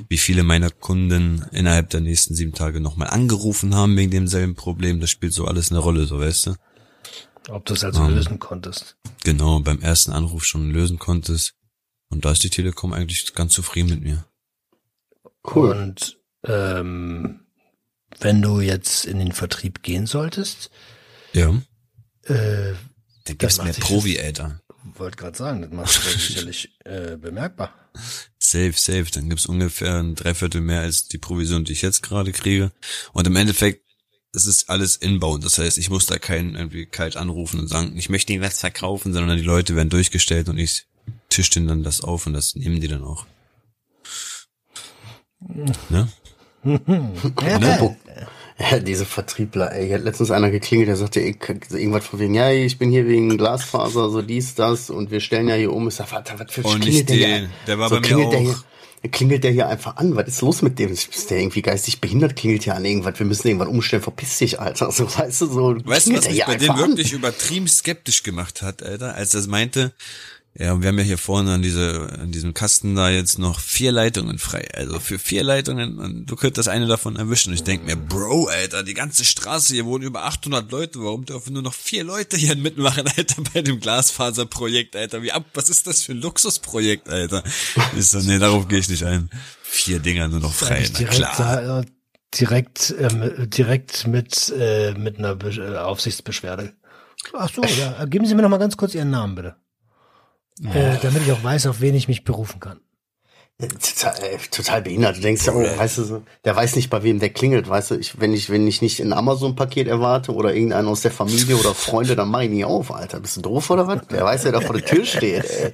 wie 0.09 0.17
viele 0.17 0.45
meiner 0.45 0.71
Kunden 0.71 1.45
innerhalb 1.51 1.91
der 1.91 2.01
nächsten 2.01 2.37
sieben 2.37 2.53
Tage 2.53 2.79
nochmal 2.81 3.11
angerufen 3.11 3.75
haben 3.75 3.97
wegen 3.97 4.13
demselben 4.13 4.55
Problem. 4.55 5.01
Das 5.01 5.11
spielt 5.11 5.33
so 5.33 5.47
alles 5.47 5.73
eine 5.73 5.81
Rolle, 5.81 6.07
so 6.07 6.21
weißt 6.21 6.47
du. 6.47 6.55
Ob 7.49 7.65
du 7.65 7.75
es 7.75 7.83
also 7.83 8.01
um, 8.01 8.11
ähm, 8.11 8.15
lösen 8.15 8.39
konntest. 8.39 8.97
Genau, 9.25 9.59
beim 9.59 9.81
ersten 9.81 10.13
Anruf 10.13 10.45
schon 10.45 10.71
lösen 10.71 11.01
konntest. 11.01 11.55
Und 12.11 12.25
da 12.25 12.31
ist 12.31 12.45
die 12.45 12.51
Telekom 12.51 12.93
eigentlich 12.93 13.35
ganz 13.35 13.55
zufrieden 13.55 13.91
mit 13.91 14.03
mir. 14.03 14.25
Cool. 15.53 15.73
Und 15.73 16.21
ähm, 16.45 17.41
wenn 18.21 18.41
du 18.41 18.61
jetzt 18.61 19.05
in 19.05 19.19
den 19.19 19.33
Vertrieb 19.33 19.83
gehen 19.83 20.07
solltest, 20.07 20.71
ja. 21.33 21.53
Äh, 22.23 22.75
Du 23.27 23.35
bist 23.35 23.63
mehr 23.63 23.73
Profi, 23.73 24.19
Alter. 24.21 24.61
Wollte 24.97 25.17
gerade 25.17 25.37
sagen, 25.37 25.63
das 25.63 25.71
macht 25.73 25.91
sich 25.93 26.27
sicherlich 26.27 26.77
äh, 26.85 27.17
bemerkbar. 27.17 27.73
safe, 28.39 28.75
safe. 28.77 29.07
Dann 29.13 29.31
gibt's 29.31 29.47
ungefähr 29.47 29.97
ein 29.99 30.15
Dreiviertel 30.15 30.61
mehr 30.61 30.81
als 30.83 31.09
die 31.09 31.19
Provision, 31.19 31.65
die 31.65 31.73
ich 31.73 31.83
jetzt 31.83 32.03
gerade 32.03 32.33
kriege. 32.33 32.71
Und 33.13 33.27
im 33.27 33.37
Endeffekt, 33.37 33.83
es 34.35 34.45
ist 34.47 34.69
alles 34.69 34.97
inbound. 34.97 35.45
Das 35.45 35.59
heißt, 35.59 35.79
ich 35.79 35.89
muss 35.91 36.07
da 36.07 36.19
keinen 36.19 36.55
irgendwie 36.55 36.85
kalt 36.87 37.17
anrufen 37.17 37.61
und 37.61 37.69
sagen, 37.69 37.97
ich 37.97 38.11
möchte 38.11 38.33
ihnen 38.33 38.43
was 38.43 38.61
verkaufen, 38.61 39.13
sondern 39.15 39.39
die 39.39 39.45
Leute 39.45 39.75
werden 39.75 39.91
durchgestellt 39.91 40.49
und 40.49 40.59
ich 40.59 40.87
tisch 41.31 41.51
denen 41.51 41.67
dann 41.69 41.83
das 41.83 42.01
auf 42.03 42.27
und 42.27 42.35
das 42.35 42.55
nehmen 42.55 42.81
die 42.81 42.89
dann 42.89 43.05
auch. 43.05 43.27
Ne? 45.91 46.09
Apropos- 46.65 47.97
Ja, 48.59 48.79
diese 48.81 49.05
Vertriebler, 49.05 49.73
ey. 49.73 49.87
Hier 49.87 49.97
hat 49.97 50.05
letztens 50.05 50.31
einer 50.31 50.51
geklingelt, 50.51 50.89
der 50.89 50.97
sagte 50.97 51.21
ey, 51.21 51.37
irgendwas 51.73 52.07
von 52.07 52.19
wegen, 52.21 52.35
ja, 52.35 52.51
ich 52.51 52.79
bin 52.79 52.91
hier 52.91 53.07
wegen 53.07 53.37
Glasfaser, 53.37 54.11
so 54.11 54.23
dies, 54.23 54.55
das, 54.55 54.91
und 54.91 55.11
wir 55.11 55.21
stellen 55.21 55.49
ja 55.49 55.55
hier 55.57 55.73
um. 55.73 55.89
Ich 55.89 55.95
sag, 55.97 56.13
was, 56.13 56.25
was 56.39 56.53
für 56.53 56.65
Oh, 56.65 56.75
nicht 56.75 57.07
klingelt 57.07 57.09
der 57.11 57.17
hier? 57.17 57.51
Der 57.67 57.79
war 57.79 57.89
so 57.89 57.97
bei 57.97 58.01
mir 58.01 58.07
klingelt 58.07 58.33
Der 58.33 58.39
auch. 58.41 58.43
hier, 59.03 59.11
klingelt 59.11 59.45
der 59.45 59.51
hier 59.51 59.69
einfach 59.69 59.97
an. 59.97 60.15
Was 60.17 60.29
ist 60.29 60.41
los 60.41 60.63
mit 60.63 60.79
dem? 60.79 60.93
Ist 60.93 61.31
der 61.31 61.39
irgendwie 61.41 61.63
geistig 61.63 62.01
behindert? 62.01 62.37
Klingelt 62.37 62.63
hier 62.65 62.75
an 62.77 62.85
irgendwas? 62.85 63.19
Wir 63.19 63.27
müssen 63.27 63.49
irgendwann 63.49 63.69
umstellen. 63.69 64.03
Verpiss 64.03 64.39
dich, 64.39 64.61
Alter. 64.61 64.91
So, 64.93 65.05
weißt 65.07 65.41
du, 65.43 65.47
so 65.47 65.77
Weißt 65.85 66.07
du, 66.09 66.17
was 66.17 66.29
mich 66.31 66.45
bei 66.45 66.55
dem 66.57 66.71
einfach 66.71 66.85
an. 66.85 66.91
wirklich 66.91 67.13
übertrieben 67.13 67.67
skeptisch 67.69 68.23
gemacht 68.23 68.63
hat, 68.63 68.83
Alter, 68.83 69.15
als 69.15 69.35
er 69.35 69.47
meinte, 69.49 69.93
ja, 70.57 70.81
wir 70.81 70.89
haben 70.89 70.99
ja 70.99 71.05
hier 71.05 71.19
vorne 71.19 71.53
an 71.53 71.63
diese, 71.63 72.17
an 72.21 72.31
diesem 72.31 72.55
Kasten 72.55 72.95
da 72.95 73.11
jetzt 73.11 73.41
noch 73.41 73.59
vier 73.59 73.91
Leitungen 73.91 74.39
frei. 74.39 74.69
Also 74.73 75.01
für 75.01 75.19
vier 75.19 75.43
Leitungen, 75.43 75.99
und 75.99 76.27
du 76.27 76.37
könntest 76.37 76.69
eine 76.69 76.87
davon 76.87 77.17
erwischen. 77.17 77.51
Und 77.51 77.55
ich 77.55 77.65
denk 77.65 77.85
mir, 77.85 77.97
Bro, 77.97 78.47
Alter, 78.47 78.85
die 78.85 78.95
ganze 78.95 79.25
Straße, 79.25 79.75
hier 79.75 79.85
wohnen 79.85 80.05
über 80.05 80.27
800 80.27 80.71
Leute, 80.71 81.01
warum 81.03 81.25
dürfen 81.25 81.55
nur 81.55 81.63
noch 81.63 81.75
vier 81.75 82.05
Leute 82.05 82.37
hier 82.37 82.55
mitmachen, 82.55 83.05
Alter, 83.17 83.43
bei 83.53 83.63
dem 83.63 83.81
Glasfaserprojekt, 83.81 84.95
Alter? 84.95 85.23
Wie 85.23 85.33
ab, 85.33 85.45
was 85.55 85.69
ist 85.69 85.89
das 85.89 86.03
für 86.03 86.13
ein 86.13 86.21
Luxusprojekt, 86.21 87.09
Alter? 87.09 87.43
Ich 87.99 88.07
so, 88.07 88.21
nee, 88.21 88.39
darauf 88.39 88.69
gehe 88.69 88.79
ich 88.79 88.89
nicht 88.89 89.05
ein. 89.05 89.31
Vier 89.65 89.99
Dinger 89.99 90.29
nur 90.29 90.39
noch 90.39 90.55
frei, 90.55 90.89
na 90.93 90.99
direkt, 90.99 91.15
klar. 91.15 91.81
äh, 91.81 91.85
direkt, 92.33 92.95
ähm, 92.97 93.51
direkt 93.51 94.07
mit, 94.07 94.55
äh, 94.57 94.95
mit 94.95 95.19
einer 95.19 95.35
Be 95.35 95.51
äh, 95.51 95.79
Aufsichtsbeschwerde. 95.79 96.75
Ach 97.33 97.51
so, 97.53 97.63
ja. 97.65 98.05
Geben 98.05 98.25
Sie 98.27 98.37
mir 98.37 98.43
noch 98.43 98.51
mal 98.51 98.59
ganz 98.59 98.77
kurz 98.77 98.95
Ihren 98.95 99.11
Namen, 99.11 99.35
bitte. 99.35 99.57
Äh, 100.63 100.99
damit 101.03 101.23
ich 101.23 101.33
auch 101.33 101.43
weiß, 101.43 101.67
auf 101.67 101.81
wen 101.81 101.95
ich 101.95 102.07
mich 102.09 102.25
berufen 102.25 102.61
kann. 102.61 102.81
Total, 103.59 104.15
ey, 104.25 104.39
total 104.51 104.83
behindert. 104.83 105.17
Du 105.17 105.21
denkst 105.21 105.47
ja, 105.47 105.53
oh, 105.53 105.61
weißt 105.63 105.99
du, 105.99 106.05
so, 106.05 106.23
der 106.45 106.57
weiß 106.57 106.75
nicht, 106.75 106.91
bei 106.91 107.05
wem 107.05 107.21
der 107.21 107.31
klingelt, 107.31 107.69
weißt 107.69 107.93
du, 107.93 107.95
ich, 107.97 108.21
wenn 108.21 108.33
ich, 108.35 108.51
wenn 108.51 108.67
ich 108.67 108.83
nicht 108.83 108.99
ein 109.01 109.13
Amazon-Paket 109.13 109.87
erwarte 109.87 110.33
oder 110.35 110.53
irgendeinen 110.55 110.89
aus 110.89 111.03
der 111.03 111.13
Familie 111.13 111.57
oder 111.57 111.73
Freunde, 111.73 112.17
dann 112.17 112.29
mach 112.31 112.41
ich 112.41 112.51
nie 112.51 112.65
auf, 112.65 112.93
Alter. 112.93 113.21
Bist 113.21 113.37
du 113.37 113.43
doof 113.43 113.71
oder 113.71 113.87
was? 113.87 114.07
Der 114.09 114.25
weiß, 114.25 114.45
wer 114.45 114.53
da 114.53 114.61
vor 114.61 114.75
der 114.77 114.85
Tür 114.85 115.05
steht, 115.05 115.45
ey. 115.49 115.73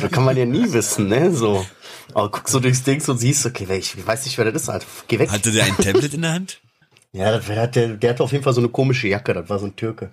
So 0.00 0.08
kann 0.08 0.24
man 0.24 0.36
ja 0.36 0.44
nie 0.44 0.72
wissen, 0.72 1.08
ne, 1.08 1.32
so. 1.32 1.66
Aber 2.14 2.30
guck 2.30 2.48
so 2.48 2.60
durchs 2.60 2.84
Ding 2.84 3.02
und 3.08 3.18
siehst, 3.18 3.44
okay, 3.44 3.64
wer- 3.66 3.78
ich 3.78 4.06
weiß 4.06 4.24
nicht, 4.26 4.38
wer 4.38 4.44
das 4.50 4.62
ist, 4.62 4.68
Alter. 4.68 4.86
Geh 5.08 5.18
weg. 5.18 5.30
Hatte 5.30 5.50
der 5.50 5.64
ein 5.64 5.76
Tablet 5.76 6.14
in 6.14 6.22
der 6.22 6.32
Hand? 6.32 6.60
Ja, 7.12 7.36
das, 7.36 7.46
der, 7.46 7.66
der, 7.66 7.88
der 7.88 8.10
hatte 8.10 8.22
auf 8.22 8.30
jeden 8.30 8.44
Fall 8.44 8.52
so 8.52 8.60
eine 8.60 8.68
komische 8.68 9.08
Jacke, 9.08 9.34
das 9.34 9.48
war 9.48 9.58
so 9.58 9.66
ein 9.66 9.74
Türke. 9.74 10.12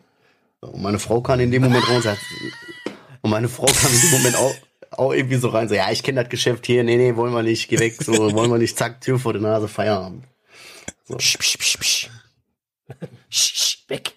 Und 0.62 0.82
meine 0.82 0.98
Frau 0.98 1.22
kam 1.22 1.40
in 1.40 1.52
dem 1.52 1.62
Moment 1.62 1.88
raus 1.88 1.98
und 1.98 2.02
sagt, 2.02 2.20
und 3.22 3.30
meine 3.32 3.50
Frau 3.50 3.66
kam 3.66 3.94
in 3.94 4.02
dem 4.02 4.12
Moment 4.12 4.36
auch, 4.36 4.56
auch 4.92 5.14
irgendwie 5.14 5.38
so 5.38 5.50
rein, 5.50 5.68
so, 5.70 5.76
ja, 5.76 5.92
ich 5.92 6.04
kenne 6.04 6.22
das 6.22 6.30
Geschäft 6.30 6.66
hier, 6.66 6.84
nee, 6.84 6.96
nee, 6.98 7.16
wollen 7.16 7.34
wir 7.34 7.44
nicht, 7.44 7.68
geh 7.70 7.80
weg, 7.80 7.96
so, 8.02 8.14
wollen 8.34 8.50
wir 8.52 8.58
nicht, 8.58 8.78
zack, 8.78 9.02
Tür 9.02 9.20
vor 9.20 9.34
der 9.34 9.42
Nase, 9.42 9.68
Feierabend. 9.68 10.26
Psch, 11.18 11.38
psch, 11.38 11.58
psch, 11.58 11.78
psch. 11.80 12.10
Sch, 13.30 13.54
sch, 13.56 13.78
weg. 13.90 14.14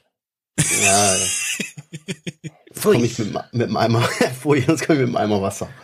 Ja, 0.82 1.16
Pfui. 2.74 2.94
komm 2.94 3.04
ich 3.04 3.18
mit, 3.18 3.28
dem- 3.34 3.40
mit 3.52 3.68
dem 3.68 3.76
Eimer, 3.76 4.02
vorher, 4.42 4.64
sonst 4.66 4.86
komm 4.86 4.96
ich 4.96 5.00
mit 5.00 5.08
dem 5.08 5.16
Eimer 5.16 5.40
Wasser. 5.42 5.68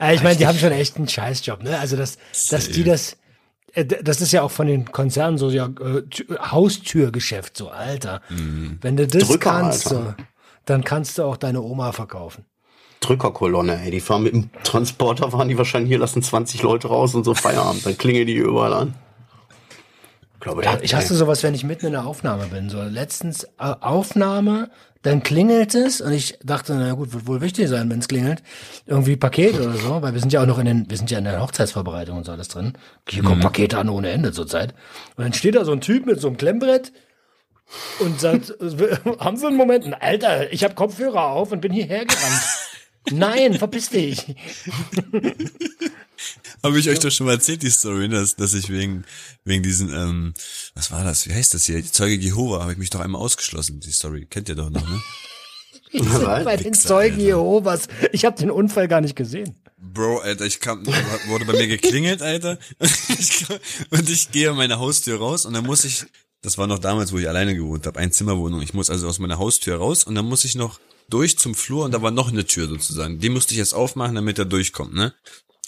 Äh, 0.00 0.14
ich 0.14 0.22
meine, 0.22 0.36
die 0.36 0.46
haben 0.46 0.58
schon 0.58 0.72
echt 0.72 0.96
einen 0.96 1.08
Scheißjob, 1.08 1.62
ne? 1.62 1.78
Also 1.78 1.96
dass, 1.96 2.18
dass 2.50 2.68
die 2.70 2.84
das, 2.84 3.16
das 3.74 4.20
ist 4.20 4.32
ja 4.32 4.42
auch 4.42 4.50
von 4.50 4.66
den 4.66 4.90
Konzernen 4.90 5.38
so 5.38 5.50
ja 5.50 5.66
äh, 5.66 6.02
Tü- 6.08 6.38
Haustürgeschäft, 6.38 7.56
so 7.56 7.68
Alter. 7.68 8.22
Wenn 8.80 8.96
du 8.96 9.06
das 9.06 9.28
Drücker, 9.28 9.50
kannst, 9.50 9.92
Alter. 9.92 10.16
dann 10.64 10.84
kannst 10.84 11.18
du 11.18 11.24
auch 11.24 11.36
deine 11.36 11.62
Oma 11.62 11.92
verkaufen. 11.92 12.44
Drückerkolonne, 13.00 13.80
ey, 13.84 13.90
die 13.92 14.00
fahren 14.00 14.24
mit 14.24 14.32
dem 14.32 14.50
Transporter, 14.64 15.30
fahren 15.30 15.48
die 15.48 15.56
wahrscheinlich 15.56 15.88
hier, 15.90 15.98
lassen 15.98 16.22
20 16.22 16.62
Leute 16.62 16.88
raus 16.88 17.14
und 17.14 17.24
so 17.24 17.34
Feierabend, 17.34 17.86
dann 17.86 17.96
klingeln 17.96 18.26
die 18.26 18.34
überall 18.34 18.72
an. 18.72 18.94
Ich 20.38 20.40
glaube, 20.40 20.64
Ja, 20.64 20.78
ich 20.80 20.94
hasse 20.94 21.16
sowas, 21.16 21.42
wenn 21.42 21.54
ich 21.54 21.64
mitten 21.64 21.86
in 21.86 21.92
der 21.92 22.06
Aufnahme 22.06 22.46
bin. 22.46 22.70
So 22.70 22.80
letztens 22.80 23.42
äh, 23.42 23.48
Aufnahme, 23.80 24.70
dann 25.02 25.24
klingelt 25.24 25.74
es 25.74 26.00
und 26.00 26.12
ich 26.12 26.38
dachte, 26.44 26.74
na 26.74 26.92
gut, 26.92 27.12
wird 27.12 27.26
wohl 27.26 27.40
wichtig 27.40 27.68
sein, 27.68 27.90
wenn 27.90 27.98
es 27.98 28.06
klingelt. 28.06 28.44
Irgendwie 28.86 29.16
Paket 29.16 29.58
oder 29.58 29.72
so, 29.72 30.00
weil 30.00 30.12
wir 30.12 30.20
sind 30.20 30.32
ja 30.32 30.40
auch 30.40 30.46
noch 30.46 30.60
in 30.60 30.66
den, 30.66 30.88
wir 30.88 30.96
sind 30.96 31.10
ja 31.10 31.18
in 31.18 31.24
der 31.24 31.42
Hochzeitsvorbereitung 31.42 32.18
und 32.18 32.24
so 32.24 32.30
alles 32.32 32.46
drin. 32.46 32.74
Hier 33.08 33.24
kommen 33.24 33.40
Pakete 33.40 33.78
an 33.78 33.88
ohne 33.88 34.10
Ende 34.10 34.30
zurzeit. 34.30 34.74
Und 35.16 35.24
dann 35.24 35.32
steht 35.32 35.56
da 35.56 35.64
so 35.64 35.72
ein 35.72 35.80
Typ 35.80 36.06
mit 36.06 36.20
so 36.20 36.28
einem 36.28 36.36
Klemmbrett 36.36 36.92
und 37.98 38.20
sagt, 38.20 38.54
haben 39.18 39.36
Sie 39.36 39.46
einen 39.46 39.56
Moment? 39.56 39.92
Alter, 40.00 40.52
ich 40.52 40.62
habe 40.62 40.74
Kopfhörer 40.74 41.26
auf 41.26 41.50
und 41.50 41.60
bin 41.60 41.72
hierher 41.72 42.04
gerannt. 42.04 42.42
Nein, 43.10 43.54
verpiss 43.54 43.90
dich. 43.90 44.36
Habe 46.62 46.78
ich 46.78 46.88
euch 46.88 46.98
doch 46.98 47.10
schon 47.10 47.26
mal 47.26 47.34
erzählt, 47.34 47.62
die 47.62 47.70
Story, 47.70 48.08
dass, 48.08 48.36
dass 48.36 48.54
ich 48.54 48.68
wegen, 48.70 49.04
wegen 49.44 49.62
diesen, 49.62 49.92
ähm, 49.92 50.34
was 50.74 50.90
war 50.90 51.04
das? 51.04 51.28
Wie 51.28 51.34
heißt 51.34 51.54
das 51.54 51.66
hier? 51.66 51.84
Zeuge 51.84 52.16
Jehova, 52.16 52.62
habe 52.62 52.72
ich 52.72 52.78
mich 52.78 52.90
doch 52.90 53.00
einmal 53.00 53.20
ausgeschlossen. 53.20 53.80
Die 53.80 53.92
Story 53.92 54.26
kennt 54.28 54.48
ihr 54.48 54.54
doch 54.54 54.70
noch, 54.70 54.86
ne? 54.88 55.00
Bei 56.44 56.56
den 56.56 56.72
Wichser, 56.72 56.88
Zeugen 56.88 57.14
Alter. 57.14 57.26
Jehovas. 57.26 57.88
Ich 58.12 58.24
habe 58.24 58.36
den 58.36 58.50
Unfall 58.50 58.88
gar 58.88 59.00
nicht 59.00 59.16
gesehen. 59.16 59.54
Bro, 59.78 60.18
Alter, 60.18 60.44
ich 60.44 60.60
kam, 60.60 60.84
wurde 61.28 61.44
bei 61.44 61.52
mir 61.52 61.68
geklingelt, 61.68 62.20
Alter. 62.20 62.58
Ich, 63.18 63.46
und 63.90 64.08
ich 64.10 64.30
gehe 64.30 64.50
an 64.50 64.56
meine 64.56 64.78
Haustür 64.78 65.18
raus 65.18 65.46
und 65.46 65.54
dann 65.54 65.64
muss 65.64 65.84
ich, 65.84 66.04
das 66.42 66.58
war 66.58 66.66
noch 66.66 66.78
damals, 66.78 67.12
wo 67.12 67.18
ich 67.18 67.28
alleine 67.28 67.54
gewohnt 67.54 67.86
habe, 67.86 67.98
Einzimmerwohnung. 67.98 68.60
Ich 68.62 68.74
muss 68.74 68.90
also 68.90 69.08
aus 69.08 69.18
meiner 69.18 69.38
Haustür 69.38 69.76
raus 69.76 70.04
und 70.04 70.14
dann 70.14 70.26
muss 70.26 70.44
ich 70.44 70.54
noch 70.54 70.78
durch 71.08 71.38
zum 71.38 71.54
Flur 71.54 71.84
und 71.84 71.92
da 71.92 72.02
war 72.02 72.10
noch 72.10 72.28
eine 72.30 72.44
Tür 72.44 72.68
sozusagen. 72.68 73.18
Die 73.18 73.28
musste 73.28 73.54
ich 73.54 73.58
jetzt 73.58 73.72
aufmachen, 73.72 74.14
damit 74.14 74.38
er 74.38 74.44
durchkommt, 74.44 74.94
ne? 74.94 75.14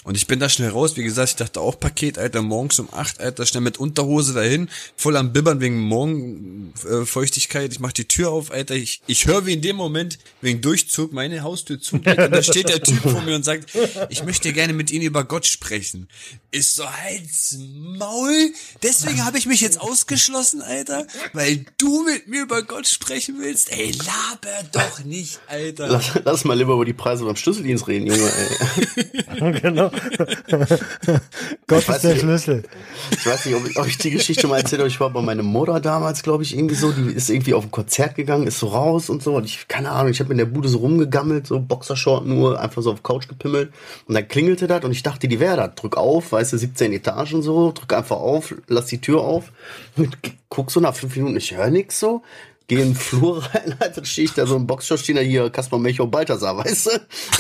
Und 0.03 0.17
ich 0.17 0.27
bin 0.27 0.41
da 0.41 0.49
schnell 0.49 0.71
raus, 0.71 0.97
wie 0.97 1.03
gesagt, 1.03 1.29
ich 1.29 1.37
dachte 1.37 1.61
auch 1.61 1.79
Paket, 1.79 2.17
Alter, 2.17 2.41
morgens 2.41 2.79
um 2.79 2.89
acht, 2.91 3.21
Alter, 3.21 3.45
schnell 3.45 3.61
mit 3.61 3.77
Unterhose 3.77 4.33
dahin, 4.33 4.71
voll 4.97 5.15
am 5.15 5.35
Bibbern 5.35 5.61
wegen 5.61 5.79
Morgenfeuchtigkeit. 5.79 7.03
Äh, 7.03 7.07
Feuchtigkeit. 7.07 7.73
ich 7.73 7.81
mach 7.81 7.93
die 7.93 8.09
Tür 8.09 8.31
auf, 8.31 8.51
Alter, 8.51 8.75
ich, 8.75 9.03
ich 9.07 9.27
höre 9.27 9.45
wie 9.45 9.53
in 9.53 9.61
dem 9.61 9.77
Moment, 9.77 10.19
wegen 10.41 10.63
Durchzug, 10.63 11.13
meine 11.13 11.43
Haustür 11.43 11.83
zu, 11.83 12.01
Alter, 12.03 12.31
da 12.31 12.43
steht 12.43 12.71
der 12.71 12.83
Typ 12.83 13.03
vor 13.03 13.21
mir 13.21 13.37
und 13.37 13.45
sagt, 13.45 13.71
ich 14.09 14.25
möchte 14.25 14.55
gerne 14.55 14.73
mit 14.73 14.91
Ihnen 14.91 15.05
über 15.05 15.25
Gott 15.25 15.45
sprechen. 15.45 16.09
Ist 16.51 16.77
so, 16.77 16.91
halt's 16.91 17.59
Maul, 17.59 18.53
deswegen 18.83 19.27
habe 19.27 19.37
ich 19.37 19.45
mich 19.45 19.61
jetzt 19.61 19.83
ausgeschlossen, 19.83 20.63
Alter, 20.63 21.07
weil 21.35 21.67
du 21.77 22.05
mit 22.05 22.27
mir 22.27 22.45
über 22.45 22.63
Gott 22.63 22.89
sprechen 22.89 23.37
willst. 23.39 23.71
Ey, 23.71 23.93
laber 23.93 24.63
doch 24.73 25.05
nicht, 25.05 25.41
Alter. 25.47 25.89
Lass, 25.89 26.13
lass 26.25 26.45
mal 26.45 26.57
lieber 26.57 26.73
über 26.73 26.87
die 26.87 26.95
Preise 26.95 27.27
beim 27.27 27.37
Schlüsseldienst 27.37 27.87
reden, 27.87 28.07
Junge, 28.07 28.33
ey. 28.33 29.53
genau. 29.61 29.89
Gott 31.66 31.88
weiß 31.88 31.96
ist 31.96 32.05
der 32.05 32.12
nicht. 32.12 32.22
Schlüssel. 32.22 32.62
Ich 33.11 33.26
weiß 33.26 33.46
nicht, 33.46 33.55
ob 33.55 33.68
ich, 33.68 33.79
ob 33.79 33.87
ich 33.87 33.98
die 33.98 34.11
Geschichte 34.11 34.46
mal 34.46 34.59
erzählt 34.59 34.81
habe. 34.81 34.88
Ich 34.88 35.00
war 35.00 35.11
bei 35.11 35.22
meiner 35.22 35.42
Mutter 35.42 35.81
damals, 35.81 36.22
glaube 36.22 36.42
ich, 36.42 36.57
irgendwie 36.57 36.74
so. 36.74 36.92
Die 36.92 37.12
ist 37.12 37.31
irgendwie 37.31 37.55
auf 37.55 37.64
ein 37.64 37.70
Konzert 37.70 38.14
gegangen, 38.14 38.46
ist 38.46 38.59
so 38.59 38.68
raus 38.68 39.11
und 39.11 39.22
so. 39.22 39.35
Und 39.37 39.44
ich, 39.44 39.68
keine 39.68 39.90
Ahnung, 39.90 40.11
ich 40.11 40.20
habe 40.20 40.33
in 40.33 40.38
der 40.38 40.46
Bude 40.46 40.68
so 40.68 40.79
rumgegammelt, 40.79 41.46
so 41.46 41.61
Boxershort 41.61 42.26
nur, 42.26 42.61
einfach 42.61 42.83
so 42.83 42.92
auf 42.92 43.03
Couch 43.03 43.29
gepimmelt. 43.29 43.72
Und 44.07 44.14
dann 44.14 44.26
klingelte 44.29 44.66
das 44.66 44.85
und 44.85 44.92
ich 44.92 45.03
dachte, 45.03 45.29
die 45.29 45.40
wäre 45.40 45.57
da. 45.57 45.68
Drück 45.68 45.96
auf, 45.96 46.33
weißt 46.33 46.53
du, 46.53 46.59
17 46.59 46.92
Etagen 46.92 47.42
so, 47.42 47.72
drück 47.72 47.92
einfach 47.92 48.16
auf, 48.16 48.55
lass 48.68 48.87
die 48.87 49.00
Tür 49.00 49.20
auf. 49.20 49.53
Und 49.96 50.18
guck 50.48 50.70
so 50.70 50.81
nach 50.81 50.94
fünf 50.94 51.16
Minuten, 51.16 51.37
ich 51.37 51.57
höre 51.57 51.70
nix 51.70 52.00
so. 52.00 52.22
Geh 52.71 52.77
in 52.77 52.91
den 52.91 52.95
Flur 52.95 53.43
rein, 53.53 53.75
dann 53.81 54.05
stehe 54.05 54.27
ich 54.27 54.33
da 54.33 54.47
so 54.47 54.55
im 54.55 54.64
Boxshort, 54.64 55.01
stehen 55.01 55.16
da 55.16 55.23
hier 55.23 55.51
Kaspar 55.51 55.81
Melchior 55.81 56.09
Balthasar, 56.09 56.57
weißt 56.57 56.87
du? 56.87 56.91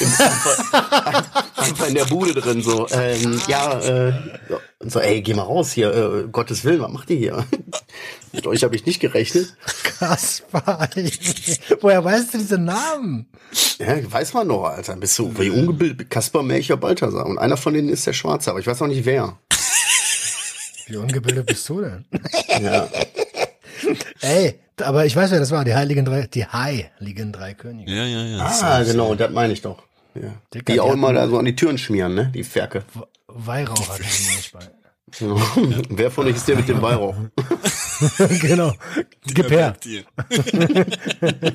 Einfach, 0.00 1.44
einfach 1.56 1.86
in 1.86 1.94
der 1.94 2.06
Bude 2.06 2.34
drin, 2.34 2.60
so. 2.64 2.88
Ähm, 2.90 3.40
ja, 3.46 3.78
äh, 3.78 4.12
und 4.80 4.90
so, 4.90 4.98
ey, 4.98 5.22
geh 5.22 5.32
mal 5.34 5.42
raus 5.42 5.70
hier, 5.70 5.94
äh, 5.94 6.28
Gottes 6.32 6.64
Willen, 6.64 6.80
was 6.80 6.90
macht 6.90 7.10
ihr 7.10 7.16
hier? 7.16 7.46
Mit 8.32 8.44
euch 8.48 8.64
habe 8.64 8.74
ich 8.74 8.84
nicht 8.86 8.98
gerechnet. 8.98 9.54
Kaspar. 10.00 10.90
Woher 11.80 12.04
weißt 12.04 12.34
du 12.34 12.38
diese 12.38 12.58
Namen? 12.58 13.28
Ja, 13.78 13.98
weiß 14.10 14.34
man 14.34 14.48
noch, 14.48 14.64
Alter. 14.64 14.96
Bist 14.96 15.16
du 15.16 15.32
wie 15.38 15.50
ungebildet? 15.50 16.10
Kaspar 16.10 16.42
Melchior 16.42 16.78
Balthasar. 16.78 17.24
Und 17.24 17.38
einer 17.38 17.56
von 17.56 17.72
denen 17.72 17.88
ist 17.88 18.04
der 18.04 18.14
Schwarze, 18.14 18.50
aber 18.50 18.58
ich 18.58 18.66
weiß 18.66 18.82
auch 18.82 18.88
nicht 18.88 19.04
wer. 19.04 19.38
Wie 20.88 20.96
ungebildet 20.96 21.46
bist 21.46 21.68
du 21.68 21.82
denn? 21.82 22.04
Ja. 22.60 22.88
Ey, 24.20 24.60
aber 24.82 25.06
ich 25.06 25.14
weiß, 25.14 25.30
wer 25.30 25.40
das 25.40 25.50
war. 25.50 25.64
Die 25.64 25.74
Heiligen 25.74 26.04
Drei, 26.04 26.26
die 26.26 26.46
Heiligen 26.46 27.32
Drei 27.32 27.54
Könige. 27.54 27.92
Ja, 27.92 28.04
ja, 28.04 28.22
ja. 28.24 28.38
Ah, 28.62 28.82
genau, 28.82 29.14
das 29.14 29.30
meine 29.30 29.52
ich 29.52 29.62
doch. 29.62 29.82
Ja. 30.14 30.32
Dicker, 30.52 30.72
Die 30.72 30.80
auch 30.80 30.88
die 30.88 30.92
immer 30.94 31.12
da 31.12 31.28
so 31.28 31.38
an 31.38 31.44
die 31.44 31.54
Türen 31.56 31.78
schmieren, 31.78 32.14
ne? 32.14 32.32
Die 32.34 32.44
Ferke. 32.44 32.84
Weihrauch 33.28 33.88
hatte 33.88 34.02
ich 34.02 34.36
nicht 34.36 34.52
bei. 34.52 34.60
Genau. 35.18 35.40
wer 35.90 36.10
von 36.10 36.26
euch 36.26 36.36
ist 36.36 36.46
der 36.46 36.56
mit 36.56 36.68
dem 36.68 36.80
Weihrauch? 36.82 37.16
genau. 38.40 38.72
Gib 39.26 39.50
her. 39.50 39.76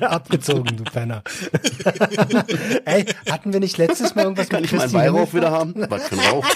Abgezogen, 0.00 0.76
du 0.76 0.84
Penner. 0.84 1.22
Ey, 2.84 3.06
hatten 3.30 3.52
wir 3.52 3.60
nicht 3.60 3.78
letztes 3.78 4.14
Mal 4.14 4.22
irgendwas 4.22 4.48
Kann 4.48 4.62
mit 4.62 4.70
ich 4.72 4.76
meinen 4.76 4.92
Weihrauch 4.92 5.32
wieder 5.32 5.50
haben? 5.50 5.74
Was 5.88 6.08
für 6.08 6.16
ein 6.16 6.26
Rauch? 6.28 6.46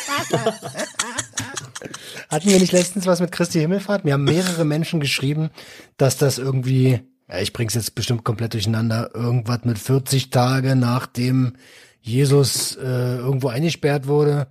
Hatten 2.28 2.48
wir 2.48 2.58
nicht 2.58 2.72
letztens 2.72 3.06
was 3.06 3.20
mit 3.20 3.32
Christi 3.32 3.60
Himmelfahrt? 3.60 4.04
Mir 4.04 4.14
haben 4.14 4.24
mehrere 4.24 4.64
Menschen 4.64 5.00
geschrieben, 5.00 5.50
dass 5.96 6.16
das 6.16 6.38
irgendwie, 6.38 7.00
ja, 7.28 7.38
ich 7.40 7.52
bring's 7.52 7.74
jetzt 7.74 7.94
bestimmt 7.94 8.24
komplett 8.24 8.54
durcheinander, 8.54 9.10
irgendwas 9.14 9.64
mit 9.64 9.78
40 9.78 10.30
Tage 10.30 10.76
nachdem 10.76 11.54
Jesus 12.02 12.76
äh, 12.76 13.16
irgendwo 13.16 13.48
eingesperrt 13.48 14.06
wurde. 14.06 14.46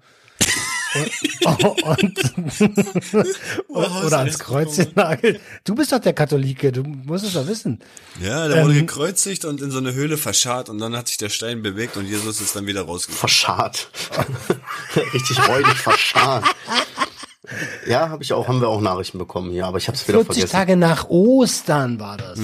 Und, 1.43 1.84
und, 1.84 3.27
oder 3.69 4.19
ans 4.19 4.39
Kreuz 4.39 4.75
genagelt. 4.77 5.39
Du 5.63 5.75
bist 5.75 5.91
doch 5.91 5.99
der 5.99 6.13
Katholike, 6.13 6.71
du 6.71 6.82
musst 6.82 7.25
es 7.25 7.34
doch 7.34 7.45
wissen. 7.47 7.80
Ja, 8.19 8.47
der 8.47 8.63
wurde 8.63 8.73
Ähm, 8.73 8.88
gekreuzigt 8.88 9.45
und 9.45 9.61
in 9.61 9.69
so 9.69 9.77
eine 9.77 9.93
Höhle 9.93 10.17
verscharrt 10.17 10.67
und 10.67 10.80
dann 10.80 10.95
hat 10.95 11.07
sich 11.07 11.17
der 11.17 11.30
Stein 11.30 11.61
bewegt 11.61 11.95
und 11.95 12.07
Jesus 12.07 12.41
ist 12.41 12.55
dann 12.55 12.65
wieder 12.65 12.82
rausgekommen. 12.82 13.19
Verscharrt. 13.19 13.91
Richtig 15.13 15.47
räudig 15.47 15.75
verscharrt. 15.77 16.45
Ja, 17.88 18.10
habe 18.10 18.24
ich 18.24 18.34
auch, 18.34 18.47
haben 18.47 18.62
wir 18.62 18.70
auch 18.70 18.82
Nachrichten 18.82 19.18
bekommen 19.18 19.51
hier, 19.51 19.66
aber 19.66 19.78
ich 19.78 19.88
habe 19.88 19.95
es 19.95 20.07
wieder 20.07 20.20
40 20.20 20.34
vergessen. 20.36 20.51
Tage 20.51 20.78
nach 20.78 21.10
Ostern 21.10 21.99
war 21.99 22.18
das. 22.18 22.39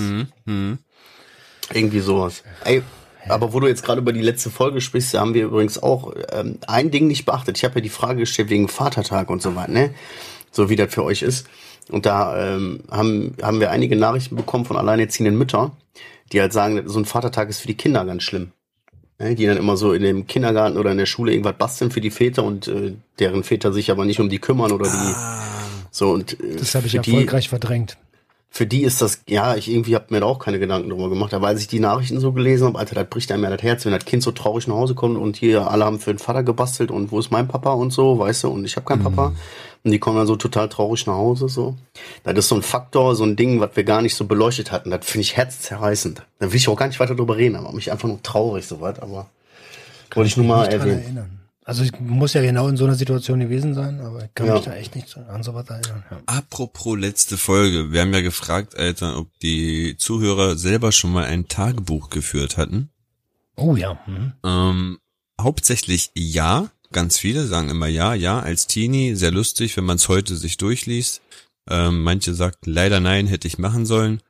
Irgendwie 1.74 2.00
sowas. 2.00 2.44
Ey, 2.64 2.84
aber 3.28 3.54
wo 3.54 3.60
du 3.60 3.68
jetzt 3.68 3.84
gerade 3.84 4.02
über 4.02 4.14
die 4.14 4.22
letzte 4.22 4.50
Folge 4.50 4.82
sprichst, 4.82 5.14
da 5.14 5.22
haben 5.22 5.34
wir 5.34 5.46
übrigens 5.46 5.82
auch 5.82 6.14
ähm, 6.32 6.60
ein 6.68 6.92
Ding 6.92 7.08
nicht 7.08 7.26
beachtet. 7.26 7.58
Ich 7.58 7.64
habe 7.64 7.76
ja 7.76 7.82
die 7.82 7.90
Frage 7.90 8.20
gestellt 8.20 8.50
wegen 8.50 8.68
Vatertag 8.68 9.30
und 9.30 9.42
so 9.42 9.56
weiter, 9.56 9.72
ne? 9.72 9.94
So 10.52 10.70
wie 10.70 10.76
das 10.76 10.94
für 10.94 11.04
euch 11.04 11.22
ist. 11.22 11.48
Und 11.90 12.06
da 12.06 12.56
ähm, 12.56 12.84
haben, 12.90 13.36
haben 13.42 13.60
wir 13.60 13.72
einige 13.72 13.96
Nachrichten 13.96 14.36
bekommen 14.36 14.66
von 14.66 14.78
alleinerziehenden 14.78 15.38
Müttern, 15.38 15.72
die 16.32 16.42
halt 16.42 16.54
sagen, 16.54 16.88
so 16.88 17.00
ein 17.00 17.06
Vatertag 17.06 17.50
ist 17.50 17.60
für 17.60 17.68
die 17.68 17.78
Kinder 17.78 18.06
ganz 18.06 18.24
schlimm. 18.24 18.52
Ne? 19.20 19.36
Die 19.36 19.46
dann 19.46 19.58
immer 19.58 19.78
so 19.78 19.94
in 19.94 20.02
dem 20.04 20.28
Kindergarten 20.28 20.78
oder 20.78 20.92
in 20.92 20.98
der 20.98 21.06
Schule 21.06 21.32
irgendwas 21.32 21.56
basteln 21.58 21.92
für 21.92 22.02
die 22.02 22.12
Väter 22.12 22.44
und 22.44 22.68
äh, 22.68 22.94
deren 23.20 23.44
Väter 23.44 23.72
sich 23.74 23.92
aber 23.92 24.06
nicht 24.06 24.20
um 24.20 24.30
die 24.30 24.40
kümmern 24.40 24.72
oder 24.72 24.86
die 24.90 25.16
so 25.92 26.12
und 26.12 26.40
äh, 26.42 26.56
Das 26.58 26.76
habe 26.76 26.86
ich 26.88 26.94
für 26.94 27.00
die- 27.00 27.12
erfolgreich 27.12 27.50
verdrängt. 27.50 27.98
Für 28.56 28.66
die 28.66 28.84
ist 28.84 29.02
das, 29.02 29.20
ja, 29.28 29.58
ich 29.58 29.70
irgendwie 29.70 29.96
habe 29.96 30.06
mir 30.12 30.22
da 30.22 30.28
auch 30.28 30.40
keine 30.40 30.60
Gedanken 30.60 30.90
drüber 30.90 31.10
gemacht. 31.10 31.34
Aber 31.34 31.48
als 31.48 31.60
ich 31.60 31.68
die 31.68 31.82
Nachrichten 31.82 32.22
so 32.22 32.32
gelesen 32.32 32.68
habe, 32.68 32.80
Alter, 32.80 32.96
das 32.96 33.10
bricht 33.10 33.30
einem 33.34 33.44
ja 33.44 33.50
das 33.50 33.62
Herz, 33.62 33.84
wenn 33.84 33.92
das 33.92 34.06
Kind 34.06 34.24
so 34.24 34.32
traurig 34.32 34.66
nach 34.68 34.76
Hause 34.76 34.96
kommt 34.96 35.18
und 35.18 35.36
hier 35.36 35.70
alle 35.70 35.84
haben 35.84 36.00
für 36.00 36.14
den 36.14 36.20
Vater 36.20 36.42
gebastelt 36.42 36.90
und 36.90 37.12
wo 37.12 37.20
ist 37.20 37.32
mein 37.32 37.50
Papa 37.50 37.74
und 37.74 37.92
so, 37.92 38.18
weißt 38.18 38.46
du, 38.46 38.48
und 38.48 38.64
ich 38.64 38.78
habe 38.78 38.86
keinen 38.86 39.04
Papa. 39.04 39.34
Und 39.84 39.92
die 39.92 40.00
kommen 40.00 40.16
dann 40.16 40.26
so 40.26 40.38
total 40.38 40.70
traurig 40.70 41.06
nach 41.06 41.16
Hause, 41.16 41.50
so. 41.50 41.76
Das 42.24 42.34
ist 42.38 42.48
so 42.48 42.56
ein 42.56 42.62
Faktor, 42.62 43.14
so 43.16 43.26
ein 43.26 43.36
Ding, 43.36 43.60
was 43.60 43.72
wir 43.76 43.84
gar 43.84 44.02
nicht 44.02 44.16
so 44.16 44.24
beleuchtet 44.24 44.72
hatten. 44.72 44.90
Das 44.90 45.06
finde 45.06 45.24
ich 45.24 45.36
herzzerreißend. 45.36 46.24
Da 46.40 46.50
will 46.50 46.56
ich 46.56 46.70
auch 46.70 46.78
gar 46.78 46.88
nicht 46.88 47.02
weiter 47.02 47.16
drüber 47.16 47.36
reden, 47.36 47.58
aber 47.58 47.74
mich 47.74 47.92
einfach 47.92 48.08
nur 48.08 48.24
traurig, 48.24 48.66
so 48.66 48.80
was, 48.80 49.00
aber 49.00 49.30
wollte 50.14 50.30
ich 50.30 50.38
nur 50.38 50.46
mal 50.46 50.66
erwähnen. 50.68 51.04
erinnern. 51.04 51.45
Also 51.68 51.84
ich 51.84 52.00
muss 52.00 52.34
ja 52.34 52.44
genau 52.44 52.68
in 52.68 52.78
so 52.78 52.86
einer 52.86 52.94
Situation 52.94 53.40
gewesen 53.40 53.74
sein, 53.74 54.00
aber 54.00 54.26
ich 54.26 54.34
kann 54.36 54.46
Ja. 54.48 54.54
mich 54.54 54.66
da 54.66 54.76
echt 54.76 54.96
nicht 54.96 55.10
so- 55.10 55.20
an 55.22 55.42
sowas 55.42 55.68
erinnern. 55.68 56.04
Ja. 56.12 56.22
Apropos 56.28 56.96
letzte 56.98 57.38
Folge. 57.38 57.92
Wir 57.92 58.02
haben 58.02 58.14
ja 58.14 58.22
gefragt, 58.22 58.78
Alter, 58.78 59.18
ob 59.18 59.28
die 59.40 59.98
Zuhörer 59.98 60.58
selber 60.58 60.92
schon 60.92 61.12
mal 61.12 61.26
ein 61.26 61.48
Tagebuch 61.48 62.12
geführt 62.12 62.58
hatten. 62.58 62.90
Oh 63.56 63.76
ja. 63.76 64.00
Mhm. 64.06 64.34
Ähm, 64.44 65.00
hauptsächlich 65.42 66.12
ja. 66.16 66.70
Ganz 66.92 67.18
viele 67.18 67.48
sagen 67.48 67.70
immer 67.70 67.88
ja, 67.88 68.14
ja, 68.14 68.40
als 68.40 68.68
Teenie. 68.68 69.16
Sehr 69.16 69.32
lustig, 69.32 69.76
wenn 69.76 69.86
man 69.86 69.96
es 69.96 70.08
heute 70.08 70.36
sich 70.36 70.58
durchliest. 70.58 71.22
Ähm, 71.68 72.04
manche 72.04 72.36
sagten 72.36 72.72
leider 72.72 73.00
nein, 73.00 73.26
hätte 73.26 73.48
ich 73.48 73.58
machen 73.58 73.88
sollen. 73.88 74.22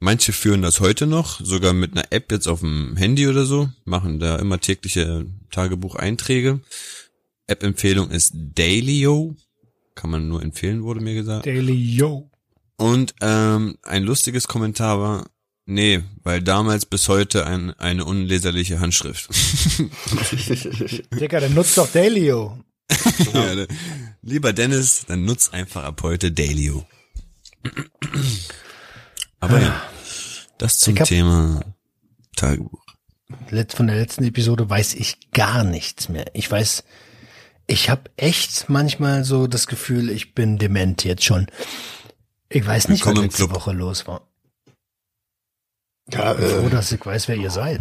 Manche 0.00 0.32
führen 0.32 0.60
das 0.60 0.80
heute 0.80 1.06
noch, 1.06 1.40
sogar 1.40 1.72
mit 1.72 1.92
einer 1.92 2.12
App 2.12 2.30
jetzt 2.32 2.48
auf 2.48 2.60
dem 2.60 2.96
Handy 2.96 3.28
oder 3.28 3.46
so, 3.46 3.70
machen 3.84 4.18
da 4.18 4.36
immer 4.36 4.60
tägliche 4.60 5.24
Tagebucheinträge. 5.54 6.60
App-Empfehlung 7.46 8.10
ist 8.10 8.32
Dailyo. 8.34 9.36
Kann 9.94 10.10
man 10.10 10.28
nur 10.28 10.42
empfehlen, 10.42 10.82
wurde 10.82 11.00
mir 11.00 11.14
gesagt. 11.14 11.46
Daily 11.46 11.72
Yo. 11.74 12.30
Und 12.76 13.14
ähm, 13.20 13.78
ein 13.82 14.02
lustiges 14.02 14.48
Kommentar 14.48 14.98
war, 15.00 15.30
nee, 15.66 16.02
weil 16.24 16.42
damals 16.42 16.86
bis 16.86 17.08
heute 17.08 17.46
ein, 17.46 17.70
eine 17.74 18.04
unleserliche 18.04 18.80
Handschrift. 18.80 19.28
Dicker, 21.20 21.40
dann 21.40 21.54
nutzt 21.54 21.78
doch 21.78 21.90
Dailyo. 21.92 22.58
ja, 23.32 23.54
ne. 23.54 23.68
Lieber 24.22 24.52
Dennis, 24.52 25.04
dann 25.06 25.24
nutz 25.24 25.50
einfach 25.50 25.84
ab 25.84 26.02
heute 26.02 26.32
Dailyo. 26.32 26.84
Aber 29.40 29.60
ja, 29.60 29.82
das 30.58 30.78
zum 30.78 30.96
hab- 30.98 31.06
Thema 31.06 31.62
Tagebuch. 32.36 32.83
Von 33.28 33.86
der 33.86 33.96
letzten 33.96 34.24
Episode 34.24 34.68
weiß 34.68 34.94
ich 34.94 35.30
gar 35.32 35.64
nichts 35.64 36.08
mehr. 36.08 36.26
Ich 36.34 36.50
weiß, 36.50 36.84
ich 37.66 37.88
habe 37.90 38.10
echt 38.16 38.68
manchmal 38.68 39.24
so 39.24 39.46
das 39.46 39.66
Gefühl, 39.66 40.10
ich 40.10 40.34
bin 40.34 40.58
dement 40.58 41.04
jetzt 41.04 41.24
schon. 41.24 41.46
Ich 42.50 42.66
weiß 42.66 42.88
nicht, 42.88 43.04
was 43.06 43.14
letzte. 43.18 43.50
Woche 43.50 43.72
los 43.72 44.06
war. 44.06 44.28
ja, 46.10 46.32
Ich 46.32 46.38
bin 46.38 46.48
froh, 46.48 46.66
äh, 46.66 46.70
dass 46.70 46.92
ich 46.92 47.04
weiß, 47.04 47.28
wer 47.28 47.36
ihr 47.36 47.50
seid. 47.50 47.80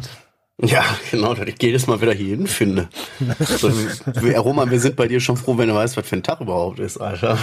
ja, 0.62 0.84
genau, 1.12 1.34
dass 1.34 1.48
ich 1.48 1.62
jedes 1.62 1.88
Mal 1.88 2.00
wieder 2.02 2.14
hierhin 2.14 2.48
finde. 2.48 2.88
So, 3.40 3.70
wir- 4.22 4.38
Roman, 4.40 4.72
wir 4.72 4.80
sind 4.80 4.96
bei 4.96 5.08
dir 5.08 5.20
schon 5.20 5.36
froh, 5.36 5.58
wenn 5.58 5.68
du 5.68 5.76
weißt, 5.76 5.98
was 5.98 6.08
für 6.08 6.16
ein 6.16 6.24
Tag 6.24 6.40
überhaupt 6.42 6.80
ist, 6.80 6.98
Alter. 6.98 7.38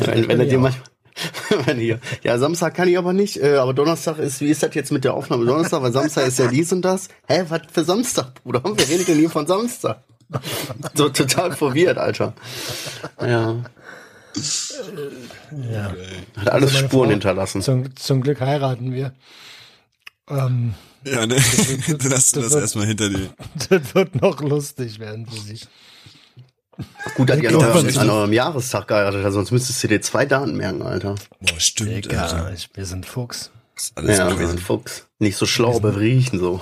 wenn 0.00 0.26
wenn 0.28 0.40
er 0.40 0.46
dir 0.46 0.60
auch. 0.60 0.70
wenn 1.66 1.78
hier, 1.78 1.98
ja, 2.22 2.38
Samstag 2.38 2.74
kann 2.74 2.88
ich 2.88 2.96
aber 2.98 3.12
nicht, 3.12 3.36
äh, 3.42 3.56
aber 3.56 3.74
Donnerstag 3.74 4.18
ist, 4.18 4.40
wie 4.40 4.48
ist 4.48 4.62
das 4.62 4.74
jetzt 4.74 4.92
mit 4.92 5.04
der 5.04 5.14
Aufnahme 5.14 5.44
Donnerstag? 5.44 5.82
Weil 5.82 5.92
Samstag 5.92 6.26
ist 6.26 6.38
ja 6.38 6.46
dies 6.48 6.72
und 6.72 6.82
das. 6.82 7.08
Hä, 7.28 7.44
was 7.48 7.62
für 7.72 7.84
Samstag, 7.84 8.42
Bruder? 8.42 8.62
Wir 8.64 8.88
reden 8.88 9.04
denn 9.06 9.18
hier 9.18 9.30
von 9.30 9.46
Samstag. 9.46 10.02
So 10.94 11.08
total 11.10 11.52
verwirrt, 11.52 11.98
Alter. 11.98 12.32
Ja, 13.20 13.62
Ja. 15.70 15.94
hat 16.36 16.48
alles 16.50 16.74
Also 16.74 16.86
Spuren 16.86 17.04
Frau- 17.06 17.10
hinterlassen. 17.10 17.62
Zum, 17.62 17.94
zum 17.96 18.22
Glück 18.22 18.40
heiraten 18.40 18.92
wir. 18.92 19.12
Ähm, 20.30 20.74
Ja, 21.04 21.26
ne? 21.26 21.36
Dann 21.36 21.40
hast 21.40 21.86
du 21.88 22.08
das 22.08 22.30
das 22.32 22.50
wird- 22.52 22.62
erstmal 22.62 22.86
hinter 22.86 23.08
dir. 23.10 23.30
das 23.68 23.94
wird 23.94 24.20
noch 24.22 24.40
lustig 24.40 24.98
werden 24.98 25.26
für 25.26 25.40
sie. 25.40 25.60
Gut, 27.16 27.28
dass 27.28 27.36
ihr 27.38 27.44
Ja, 27.44 27.50
noch 27.52 27.98
an 28.00 28.10
eurem 28.10 28.32
Jahrestag 28.32 28.88
geheiratet 28.88 29.22
habt, 29.24 29.34
sonst 29.34 29.50
müsstest 29.50 29.82
du 29.84 29.88
dir 29.88 30.00
zwei 30.00 30.24
Daten 30.26 30.56
merken, 30.56 30.82
Alter. 30.82 31.14
Boah, 31.40 31.60
stimmt. 31.60 31.90
Digga, 32.06 32.22
Alter. 32.22 32.52
ich, 32.54 32.70
wir 32.74 32.86
sind 32.86 33.04
Fuchs. 33.06 33.50
Das 33.74 33.84
ist 33.84 33.96
alles 33.98 34.18
Ja, 34.18 34.26
klar. 34.26 34.38
wir 34.38 34.48
sind 34.48 34.60
Fuchs. 34.60 35.06
Nicht 35.18 35.36
so 35.36 35.46
schlau, 35.46 35.76
aber 35.76 35.94
wir 35.94 36.00
riechen 36.00 36.38
so. 36.38 36.60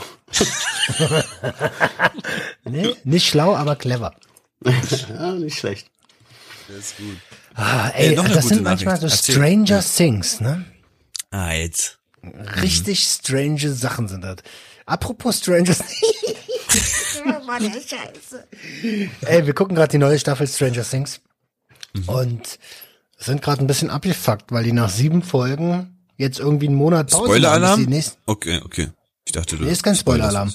Nee, 2.65 2.95
nicht 3.05 3.27
schlau, 3.29 3.55
aber 3.55 3.77
clever. 3.77 4.15
Ja, 5.09 5.33
nicht 5.33 5.59
schlecht. 5.59 5.91
Das 6.69 6.77
ist 6.79 6.97
gut. 6.99 7.17
Ah, 7.55 7.89
ey, 7.95 8.11
Ey, 8.11 8.19
eine 8.19 8.29
das 8.29 8.49
sind 8.49 8.63
manchmal 8.63 8.95
Nachricht. 8.95 9.11
so 9.25 9.33
Erzähl. 9.33 9.35
Stranger 9.35 9.83
Things, 9.83 10.41
ne? 10.41 10.65
Ah, 11.31 11.53
jetzt. 11.53 11.99
Richtig 12.63 13.03
strange 13.03 13.73
Sachen 13.73 14.07
sind 14.09 14.23
das. 14.23 14.37
Apropos 14.87 15.39
Stranger 15.39 15.65
Things. 15.75 16.37
Mann, 17.47 17.63
der 17.63 17.81
Scheiße. 17.81 18.47
Ey, 19.23 19.47
wir 19.47 19.55
gucken 19.55 19.75
gerade 19.77 19.91
die 19.93 19.99
neue 19.99 20.19
Staffel 20.19 20.47
Stranger 20.47 20.83
Things 20.83 21.21
und 22.07 22.59
sind 23.19 23.43
gerade 23.43 23.61
ein 23.63 23.67
bisschen 23.67 23.91
abgefuckt, 23.91 24.53
weil 24.53 24.65
die 24.65 24.73
nach 24.73 24.89
sieben 24.91 25.23
Folgen 25.23 25.97
jetzt 26.17 26.39
irgendwie 26.39 26.67
einen 26.69 26.77
Monat 26.77 27.11
Pause 27.11 27.25
Spoiler-Alarm? 27.25 27.81
die 27.81 27.87
nächsten- 27.87 28.19
Okay, 28.27 28.61
okay. 28.65 28.89
Ich 29.25 29.33
dachte, 29.33 29.57
du. 29.57 29.65
Nee, 29.65 29.71
ist 29.73 29.83
kein 29.83 29.97
Spoiler-Alarm. 29.97 30.53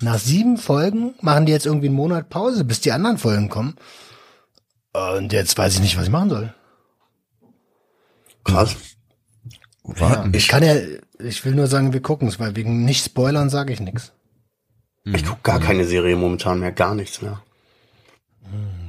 Nach 0.00 0.18
sieben 0.18 0.56
Folgen 0.58 1.14
machen 1.20 1.46
die 1.46 1.52
jetzt 1.52 1.66
irgendwie 1.66 1.86
einen 1.88 1.96
Monat 1.96 2.28
Pause, 2.30 2.64
bis 2.64 2.80
die 2.80 2.92
anderen 2.92 3.18
Folgen 3.18 3.48
kommen. 3.48 3.74
Und 4.92 5.32
jetzt 5.32 5.56
weiß 5.58 5.74
ich 5.74 5.80
nicht, 5.80 5.96
was 5.96 6.04
ich 6.04 6.10
machen 6.10 6.30
soll. 6.30 6.54
Krass. 8.44 8.76
Warten. 9.82 10.32
Ich 10.34 10.48
kann 10.48 10.62
ja, 10.62 10.74
ich 11.18 11.44
will 11.44 11.54
nur 11.54 11.66
sagen, 11.66 11.92
wir 11.92 12.00
gucken 12.02 12.28
es, 12.28 12.38
weil 12.38 12.54
wegen 12.56 12.84
nicht 12.84 13.04
Spoilern 13.04 13.48
sage 13.50 13.72
ich 13.72 13.80
nichts. 13.80 14.12
Ich 15.14 15.24
guck 15.24 15.42
gar 15.42 15.60
keine 15.60 15.84
Serie 15.86 16.16
momentan 16.16 16.60
mehr, 16.60 16.72
gar 16.72 16.94
nichts 16.94 17.22
mehr. 17.22 17.42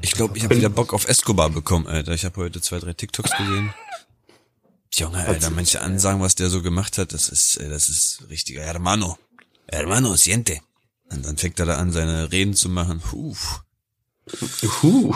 Ich 0.02 0.12
glaube, 0.12 0.38
ich 0.38 0.44
habe 0.44 0.56
wieder 0.56 0.70
Bock 0.70 0.94
auf 0.94 1.08
Escobar 1.08 1.50
bekommen, 1.50 1.88
Alter. 1.88 2.14
Ich 2.14 2.26
habe 2.26 2.38
heute 2.42 2.62
zwei, 2.62 2.80
drei 2.80 2.94
TikToks 2.94 3.32
gesehen. 3.32 3.74
Junge, 4.94 5.20
Alter, 5.26 5.50
manche 5.50 5.82
Ansagen, 5.82 6.22
was 6.22 6.36
der 6.36 6.50
so 6.50 6.62
gemacht 6.62 6.98
hat, 6.98 7.14
das 7.14 7.30
ist, 7.30 7.60
das 7.60 7.90
ist 7.90 8.24
richtiger 8.30 8.64
Hermano. 8.64 9.18
Hermano, 9.68 10.16
siente. 10.16 10.60
Und 11.12 11.26
dann 11.26 11.38
fängt 11.38 11.60
er 11.60 11.66
da 11.66 11.78
an, 11.78 11.92
seine 11.92 12.32
Reden 12.32 12.54
zu 12.54 12.70
machen. 12.70 13.00
Puh. 13.00 13.36
Huh. 14.82 15.16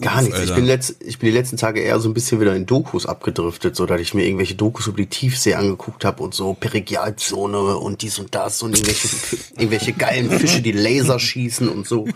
Gar 0.00 0.22
nichts. 0.22 0.38
Ich 0.38 0.54
bin, 0.54 0.64
letzt, 0.64 1.02
ich 1.02 1.18
bin 1.18 1.30
die 1.30 1.36
letzten 1.36 1.56
Tage 1.56 1.80
eher 1.80 1.98
so 1.98 2.08
ein 2.08 2.14
bisschen 2.14 2.40
wieder 2.40 2.54
in 2.54 2.66
Dokus 2.66 3.04
abgedriftet, 3.04 3.74
so 3.74 3.84
dass 3.84 4.00
ich 4.00 4.14
mir 4.14 4.24
irgendwelche 4.24 4.54
Dokus 4.54 4.86
über 4.86 4.98
die 4.98 5.08
Tiefsee 5.08 5.54
angeguckt 5.54 6.04
habe 6.04 6.22
und 6.22 6.34
so 6.34 6.54
Perigialzone 6.54 7.76
und 7.76 8.02
dies 8.02 8.20
und 8.20 8.32
das 8.32 8.62
und 8.62 8.76
irgendwelche, 8.76 9.08
irgendwelche 9.56 9.92
geilen 9.94 10.30
Fische, 10.30 10.62
die 10.62 10.70
Laser 10.70 11.18
schießen 11.18 11.68
und 11.68 11.88
so. 11.88 12.06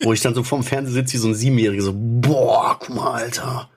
Wo 0.00 0.14
ich 0.14 0.22
dann 0.22 0.34
so 0.34 0.44
vorm 0.44 0.62
Fernseher 0.62 0.94
sitze, 0.94 1.14
wie 1.14 1.18
so 1.18 1.28
ein 1.28 1.34
Siebenjähriger, 1.34 1.82
so, 1.82 1.92
boah, 1.94 2.78
guck 2.80 2.96
mal, 2.96 3.12
Alter. 3.12 3.68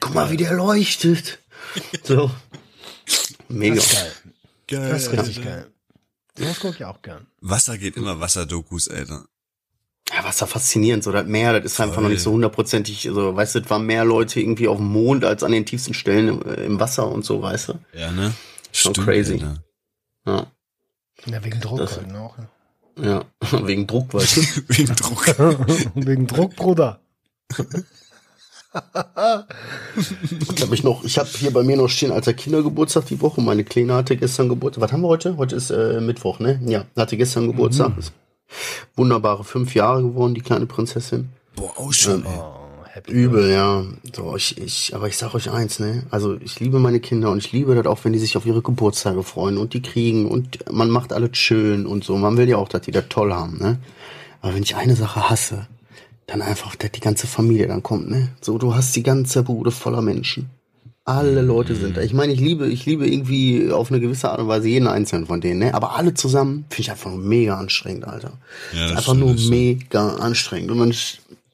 Guck 0.00 0.12
mal, 0.12 0.32
wie 0.32 0.36
der 0.36 0.52
leuchtet. 0.54 1.38
So. 2.02 2.32
Mega. 3.48 3.76
Das 3.76 3.84
ist 3.84 3.92
geil. 3.94 4.12
Geil. 4.66 4.90
Das 4.90 5.02
ist 5.02 5.12
richtig 5.12 5.38
Alter. 5.38 5.50
geil. 5.50 5.66
Das 6.34 6.58
gucke 6.58 6.76
ich 6.78 6.84
auch 6.84 7.00
gern. 7.00 7.28
Wasser 7.40 7.78
geht 7.78 7.96
immer 7.96 8.18
Wasserdokus, 8.18 8.88
Alter. 8.88 9.24
Ja, 10.12 10.22
was 10.22 10.36
da 10.38 10.46
faszinierend, 10.46 11.02
so 11.02 11.12
das 11.12 11.26
Meer, 11.26 11.54
das 11.60 11.72
ist 11.72 11.80
einfach 11.80 11.94
Voll. 11.94 12.04
noch 12.04 12.10
nicht 12.10 12.20
so 12.22 12.32
hundertprozentig, 12.32 13.08
also 13.08 13.34
weißt 13.34 13.54
du, 13.54 13.58
es 13.60 13.70
waren 13.70 13.86
mehr 13.86 14.04
Leute 14.04 14.38
irgendwie 14.38 14.68
auf 14.68 14.76
dem 14.76 14.86
Mond 14.86 15.24
als 15.24 15.42
an 15.42 15.52
den 15.52 15.64
tiefsten 15.64 15.94
Stellen 15.94 16.28
im, 16.28 16.42
äh, 16.42 16.64
im 16.66 16.78
Wasser 16.78 17.08
und 17.10 17.24
so, 17.24 17.40
weißt 17.40 17.70
du? 17.70 17.74
Ja, 17.94 18.10
ne? 18.12 18.34
Schon 18.70 18.92
crazy. 18.92 19.34
Alter. 19.34 19.56
Ja, 20.26 20.46
Ja, 21.26 21.44
wegen 21.44 21.60
Druck 21.60 21.78
Das- 21.78 21.96
halt 21.96 22.12
noch. 22.12 22.36
ja. 23.00 23.24
wegen 23.66 23.86
Druck, 23.86 24.12
weißt 24.12 24.36
du? 24.36 24.40
Wegen 24.68 24.94
Druck. 24.94 25.26
wegen 25.94 26.26
Druck, 26.26 26.54
Bruder. 26.56 27.00
Ich 30.50 30.62
habe 30.62 30.74
ich 30.74 30.82
noch, 30.82 31.04
ich 31.04 31.18
habe 31.18 31.28
hier 31.28 31.52
bei 31.52 31.62
mir 31.62 31.76
noch 31.76 31.88
stehen, 31.88 32.10
alter 32.12 32.34
Kindergeburtstag 32.34 33.06
die 33.06 33.20
Woche. 33.20 33.40
Meine 33.40 33.64
Kleine 33.64 33.94
hatte 33.94 34.16
gestern 34.16 34.48
Geburtstag. 34.48 34.82
Was 34.84 34.92
haben 34.92 35.02
wir 35.02 35.08
heute? 35.08 35.36
Heute 35.36 35.56
ist 35.56 35.70
äh, 35.70 36.00
Mittwoch, 36.00 36.40
ne? 36.40 36.60
Ja, 36.66 36.84
hatte 36.96 37.16
gestern 37.16 37.46
Geburtstag. 37.46 37.96
Ist 37.98 38.12
Wunderbare 38.96 39.44
fünf 39.44 39.74
Jahre 39.74 40.02
geworden, 40.02 40.34
die 40.34 40.40
kleine 40.40 40.66
Prinzessin. 40.66 41.30
Boah, 41.56 41.72
auch 41.76 41.92
schon, 41.92 42.24
ey. 42.24 42.32
Oh, 42.38 42.84
happy. 42.84 43.12
Übel, 43.12 43.50
ja. 43.50 43.84
So, 44.14 44.36
ich, 44.36 44.58
ich, 44.58 44.94
aber 44.94 45.08
ich 45.08 45.16
sag 45.16 45.34
euch 45.34 45.50
eins, 45.50 45.78
ne? 45.78 46.04
Also 46.10 46.36
ich 46.40 46.60
liebe 46.60 46.78
meine 46.78 47.00
Kinder 47.00 47.30
und 47.30 47.38
ich 47.38 47.52
liebe 47.52 47.74
das 47.74 47.86
auch, 47.86 48.04
wenn 48.04 48.12
die 48.12 48.18
sich 48.18 48.36
auf 48.36 48.46
ihre 48.46 48.62
Geburtstage 48.62 49.22
freuen 49.22 49.58
und 49.58 49.74
die 49.74 49.82
kriegen 49.82 50.26
und 50.26 50.70
man 50.72 50.90
macht 50.90 51.12
alles 51.12 51.36
schön 51.36 51.86
und 51.86 52.04
so. 52.04 52.16
Man 52.16 52.36
will 52.36 52.48
ja 52.48 52.56
auch, 52.56 52.68
dass 52.68 52.82
die 52.82 52.92
das 52.92 53.04
toll 53.08 53.32
haben, 53.32 53.58
ne? 53.58 53.78
Aber 54.40 54.54
wenn 54.54 54.62
ich 54.62 54.76
eine 54.76 54.94
Sache 54.94 55.28
hasse, 55.30 55.66
dann 56.26 56.42
einfach, 56.42 56.76
dass 56.76 56.92
die 56.92 57.00
ganze 57.00 57.26
Familie 57.26 57.66
dann 57.66 57.82
kommt, 57.82 58.08
ne? 58.10 58.28
So, 58.40 58.58
du 58.58 58.74
hast 58.74 58.94
die 58.94 59.02
ganze 59.02 59.42
Bude 59.42 59.70
voller 59.70 60.02
Menschen. 60.02 60.50
Alle 61.06 61.42
Leute 61.42 61.74
sind 61.74 61.98
da. 61.98 62.00
Ich 62.00 62.14
meine, 62.14 62.32
ich 62.32 62.40
liebe, 62.40 62.66
ich 62.66 62.86
liebe 62.86 63.06
irgendwie 63.06 63.70
auf 63.70 63.90
eine 63.90 64.00
gewisse 64.00 64.30
Art 64.30 64.40
und 64.40 64.48
Weise 64.48 64.68
jeden 64.68 64.88
einzelnen 64.88 65.26
von 65.26 65.42
denen, 65.42 65.58
ne? 65.58 65.74
Aber 65.74 65.96
alle 65.96 66.14
zusammen 66.14 66.64
finde 66.70 66.80
ich 66.80 66.90
einfach 66.90 67.10
nur 67.10 67.18
mega 67.18 67.58
anstrengend, 67.58 68.06
Alter. 68.08 68.32
Ja, 68.72 68.88
das 68.88 68.90
einfach 68.92 69.14
stimmt, 69.14 69.20
nur 69.20 69.50
mega 69.50 70.16
anstrengend. 70.16 70.70
Und 70.70 70.78
dann 70.78 70.94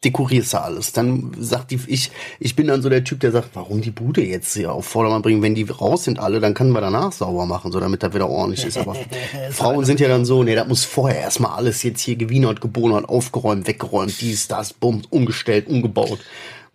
dekorierst 0.05 0.55
du 0.55 0.63
alles. 0.63 0.93
Dann 0.93 1.33
sagt 1.39 1.73
die, 1.73 1.81
ich, 1.89 2.11
ich 2.39 2.57
bin 2.57 2.69
dann 2.69 2.81
so 2.81 2.89
der 2.89 3.05
Typ, 3.05 3.21
der 3.21 3.33
sagt, 3.33 3.51
warum 3.55 3.81
die 3.81 3.91
Bude 3.91 4.25
jetzt 4.25 4.55
hier 4.55 4.73
auf 4.73 4.87
Vordermann 4.87 5.23
bringen? 5.23 5.43
Wenn 5.43 5.55
die 5.55 5.65
raus 5.65 6.05
sind 6.05 6.19
alle, 6.19 6.41
dann 6.41 6.55
können 6.55 6.73
wir 6.73 6.81
danach 6.81 7.13
sauber 7.13 7.45
machen, 7.45 7.73
so 7.73 7.81
damit 7.81 8.03
das 8.03 8.15
wieder 8.15 8.29
ordentlich 8.29 8.65
ist. 8.65 8.79
Aber 8.79 8.95
Frauen 9.51 9.85
sind 9.85 10.01
ja 10.01 10.09
dann 10.09 10.25
so, 10.25 10.43
nee, 10.43 10.55
das 10.55 10.69
muss 10.69 10.85
vorher 10.85 11.21
erstmal 11.21 11.53
alles 11.53 11.83
jetzt 11.83 12.01
hier 12.01 12.17
gewienert, 12.17 12.61
gebonert, 12.61 13.09
aufgeräumt, 13.09 13.67
weggeräumt, 13.67 14.21
dies, 14.21 14.49
das, 14.49 14.73
bumm, 14.73 15.03
umgestellt, 15.11 15.67
umgebaut. 15.69 16.21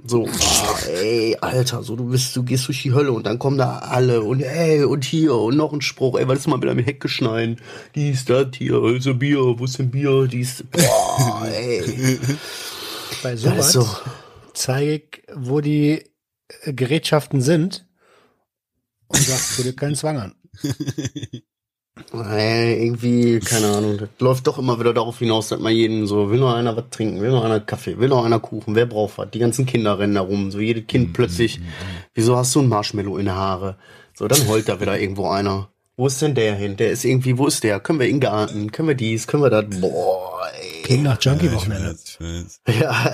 So, 0.03 0.27
ah, 0.27 0.79
ey, 0.87 1.37
Alter, 1.39 1.81
so 1.81 1.95
du 1.95 2.09
bist, 2.09 2.35
du 2.35 2.43
gehst 2.43 2.67
durch 2.67 2.83
die 2.83 2.93
Hölle 2.93 3.11
und 3.11 3.25
dann 3.25 3.39
kommen 3.39 3.57
da 3.57 3.79
alle 3.79 4.21
und 4.21 4.41
ey, 4.41 4.83
und 4.83 5.05
hier 5.05 5.35
und 5.35 5.55
noch 5.55 5.71
ein 5.71 5.81
Spruch, 5.81 6.19
ey, 6.19 6.27
was 6.27 6.39
ist 6.39 6.47
mal 6.47 6.61
wieder 6.61 6.75
mit 6.75 6.85
Hecke 6.85 7.07
schneiden? 7.07 7.61
Dies, 7.95 8.25
das, 8.25 8.47
hier, 8.55 8.83
ein 8.83 9.19
Bier, 9.19 9.57
wo 9.57 9.65
ist 9.65 9.79
denn 9.79 9.91
Bier? 9.91 10.27
Dies, 10.27 10.63
boah, 10.69 11.47
ey. 11.47 12.19
Bei 13.23 13.35
sowas 13.35 13.71
so. 13.71 13.87
zeige 14.53 14.95
ich, 14.95 15.23
wo 15.33 15.61
die 15.61 16.03
äh, 16.63 16.73
Gerätschaften 16.73 17.41
sind 17.41 17.87
und 19.07 19.21
sag, 19.21 19.39
tu 19.55 19.63
dir 19.63 19.75
keinen 19.75 19.95
Zwang 19.95 20.17
an. 20.19 20.35
Ey, 22.13 22.83
irgendwie, 22.85 23.39
keine 23.39 23.67
Ahnung, 23.67 23.97
das 23.97 24.09
läuft 24.19 24.47
doch 24.47 24.57
immer 24.57 24.77
wieder 24.79 24.93
darauf 24.93 25.19
hinaus, 25.19 25.47
dass 25.49 25.59
man 25.61 25.73
jeden 25.73 26.07
so, 26.07 26.29
will 26.29 26.39
noch 26.39 26.53
einer 26.53 26.75
was 26.75 26.85
trinken, 26.91 27.21
will 27.21 27.29
noch 27.29 27.43
einer 27.45 27.61
Kaffee, 27.61 27.97
will 27.97 28.09
noch 28.09 28.25
einer 28.25 28.39
Kuchen, 28.39 28.75
wer 28.75 28.85
braucht 28.85 29.17
was? 29.17 29.29
Die 29.31 29.39
ganzen 29.39 29.65
Kinder 29.65 29.97
rennen 29.97 30.15
da 30.15 30.21
rum, 30.21 30.51
so 30.51 30.59
jedes 30.59 30.87
Kind 30.87 31.13
plötzlich, 31.13 31.61
wieso 32.13 32.35
hast 32.35 32.53
du 32.53 32.61
ein 32.61 32.67
Marshmallow 32.67 33.17
in 33.17 33.25
der 33.25 33.35
Haare? 33.35 33.77
So, 34.13 34.27
dann 34.27 34.45
heult 34.47 34.67
da 34.67 34.79
wieder 34.81 34.99
irgendwo 35.01 35.29
einer. 35.29 35.69
Wo 35.97 36.07
ist 36.07 36.21
denn 36.21 36.35
der 36.35 36.55
hin? 36.55 36.75
Der 36.75 36.91
ist 36.91 37.05
irgendwie, 37.05 37.37
wo 37.37 37.47
ist 37.47 37.63
der? 37.63 37.79
Können 37.79 37.99
wir 38.01 38.07
in 38.07 38.15
den 38.15 38.19
Garten? 38.21 38.69
Können 38.73 38.89
wir 38.89 38.95
dies? 38.95 39.27
Können 39.27 39.43
wir 39.43 39.49
das? 39.49 39.63
Boah, 39.79 40.41
ey. 40.61 40.81
Klingt 40.83 41.03
nach 41.03 41.21
Ja, 41.23 41.33
ich 41.33 41.41
Junkie-Wochenende. 41.41 41.91
weiß, 41.91 42.03
ich 42.03 42.19
weiß. 42.19 42.61
Ja, 42.81 43.13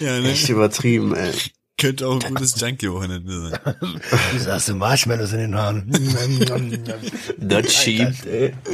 Ja, 0.00 0.20
ne? 0.20 0.30
echt 0.30 0.48
übertrieben, 0.50 1.14
ey. 1.14 1.32
Könnte 1.78 2.08
auch 2.08 2.20
ein 2.22 2.34
gutes 2.34 2.60
Junkie-Wochenende 2.60 3.50
sein. 3.50 3.74
Wieso 4.32 4.52
hast 4.52 4.68
du 4.68 4.74
Marshmallows 4.74 5.32
in 5.32 5.38
den 5.38 5.54
Haaren? 5.54 5.90
Das 7.38 7.72
schiebt, 7.72 8.26
ey. 8.26 8.52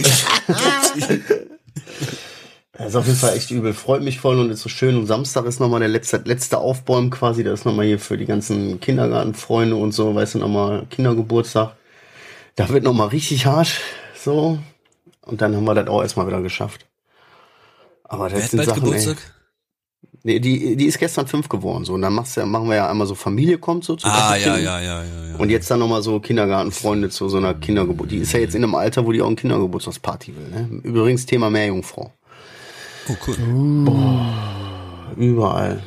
Das 2.76 2.88
ist 2.88 2.96
auf 2.96 3.06
jeden 3.06 3.18
Fall 3.18 3.36
echt 3.36 3.52
übel. 3.52 3.72
Freut 3.72 4.02
mich 4.02 4.18
voll 4.18 4.36
und 4.40 4.50
ist 4.50 4.62
so 4.62 4.68
schön. 4.68 4.96
Und 4.96 5.06
Samstag 5.06 5.44
ist 5.44 5.60
nochmal 5.60 5.78
der 5.78 5.88
letzte, 5.88 6.16
letzte 6.24 6.58
Aufbäumen 6.58 7.10
quasi. 7.10 7.44
Da 7.44 7.52
ist 7.52 7.64
nochmal 7.64 7.86
hier 7.86 8.00
für 8.00 8.18
die 8.18 8.24
ganzen 8.26 8.80
Kindergartenfreunde 8.80 9.76
und 9.76 9.92
so, 9.92 10.12
weißt 10.12 10.34
du, 10.34 10.38
nochmal 10.40 10.84
Kindergeburtstag. 10.90 11.76
Da 12.56 12.68
wird 12.70 12.82
nochmal 12.82 13.08
richtig 13.08 13.46
hart. 13.46 13.70
So. 14.16 14.58
Und 15.22 15.40
dann 15.40 15.54
haben 15.54 15.64
wir 15.64 15.74
das 15.74 15.86
auch 15.86 16.02
erstmal 16.02 16.26
wieder 16.26 16.42
geschafft. 16.42 16.86
Aber 18.02 18.24
Wer 18.24 18.30
das 18.30 18.42
hat 18.44 18.50
sind 18.50 18.56
bald 18.58 18.68
Sachen, 18.70 18.82
Geburtstag? 18.82 19.16
ey. 19.18 19.33
Nee, 20.26 20.40
die, 20.40 20.74
die 20.74 20.86
ist 20.86 20.98
gestern 20.98 21.26
fünf 21.26 21.50
geworden. 21.50 21.84
So. 21.84 21.92
Und 21.92 22.00
dann 22.00 22.14
machst 22.14 22.34
du, 22.36 22.40
ja- 22.40 22.46
machen 22.46 22.66
wir 22.68 22.76
ja 22.76 22.90
einmal 22.90 23.06
so 23.06 23.14
Familie 23.14 23.58
kommt 23.58 23.84
so 23.84 23.94
zu 23.94 24.06
Ah, 24.06 24.34
ja, 24.36 24.56
ja, 24.56 24.80
ja, 24.80 25.02
ja, 25.04 25.26
ja. 25.28 25.36
Und 25.36 25.50
jetzt 25.50 25.70
dann 25.70 25.78
nochmal 25.80 26.02
so 26.02 26.18
Kindergartenfreunde 26.18 27.10
zu 27.10 27.28
so 27.28 27.36
einer 27.36 27.52
Kindergeburt. 27.52 28.10
Die 28.10 28.16
ist 28.16 28.32
ja 28.32 28.40
jetzt 28.40 28.54
in 28.54 28.64
einem 28.64 28.74
Alter, 28.74 29.04
wo 29.04 29.12
die 29.12 29.20
auch 29.20 29.26
eine 29.26 29.36
Kindergeburtstagsparty 29.36 30.34
will. 30.34 30.48
Ne? 30.48 30.80
Übrigens 30.82 31.26
Thema 31.26 31.50
Meerjungfrau. 31.50 32.10
Oh, 33.08 33.16
cool. 33.26 33.36
Überall. 35.16 35.82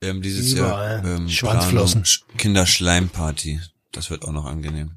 Wir 0.00 0.10
haben 0.10 0.20
dieses 0.22 0.52
Überall. 0.52 1.02
Jahr 1.02 1.16
ähm, 1.16 1.28
Schwanzflossen. 1.28 2.04
Kinderschleimparty. 2.36 3.60
Das 3.92 4.10
wird 4.10 4.24
auch 4.24 4.32
noch 4.32 4.44
angenehm. 4.44 4.90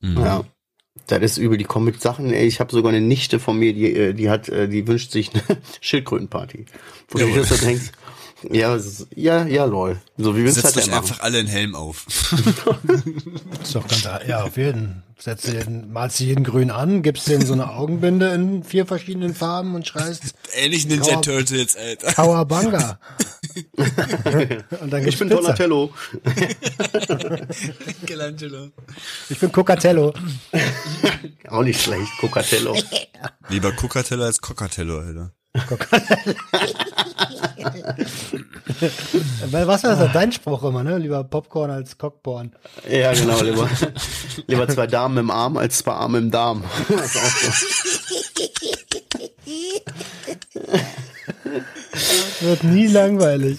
Mhm. 0.00 0.18
Ja. 0.18 0.44
Das 1.06 1.20
ist 1.22 1.38
übel. 1.38 1.58
Die 1.58 1.64
kommen 1.64 1.86
mit 1.86 2.00
Sachen, 2.00 2.32
ey, 2.32 2.46
ich 2.46 2.60
habe 2.60 2.72
sogar 2.72 2.92
eine 2.92 3.00
Nichte 3.00 3.38
von 3.38 3.58
mir, 3.58 3.72
die, 3.74 3.92
äh, 3.92 4.12
die 4.14 4.30
hat, 4.30 4.48
äh, 4.48 4.68
die 4.68 4.86
wünscht 4.86 5.10
sich 5.10 5.30
eine 5.34 5.42
Schildkrötenparty. 5.80 6.66
Wo 7.08 7.18
du 7.18 7.24
Jawohl. 7.24 7.42
dir 7.42 7.44
so 7.44 7.56
denkst, 7.56 7.92
ja, 8.50 8.78
ja, 9.14 9.46
ja, 9.46 9.64
lol. 9.64 10.00
So 10.18 10.36
wie 10.36 10.44
willst 10.44 10.58
du 10.58 10.62
Setzt 10.62 10.76
halt 10.76 10.88
euch 10.88 10.94
einfach 10.94 11.20
alle 11.20 11.38
einen 11.38 11.48
Helm 11.48 11.74
auf. 11.74 12.06
Ist 13.62 13.74
doch 13.74 13.86
ganz, 13.86 14.08
ja, 14.26 14.42
auf 14.42 14.56
jeden. 14.56 15.02
Setzt 15.18 15.46
jeden, 15.46 15.92
malst 15.92 16.20
du 16.20 16.24
jeden 16.24 16.44
grün 16.44 16.70
an, 16.70 17.02
gibst 17.02 17.28
denen 17.28 17.46
so 17.46 17.52
eine 17.52 17.70
Augenbinde 17.70 18.34
in 18.34 18.64
vier 18.64 18.84
verschiedenen 18.84 19.34
Farben 19.34 19.74
und 19.74 19.86
schreist 19.86 20.34
Ähnlich 20.54 20.86
Ninja 20.86 21.20
Turtles, 21.20 21.76
Alter. 21.76 22.12
Kawabanga. 22.12 22.98
Und 24.80 24.92
dann 24.92 25.06
Ich 25.06 25.18
bin 25.18 25.28
Pizza. 25.28 25.42
Donatello. 25.42 25.92
Michelangelo. 28.00 28.70
Ich 29.28 29.38
bin 29.38 29.52
Cocatello. 29.52 30.12
Auch 31.48 31.62
nicht 31.62 31.80
schlecht, 31.80 32.10
Cocatello. 32.20 32.76
Lieber 33.48 33.72
Cocatello 33.72 34.24
als 34.24 34.40
Cockatello, 34.40 34.98
Alter. 35.00 35.32
Weil 39.50 39.66
was 39.68 39.84
war 39.84 39.94
das 39.96 40.12
dein 40.12 40.32
Spruch 40.32 40.64
immer, 40.64 40.82
ne? 40.82 40.98
Lieber 40.98 41.22
Popcorn 41.22 41.70
als 41.70 41.96
Cockporn. 41.96 42.56
ja, 42.90 43.12
genau, 43.12 43.40
lieber, 43.40 43.68
lieber 44.48 44.68
zwei 44.68 44.88
Damen 44.88 45.16
im 45.18 45.30
Arm 45.30 45.56
als 45.56 45.78
zwei 45.78 45.92
Arme 45.92 46.18
im 46.18 46.32
Darm. 46.32 46.64
Das 46.88 47.14
ist 47.14 47.16
auch 47.16 47.30
so. 47.30 47.52
Wird 52.40 52.64
nie 52.64 52.86
langweilig. 52.86 53.58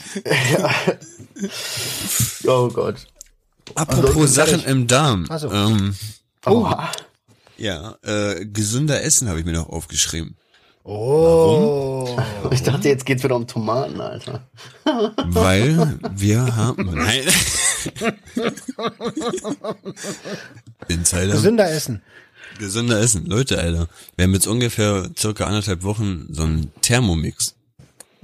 Oh 2.47 2.69
Gott. 2.69 3.07
Apropos 3.75 4.33
Sachen 4.33 4.63
im 4.65 4.88
Darm. 4.88 5.27
So. 5.38 5.51
Ähm, 5.51 5.95
Oh. 6.47 6.71
ja, 7.57 7.95
äh, 8.03 8.45
gesünder 8.45 9.01
Essen 9.03 9.27
habe 9.29 9.39
ich 9.39 9.45
mir 9.45 9.53
noch 9.53 9.67
aufgeschrieben. 9.69 10.36
Oh. 10.83 12.15
Ich 12.51 12.61
dachte, 12.61 12.88
jetzt 12.88 13.07
geht's 13.07 13.23
wieder 13.23 13.36
um 13.36 13.47
Tomaten, 13.47 13.99
Alter. 13.99 14.47
Weil 14.83 15.97
wir 16.15 16.55
haben. 16.55 16.91
Nein. 16.93 17.23
Insider. 20.88 21.33
Gesünder 21.33 21.71
essen. 21.71 22.01
Gesünder 22.59 22.99
Essen. 22.99 23.25
Leute, 23.25 23.57
Alter. 23.59 23.88
Wir 24.15 24.23
haben 24.25 24.33
jetzt 24.33 24.47
ungefähr 24.47 25.09
circa 25.17 25.45
anderthalb 25.45 25.83
Wochen 25.83 26.27
so 26.31 26.43
einen 26.43 26.71
Thermomix. 26.81 27.55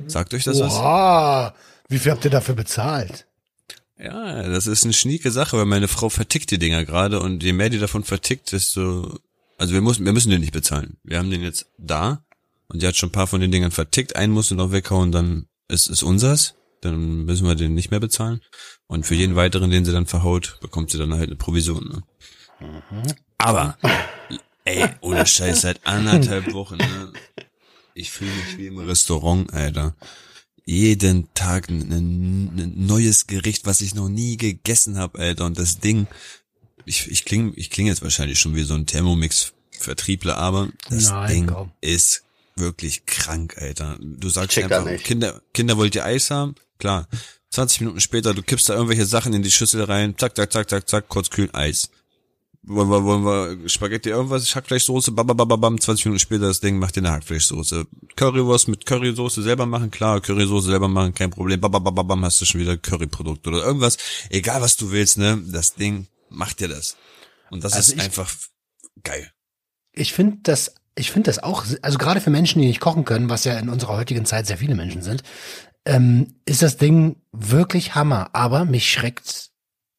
Sagt 0.07 0.33
euch 0.33 0.43
das 0.43 0.59
was? 0.59 0.73
Wow. 0.73 1.53
Wie 1.87 1.99
viel 1.99 2.11
habt 2.11 2.25
ihr 2.25 2.31
dafür 2.31 2.55
bezahlt? 2.55 3.27
Ja, 3.97 4.47
das 4.49 4.65
ist 4.67 4.83
eine 4.83 4.93
schnieke 4.93 5.31
Sache, 5.31 5.57
weil 5.57 5.65
meine 5.65 5.87
Frau 5.87 6.09
vertickt 6.09 6.49
die 6.51 6.57
Dinger 6.57 6.85
gerade 6.85 7.19
und 7.19 7.43
je 7.43 7.53
mehr 7.53 7.69
die 7.69 7.79
davon 7.79 8.03
vertickt, 8.03 8.51
desto, 8.51 9.19
also 9.57 9.73
wir 9.73 9.81
müssen, 9.81 10.05
wir 10.05 10.13
müssen 10.13 10.31
den 10.31 10.41
nicht 10.41 10.53
bezahlen. 10.53 10.97
Wir 11.03 11.19
haben 11.19 11.29
den 11.29 11.43
jetzt 11.43 11.67
da 11.77 12.23
und 12.67 12.81
die 12.81 12.87
hat 12.87 12.95
schon 12.95 13.09
ein 13.09 13.13
paar 13.13 13.27
von 13.27 13.41
den 13.41 13.51
Dingern 13.51 13.71
vertickt. 13.71 14.15
Einen 14.15 14.33
musst 14.33 14.49
du 14.49 14.55
noch 14.55 14.71
weghauen, 14.71 15.11
dann 15.11 15.45
ist 15.67 15.89
es 15.89 16.01
unsers. 16.01 16.55
Dann 16.81 17.25
müssen 17.25 17.45
wir 17.45 17.53
den 17.53 17.75
nicht 17.75 17.91
mehr 17.91 17.99
bezahlen. 17.99 18.41
Und 18.87 19.05
für 19.05 19.13
jeden 19.13 19.35
weiteren, 19.35 19.69
den 19.69 19.85
sie 19.85 19.91
dann 19.91 20.07
verhaut, 20.07 20.57
bekommt 20.61 20.89
sie 20.89 20.97
dann 20.97 21.13
halt 21.13 21.29
eine 21.29 21.35
Provision. 21.35 22.03
Ne? 22.59 23.13
Aber, 23.37 23.77
ey, 24.65 24.89
ohne 25.01 25.27
Scheiß, 25.27 25.61
seit 25.61 25.85
anderthalb 25.85 26.53
Wochen, 26.53 26.77
ne? 26.77 27.13
Ich 27.93 28.11
fühle 28.11 28.31
mich 28.31 28.57
wie 28.57 28.67
im 28.67 28.77
Restaurant, 28.79 29.53
Alter. 29.53 29.95
jeden 30.65 31.33
Tag 31.33 31.69
ein, 31.69 31.91
ein 31.91 32.85
neues 32.85 33.27
Gericht, 33.27 33.65
was 33.65 33.81
ich 33.81 33.95
noch 33.95 34.09
nie 34.09 34.37
gegessen 34.37 34.97
habe, 34.97 35.19
Alter. 35.19 35.45
Und 35.45 35.59
das 35.59 35.79
Ding, 35.79 36.07
ich, 36.85 37.09
ich 37.09 37.25
klinge 37.25 37.53
ich 37.55 37.69
kling 37.69 37.87
jetzt 37.87 38.01
wahrscheinlich 38.01 38.39
schon 38.39 38.55
wie 38.55 38.63
so 38.63 38.73
ein 38.73 38.85
Thermomix-Vertriebler, 38.85 40.37
aber 40.37 40.69
das 40.89 41.09
Nein, 41.09 41.27
Ding 41.29 41.47
komm. 41.47 41.71
ist 41.81 42.23
wirklich 42.55 43.05
krank, 43.05 43.57
Alter. 43.57 43.97
Du 44.01 44.29
sagst 44.29 44.57
einfach. 44.57 44.85
Kinder, 45.03 45.41
Kinder 45.53 45.77
wollt 45.77 45.95
ihr 45.95 46.05
Eis 46.05 46.29
haben? 46.31 46.55
Klar. 46.77 47.07
20 47.51 47.81
Minuten 47.81 47.99
später, 47.99 48.33
du 48.33 48.43
kippst 48.43 48.69
da 48.69 48.75
irgendwelche 48.75 49.05
Sachen 49.05 49.33
in 49.33 49.43
die 49.43 49.51
Schüssel 49.51 49.83
rein, 49.83 50.15
zack, 50.17 50.37
zack, 50.37 50.53
zack, 50.53 50.69
zack, 50.69 50.87
zack, 50.87 51.09
kurz 51.09 51.29
kühlen, 51.29 51.53
Eis. 51.53 51.89
Wollen 52.63 52.89
wir, 52.89 53.03
wollen 53.03 53.23
wir 53.23 53.69
Spaghetti 53.69 54.09
irgendwas, 54.09 54.55
Hackfleischsoße, 54.55 55.11
babababam, 55.13 55.81
20 55.81 56.05
Minuten 56.05 56.19
später 56.19 56.45
das 56.47 56.59
Ding, 56.59 56.77
macht 56.77 56.95
dir 56.95 56.99
eine 56.99 57.11
Hackfleischsoße. 57.11 57.87
Currywurst 58.15 58.67
mit 58.67 58.85
Currysoße 58.85 59.41
selber 59.41 59.65
machen, 59.65 59.89
klar, 59.89 60.21
Currysoße 60.21 60.67
selber 60.67 60.87
machen, 60.87 61.15
kein 61.15 61.31
Problem, 61.31 61.59
babababam, 61.59 62.23
hast 62.23 62.39
du 62.39 62.45
schon 62.45 62.61
wieder 62.61 62.77
Curryprodukt 62.77 63.47
oder 63.47 63.63
irgendwas. 63.65 63.97
Egal 64.29 64.61
was 64.61 64.77
du 64.77 64.91
willst, 64.91 65.17
ne, 65.17 65.41
das 65.51 65.73
Ding 65.73 66.05
macht 66.29 66.59
dir 66.59 66.67
das. 66.67 66.97
Und 67.49 67.63
das 67.63 67.73
Also 67.73 67.93
ist 67.93 67.97
ich- 67.97 68.03
einfach 68.03 68.31
geil. 69.03 69.31
Ich 69.93 70.13
finde 70.13 70.37
das, 70.43 70.75
ich 70.95 71.09
finde 71.11 71.29
das 71.31 71.39
auch, 71.39 71.65
also 71.81 71.97
gerade 71.97 72.21
für 72.21 72.29
Menschen, 72.29 72.61
die 72.61 72.67
nicht 72.67 72.79
kochen 72.79 73.05
können, 73.05 73.27
was 73.29 73.43
ja 73.43 73.57
in 73.57 73.69
unserer 73.69 73.97
heutigen 73.97 74.25
Zeit 74.25 74.45
sehr 74.45 74.57
viele 74.59 74.75
Menschen 74.75 75.01
sind, 75.01 75.23
ähm, 75.85 76.35
ist 76.45 76.61
das 76.61 76.77
Ding 76.77 77.15
wirklich 77.31 77.95
Hammer. 77.95 78.29
Aber 78.33 78.65
mich 78.65 78.89
schreckt 78.91 79.49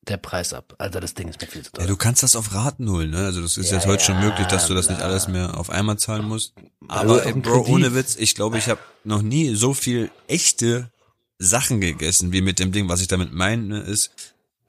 der 0.08 0.16
Preis 0.16 0.52
ab. 0.52 0.74
Also 0.78 0.98
das 1.00 1.14
Ding 1.14 1.28
ist 1.28 1.40
mir 1.40 1.46
viel 1.46 1.62
zu 1.62 1.70
Ja, 1.72 1.78
teuer. 1.78 1.86
du 1.86 1.96
kannst 1.96 2.22
das 2.22 2.34
auf 2.36 2.52
Raten 2.54 2.90
holen, 2.90 3.10
ne? 3.10 3.18
Also 3.24 3.40
das 3.40 3.56
ist 3.56 3.70
Ja, 3.70 3.76
jetzt 3.76 3.86
heute 3.86 4.02
schon 4.02 4.16
ja, 4.16 4.22
möglich, 4.28 4.46
dass 4.48 4.66
du 4.66 4.74
das 4.74 4.88
nicht 4.88 5.00
alles 5.00 5.28
mehr 5.28 5.56
auf 5.58 5.70
einmal 5.70 5.98
zahlen 5.98 6.26
musst. 6.26 6.54
Also 6.88 7.14
Aber 7.20 7.24
den 7.32 7.42
Bro, 7.42 7.66
ohne 7.66 7.94
Witz, 7.94 8.16
ich 8.16 8.34
glaube, 8.34 8.58
ich 8.58 8.68
habe 8.68 8.80
noch 9.04 9.22
nie 9.22 9.54
so 9.54 9.74
viel 9.74 10.10
echte 10.26 10.90
Sachen 11.38 11.80
gegessen, 11.80 12.32
wie 12.32 12.40
mit 12.40 12.58
dem 12.58 12.72
Ding. 12.72 12.88
Was 12.88 13.00
ich 13.00 13.08
damit 13.08 13.32
meine, 13.32 13.80
ist 13.80 14.10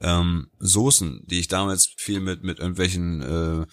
ähm, 0.00 0.48
Soßen, 0.58 1.22
die 1.26 1.40
ich 1.40 1.48
damals 1.48 1.88
viel 1.96 2.20
mit 2.20 2.44
mit 2.44 2.58
irgendwelchen 2.58 3.22
äh, 3.22 3.66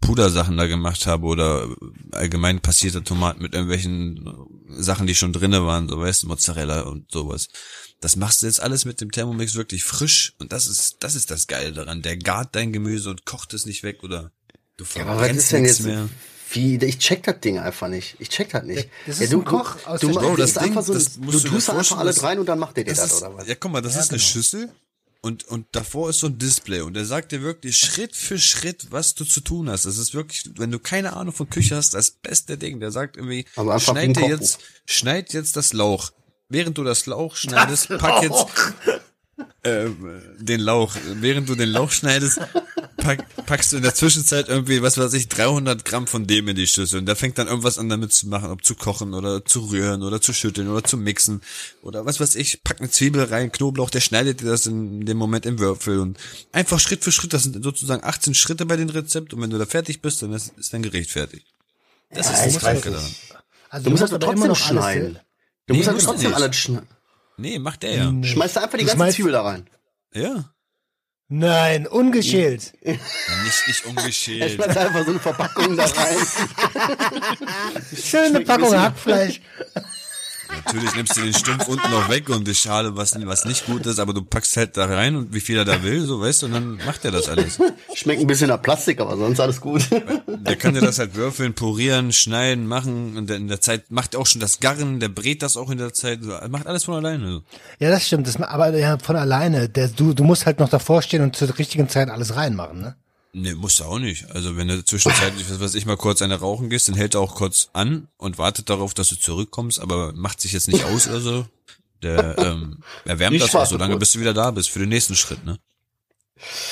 Pudersachen 0.00 0.56
da 0.56 0.66
gemacht 0.66 1.06
habe 1.06 1.26
oder 1.26 1.68
allgemein 2.12 2.60
passierte 2.60 3.02
Tomaten 3.02 3.42
mit 3.42 3.54
irgendwelchen 3.54 4.28
Sachen, 4.68 5.06
die 5.06 5.14
schon 5.14 5.32
drinne 5.32 5.64
waren, 5.66 5.88
so 5.88 5.98
weißt 5.98 6.22
du, 6.24 6.26
Mozzarella 6.28 6.82
und 6.82 7.10
sowas. 7.10 7.48
Das 8.00 8.16
machst 8.16 8.42
du 8.42 8.46
jetzt 8.46 8.60
alles 8.60 8.84
mit 8.86 9.00
dem 9.00 9.10
Thermomix 9.12 9.54
wirklich 9.56 9.84
frisch 9.84 10.34
und 10.38 10.52
das 10.52 10.66
ist 10.66 10.96
das 11.00 11.14
ist 11.14 11.30
das 11.30 11.46
Geile 11.46 11.72
daran. 11.72 12.02
Der 12.02 12.16
gart 12.16 12.56
dein 12.56 12.72
Gemüse 12.72 13.10
und 13.10 13.26
kocht 13.26 13.52
es 13.54 13.66
nicht 13.66 13.82
weg 13.82 14.02
oder 14.02 14.32
du 14.76 14.84
Ja, 14.94 15.02
aber 15.02 15.20
was 15.20 15.28
verbrennst 15.28 15.44
ist 15.44 15.52
denn 15.52 15.62
nichts 15.62 15.78
jetzt? 15.78 15.86
mehr. 15.86 16.08
Wie, 16.52 16.76
ich 16.84 16.98
check 16.98 17.22
das 17.24 17.40
Ding 17.40 17.58
einfach 17.58 17.88
nicht. 17.88 18.16
Ich 18.18 18.28
check 18.30 18.50
das 18.50 18.64
nicht. 18.64 18.88
Das 19.06 19.18
ja, 19.18 19.24
ist 19.26 19.32
ein 19.34 19.44
Koch 19.44 19.76
aus 19.84 20.00
du, 20.00 20.08
der 20.08 20.16
du, 20.16 20.20
Bro, 20.20 20.36
das 20.36 20.50
ist 20.50 20.58
einfach 20.58 20.82
Ding, 20.82 20.82
so, 20.82 20.94
das 20.94 21.14
du 21.14 21.20
musst 21.20 21.44
du 21.44 21.48
tust 21.48 21.68
da 21.68 21.78
einfach 21.78 21.98
alles 21.98 22.22
rein 22.22 22.38
und 22.40 22.46
dann 22.46 22.58
macht 22.58 22.76
der 22.76 22.84
dir 22.84 22.94
Das 22.94 23.00
das, 23.00 23.12
ist, 23.12 23.22
oder 23.22 23.34
was? 23.36 23.46
ja, 23.46 23.54
guck 23.54 23.70
mal, 23.70 23.82
das 23.82 23.94
Ja, 23.94 24.00
ist 24.00 24.10
eine 24.10 24.18
genau. 24.18 24.30
Schüssel 24.30 24.72
und, 25.20 25.44
und 25.48 25.66
davor 25.72 26.10
ist 26.10 26.20
so 26.20 26.26
ein 26.28 26.38
Display 26.38 26.80
und 26.80 26.94
der 26.94 27.04
sagt 27.04 27.30
dir 27.32 27.42
wirklich 27.42 27.76
Schritt 27.76 28.16
für 28.16 28.38
Schritt, 28.38 28.86
was 28.90 29.14
du 29.14 29.24
zu 29.24 29.42
tun 29.42 29.68
hast. 29.70 29.84
Das 29.84 29.98
ist 29.98 30.14
wirklich, 30.14 30.50
wenn 30.56 30.70
du 30.70 30.78
keine 30.78 31.12
Ahnung 31.12 31.34
von 31.34 31.48
Küche 31.50 31.76
hast, 31.76 31.94
das 31.94 32.10
beste 32.12 32.56
Ding. 32.58 32.80
Der 32.80 32.90
sagt 32.90 33.16
irgendwie, 33.18 33.46
schneid 33.78 34.16
dir 34.16 34.26
jetzt, 34.28 34.58
schneid 34.86 35.32
jetzt 35.34 35.56
das 35.56 35.72
Lauch. 35.74 36.10
Während 36.50 36.76
du 36.76 36.84
das 36.84 37.06
Lauch 37.06 37.36
schneidest, 37.36 37.88
pack 37.98 38.22
jetzt 38.22 38.44
äh, 39.62 39.86
den 40.38 40.60
Lauch. 40.60 40.94
Während 41.14 41.48
du 41.48 41.54
den 41.54 41.68
Lauch 41.70 41.90
schneidest, 41.92 42.40
pack, 42.96 43.24
packst 43.46 43.72
du 43.72 43.76
in 43.76 43.82
der 43.82 43.94
Zwischenzeit 43.94 44.48
irgendwie, 44.48 44.82
was 44.82 44.98
weiß 44.98 45.12
ich, 45.14 45.28
300 45.28 45.84
Gramm 45.84 46.06
von 46.06 46.26
dem 46.26 46.48
in 46.48 46.56
die 46.56 46.66
Schüssel. 46.66 46.98
Und 47.00 47.06
der 47.06 47.14
fängt 47.16 47.38
dann 47.38 47.46
irgendwas 47.46 47.78
an 47.78 47.88
damit 47.88 48.12
zu 48.12 48.26
machen, 48.28 48.50
ob 48.50 48.64
zu 48.64 48.74
kochen 48.74 49.14
oder 49.14 49.44
zu 49.44 49.60
rühren 49.70 50.02
oder 50.02 50.20
zu 50.20 50.32
schütteln 50.32 50.68
oder 50.68 50.82
zu 50.82 50.96
mixen. 50.96 51.40
Oder 51.82 52.04
was 52.04 52.18
weiß 52.20 52.34
ich, 52.34 52.64
pack 52.64 52.80
eine 52.80 52.90
Zwiebel 52.90 53.22
rein, 53.24 53.52
Knoblauch, 53.52 53.90
der 53.90 54.00
schneidet 54.00 54.40
dir 54.40 54.46
das 54.50 54.66
in 54.66 55.06
dem 55.06 55.16
Moment 55.16 55.46
in 55.46 55.58
Würfel. 55.60 56.00
Und 56.00 56.18
einfach 56.52 56.80
Schritt 56.80 57.04
für 57.04 57.12
Schritt, 57.12 57.32
das 57.32 57.44
sind 57.44 57.62
sozusagen 57.62 58.02
18 58.04 58.34
Schritte 58.34 58.66
bei 58.66 58.76
dem 58.76 58.88
Rezept. 58.90 59.32
Und 59.34 59.40
wenn 59.42 59.50
du 59.50 59.58
da 59.58 59.66
fertig 59.66 60.02
bist, 60.02 60.20
dann 60.22 60.32
ist, 60.32 60.52
ist 60.58 60.72
dein 60.72 60.82
Gericht 60.82 61.10
fertig. 61.10 61.44
Das 62.10 62.26
Ja, 62.26 62.44
ist 62.44 62.56
das 62.56 62.82
daran. 62.82 63.00
Also 63.68 63.84
Du 63.84 63.90
musst 63.90 64.02
das 64.02 64.10
aber 64.10 64.18
trotzdem 64.20 64.38
immer 64.38 64.48
noch 64.48 64.56
alles- 64.60 64.68
schneiden. 64.68 65.18
Du 65.70 65.74
Nee, 65.74 65.78
musst 65.78 65.86
das 65.86 65.94
musst 65.94 66.06
du 66.06 66.10
trotzdem 66.10 66.30
nicht. 66.30 66.42
alles 66.42 66.56
schneiden. 66.56 66.88
Nee, 67.36 67.58
macht 67.60 67.82
der 67.84 67.94
ja. 67.94 68.12
Schmeißt 68.24 68.56
da 68.56 68.62
einfach 68.64 68.76
die 68.76 68.84
Du 68.86 68.96
ganze 68.96 69.14
Zwiebel 69.14 69.30
da 69.32 69.42
rein. 69.42 69.70
Ja. 70.12 70.50
Nein, 71.28 71.86
ungeschält. 71.86 72.72
Ja, 72.84 72.92
Nicht, 73.44 73.68
nicht 73.68 73.84
Er 73.84 73.90
ungeschält. 73.90 74.52
schmeißt 74.52 74.76
einfach 74.76 75.04
so 75.04 75.10
eine 75.12 75.20
Verpackung 75.20 75.76
da 75.76 75.84
rein. 75.84 76.16
Schöne 77.96 78.40
Packung 78.40 78.76
Hackfleisch. 78.76 79.40
Natürlich 80.64 80.94
nimmst 80.94 81.16
du 81.16 81.22
den 81.22 81.34
Stumpf 81.34 81.68
unten 81.68 81.90
noch 81.90 82.08
weg 82.08 82.28
und 82.28 82.46
die 82.46 82.54
Schale, 82.54 82.96
was, 82.96 83.14
was 83.24 83.44
nicht 83.44 83.66
gut 83.66 83.86
ist, 83.86 83.98
aber 83.98 84.12
du 84.12 84.22
packst 84.22 84.56
halt 84.56 84.76
da 84.76 84.86
rein 84.86 85.16
und 85.16 85.34
wie 85.34 85.40
viel 85.40 85.56
er 85.56 85.64
da 85.64 85.82
will, 85.82 86.02
so 86.02 86.20
weißt 86.20 86.42
du, 86.42 86.46
und 86.46 86.52
dann 86.52 86.80
macht 86.86 87.04
er 87.04 87.10
das 87.10 87.28
alles. 87.28 87.58
Schmeckt 87.94 88.20
ein 88.20 88.26
bisschen 88.26 88.48
nach 88.48 88.62
Plastik, 88.62 89.00
aber 89.00 89.16
sonst 89.16 89.40
alles 89.40 89.60
gut. 89.60 89.82
Der 90.26 90.56
kann 90.56 90.74
dir 90.74 90.80
das 90.80 90.98
halt 90.98 91.14
würfeln, 91.14 91.54
purieren, 91.54 92.12
schneiden, 92.12 92.66
machen 92.66 93.16
und 93.16 93.30
in 93.30 93.48
der 93.48 93.60
Zeit 93.60 93.90
macht 93.90 94.14
er 94.14 94.20
auch 94.20 94.26
schon 94.26 94.40
das 94.40 94.60
Garren, 94.60 95.00
der 95.00 95.08
brät 95.08 95.42
das 95.42 95.56
auch 95.56 95.70
in 95.70 95.78
der 95.78 95.92
Zeit, 95.92 96.20
so, 96.22 96.32
macht 96.48 96.66
alles 96.66 96.84
von 96.84 96.94
alleine. 96.94 97.42
Ja, 97.78 97.90
das 97.90 98.06
stimmt. 98.06 98.26
Das, 98.26 98.40
aber 98.40 98.76
ja, 98.76 98.98
von 98.98 99.16
alleine. 99.16 99.68
Der, 99.68 99.88
du, 99.88 100.14
du 100.14 100.24
musst 100.24 100.46
halt 100.46 100.58
noch 100.58 100.68
davor 100.68 101.02
stehen 101.02 101.22
und 101.22 101.36
zur 101.36 101.56
richtigen 101.58 101.88
Zeit 101.88 102.10
alles 102.10 102.36
reinmachen, 102.36 102.80
ne? 102.80 102.96
Nee, 103.32 103.54
musst 103.54 103.78
du 103.78 103.84
auch 103.84 103.98
nicht. 104.00 104.28
Also 104.32 104.56
wenn 104.56 104.66
du 104.68 104.84
zwischenzeitlich, 104.84 105.48
was 105.48 105.60
weiß 105.60 105.74
ich, 105.74 105.86
mal 105.86 105.96
kurz 105.96 106.20
eine 106.20 106.40
rauchen 106.40 106.68
gehst, 106.68 106.88
dann 106.88 106.96
hält 106.96 107.14
er 107.14 107.20
auch 107.20 107.36
kurz 107.36 107.68
an 107.72 108.08
und 108.16 108.38
wartet 108.38 108.68
darauf, 108.68 108.92
dass 108.92 109.08
du 109.08 109.16
zurückkommst, 109.16 109.78
aber 109.80 110.12
macht 110.12 110.40
sich 110.40 110.52
jetzt 110.52 110.66
nicht 110.68 110.84
aus 110.84 111.06
oder 111.06 111.20
so. 111.20 111.46
Der 112.02 112.38
ähm, 112.38 112.78
erwärmt 113.04 113.36
Ich 113.36 113.42
das 113.42 113.54
auch 113.54 113.66
so 113.66 113.76
lange, 113.76 113.92
kurz. 113.94 114.00
bis 114.00 114.12
du 114.12 114.20
wieder 114.20 114.34
da 114.34 114.50
bist 114.50 114.70
für 114.70 114.78
den 114.80 114.88
nächsten 114.88 115.14
Schritt, 115.14 115.44
ne? 115.44 115.58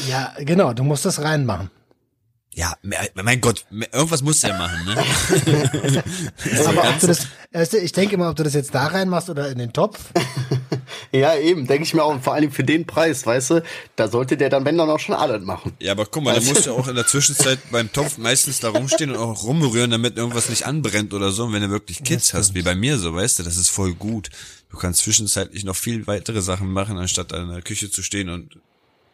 Ja, 0.08 0.34
genau. 0.38 0.72
Du 0.72 0.82
musst 0.82 1.04
das 1.04 1.20
reinmachen. 1.20 1.70
Ja, 2.54 2.74
mein 3.14 3.40
Gott, 3.40 3.66
irgendwas 3.70 4.22
muss 4.22 4.40
der 4.40 4.58
machen, 4.58 4.84
ne? 4.84 4.96
Aber 6.66 6.88
ob 6.88 6.98
du 6.98 7.06
das, 7.06 7.28
du, 7.70 7.78
ich 7.78 7.92
denke 7.92 8.14
immer, 8.14 8.30
ob 8.30 8.36
du 8.36 8.42
das 8.42 8.54
jetzt 8.54 8.74
da 8.74 8.86
reinmachst 8.88 9.30
oder 9.30 9.48
in 9.50 9.58
den 9.58 9.72
Topf. 9.72 10.00
Ja, 11.12 11.36
eben, 11.36 11.66
denke 11.66 11.84
ich 11.84 11.94
mir 11.94 12.02
auch, 12.02 12.20
vor 12.20 12.34
allem 12.34 12.50
für 12.50 12.64
den 12.64 12.86
Preis, 12.86 13.26
weißt 13.26 13.50
du, 13.50 13.62
da 13.96 14.08
sollte 14.08 14.36
der 14.36 14.48
dann, 14.48 14.64
wenn 14.64 14.78
dann 14.78 14.90
auch 14.90 14.98
schon 14.98 15.14
alles 15.14 15.44
machen. 15.44 15.72
Ja, 15.80 15.92
aber 15.92 16.06
guck 16.06 16.22
mal, 16.22 16.34
da 16.34 16.40
musst 16.40 16.66
du 16.66 16.72
auch 16.72 16.88
in 16.88 16.94
der 16.94 17.06
Zwischenzeit 17.06 17.58
beim 17.70 17.92
Topf 17.92 18.18
meistens 18.18 18.60
da 18.60 18.70
rumstehen 18.70 19.10
und 19.10 19.16
auch 19.16 19.44
rumrühren, 19.44 19.90
damit 19.90 20.16
irgendwas 20.16 20.48
nicht 20.48 20.66
anbrennt 20.66 21.14
oder 21.14 21.30
so. 21.30 21.44
Und 21.44 21.52
wenn 21.52 21.62
du 21.62 21.70
wirklich 21.70 22.02
Kids 22.04 22.34
hast, 22.34 22.54
wie 22.54 22.62
bei 22.62 22.74
mir 22.74 22.98
so, 22.98 23.14
weißt 23.14 23.38
du, 23.38 23.42
das 23.42 23.56
ist 23.56 23.68
voll 23.68 23.94
gut. 23.94 24.30
Du 24.70 24.76
kannst 24.76 25.02
zwischenzeitlich 25.02 25.64
noch 25.64 25.76
viel 25.76 26.06
weitere 26.06 26.42
Sachen 26.42 26.70
machen, 26.72 26.98
anstatt 26.98 27.32
an 27.32 27.50
der 27.50 27.62
Küche 27.62 27.90
zu 27.90 28.02
stehen 28.02 28.28
und 28.28 28.58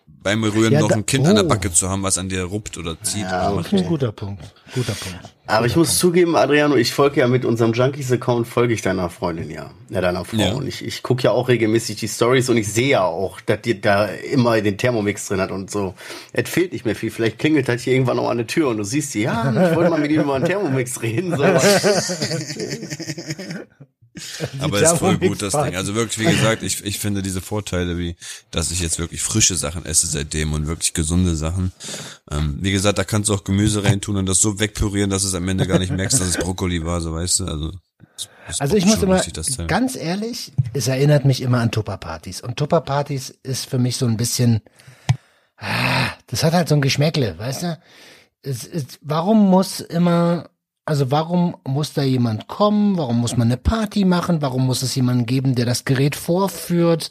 beim 0.06 0.42
Rühren 0.42 0.72
Ja, 0.72 0.80
noch 0.80 0.88
da- 0.88 0.96
ein 0.96 1.06
Kind 1.06 1.26
an 1.26 1.36
der 1.36 1.44
oh. 1.44 1.48
Backe 1.48 1.70
zu 1.70 1.88
haben, 1.88 2.02
was 2.02 2.18
an 2.18 2.28
dir 2.28 2.44
ruppt 2.44 2.78
oder 2.78 3.00
zieht. 3.02 3.22
Ja, 3.22 3.50
oder 3.50 3.64
ein 3.70 3.84
guter 3.84 4.10
Punkt. 4.10 4.42
Guter 4.74 4.94
Punkt. 4.94 5.18
Aber 5.46 5.66
ich 5.66 5.76
muss 5.76 5.98
zugeben, 5.98 6.34
Adriano, 6.34 6.76
ich 6.76 6.94
folge 6.94 7.20
ja 7.20 7.28
mit 7.28 7.44
unserem 7.44 7.74
Junkies-Account, 7.74 8.48
folge 8.48 8.72
ich 8.72 8.80
deiner 8.80 9.10
Freundin 9.10 9.50
ja, 9.50 9.70
ja 9.90 10.00
deiner 10.00 10.24
Frau. 10.24 10.38
Ja. 10.38 10.54
Und 10.54 10.66
ich, 10.66 10.82
ich 10.82 11.02
gucke 11.02 11.22
ja 11.22 11.32
auch 11.32 11.48
regelmäßig 11.48 11.96
die 11.96 12.08
Stories 12.08 12.48
und 12.48 12.56
ich 12.56 12.72
sehe 12.72 12.88
ja 12.88 13.04
auch, 13.04 13.42
dass 13.42 13.60
die 13.60 13.78
da 13.78 14.06
immer 14.06 14.58
den 14.62 14.78
Thermomix 14.78 15.28
drin 15.28 15.42
hat 15.42 15.50
und 15.50 15.70
so. 15.70 15.92
Es 16.32 16.48
fehlt 16.48 16.72
nicht 16.72 16.86
mehr 16.86 16.96
viel. 16.96 17.10
Vielleicht 17.10 17.38
klingelt 17.38 17.68
halt 17.68 17.80
hier 17.80 17.92
irgendwann 17.92 18.16
noch 18.16 18.30
an 18.30 18.38
der 18.38 18.46
Tür 18.46 18.68
und 18.68 18.78
du 18.78 18.84
siehst 18.84 19.12
sie, 19.12 19.24
ja, 19.24 19.50
ich 19.50 19.76
wollte 19.76 19.90
mal 19.90 20.00
mit 20.00 20.10
ihm 20.10 20.22
über 20.22 20.34
einen 20.34 20.46
Thermomix 20.46 21.02
reden. 21.02 21.36
So. 21.36 21.44
Aber 24.60 24.80
ist 24.80 24.98
voll 24.98 25.18
gut, 25.18 25.42
das. 25.42 25.52
Ding. 25.52 25.74
Also 25.76 25.94
wirklich, 25.94 26.18
wie 26.18 26.30
gesagt, 26.30 26.62
ich, 26.62 26.84
ich 26.84 26.98
finde 26.98 27.22
diese 27.22 27.40
Vorteile, 27.40 27.98
wie, 27.98 28.16
dass 28.50 28.70
ich 28.70 28.80
jetzt 28.80 28.98
wirklich 28.98 29.22
frische 29.22 29.56
Sachen 29.56 29.84
esse 29.84 30.06
seitdem 30.06 30.52
und 30.52 30.66
wirklich 30.66 30.94
gesunde 30.94 31.34
Sachen. 31.34 31.72
Ähm, 32.30 32.58
wie 32.60 32.70
gesagt, 32.72 32.98
da 32.98 33.04
kannst 33.04 33.28
du 33.28 33.34
auch 33.34 33.44
Gemüse 33.44 33.82
reintun 33.84 34.16
und 34.16 34.26
das 34.26 34.40
so 34.40 34.60
wegpürieren, 34.60 35.10
dass 35.10 35.24
es 35.24 35.34
am 35.34 35.48
Ende 35.48 35.66
gar 35.66 35.78
nicht 35.78 35.90
merkst, 35.92 36.20
dass 36.20 36.28
es 36.28 36.36
Brokkoli 36.36 36.84
war, 36.84 37.00
so 37.00 37.12
weißt 37.12 37.40
du. 37.40 37.44
Also, 37.46 37.72
Also 38.58 38.76
ich 38.76 38.86
muss 38.86 39.02
immer, 39.02 39.16
richtig, 39.16 39.66
ganz 39.66 39.96
ehrlich, 39.96 40.52
es 40.74 40.86
erinnert 40.86 41.24
mich 41.24 41.40
immer 41.42 41.58
an 41.58 41.72
Tupperpartys. 41.72 42.40
Und 42.40 42.56
Tupperpartys 42.56 43.30
ist 43.42 43.68
für 43.68 43.78
mich 43.78 43.96
so 43.96 44.06
ein 44.06 44.16
bisschen, 44.16 44.60
ah, 45.56 46.08
das 46.28 46.44
hat 46.44 46.52
halt 46.52 46.68
so 46.68 46.76
ein 46.76 46.82
Geschmäckle, 46.82 47.36
weißt 47.38 47.62
du? 47.64 47.78
Es 48.42 48.64
ist, 48.64 48.98
warum 49.02 49.48
muss 49.50 49.80
immer, 49.80 50.50
also 50.84 51.10
warum 51.10 51.56
muss 51.66 51.92
da 51.92 52.02
jemand 52.02 52.46
kommen? 52.46 52.98
Warum 52.98 53.18
muss 53.18 53.36
man 53.36 53.48
eine 53.48 53.56
Party 53.56 54.04
machen? 54.04 54.42
Warum 54.42 54.66
muss 54.66 54.82
es 54.82 54.94
jemanden 54.94 55.26
geben, 55.26 55.54
der 55.54 55.64
das 55.66 55.84
Gerät 55.84 56.14
vorführt? 56.14 57.10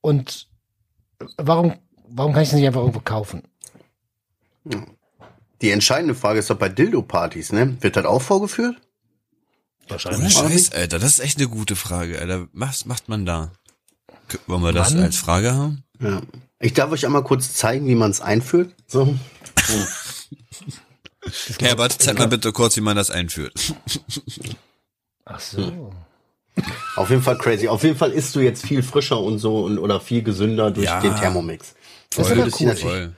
Und 0.00 0.48
warum, 1.36 1.74
warum 2.08 2.32
kann 2.32 2.42
ich 2.42 2.48
es 2.48 2.54
nicht 2.54 2.66
einfach 2.66 2.80
irgendwo 2.80 3.00
kaufen? 3.00 3.42
Die 5.60 5.70
entscheidende 5.70 6.14
Frage 6.14 6.38
ist 6.38 6.48
doch 6.50 6.56
bei 6.56 6.68
Dildo-Partys, 6.68 7.52
ne? 7.52 7.76
Wird 7.82 7.96
das 7.96 8.04
auch 8.04 8.22
vorgeführt? 8.22 8.76
Ohne 9.90 10.30
Scheiß, 10.30 10.72
Alter, 10.72 10.98
das 10.98 11.18
ist 11.18 11.20
echt 11.20 11.38
eine 11.38 11.48
gute 11.48 11.76
Frage, 11.76 12.18
Alter. 12.18 12.48
Was 12.52 12.86
macht 12.86 13.08
man 13.08 13.26
da? 13.26 13.52
Wollen 14.46 14.62
wir 14.62 14.72
das 14.72 14.94
Wann? 14.94 15.02
als 15.02 15.16
Frage 15.16 15.52
haben? 15.52 15.84
Ja. 16.00 16.22
Ich 16.60 16.72
darf 16.72 16.90
euch 16.92 17.04
einmal 17.04 17.24
kurz 17.24 17.52
zeigen, 17.52 17.86
wie 17.86 17.94
man 17.94 18.10
es 18.10 18.20
einführt. 18.20 18.74
So. 18.86 19.14
Herbert, 21.60 21.92
zeig 21.98 22.18
mal 22.18 22.28
bitte 22.28 22.52
kurz, 22.52 22.76
wie 22.76 22.80
man 22.80 22.96
das 22.96 23.10
einführt. 23.10 23.52
Ach 25.24 25.40
so. 25.40 25.92
Auf 26.96 27.10
jeden 27.10 27.22
Fall 27.22 27.38
crazy. 27.38 27.68
Auf 27.68 27.82
jeden 27.82 27.96
Fall 27.96 28.12
isst 28.12 28.34
du 28.36 28.40
jetzt 28.40 28.66
viel 28.66 28.82
frischer 28.82 29.18
und 29.20 29.38
so 29.38 29.64
und 29.64 29.78
oder 29.78 30.00
viel 30.00 30.22
gesünder 30.22 30.70
durch 30.70 30.86
Ja. 30.86 31.00
den 31.00 31.14
Thermomix. 31.16 31.74
Das 32.14 32.28
Voll, 32.28 32.46
ich 32.48 32.60
cool, 32.60 32.76
voll. 32.76 33.12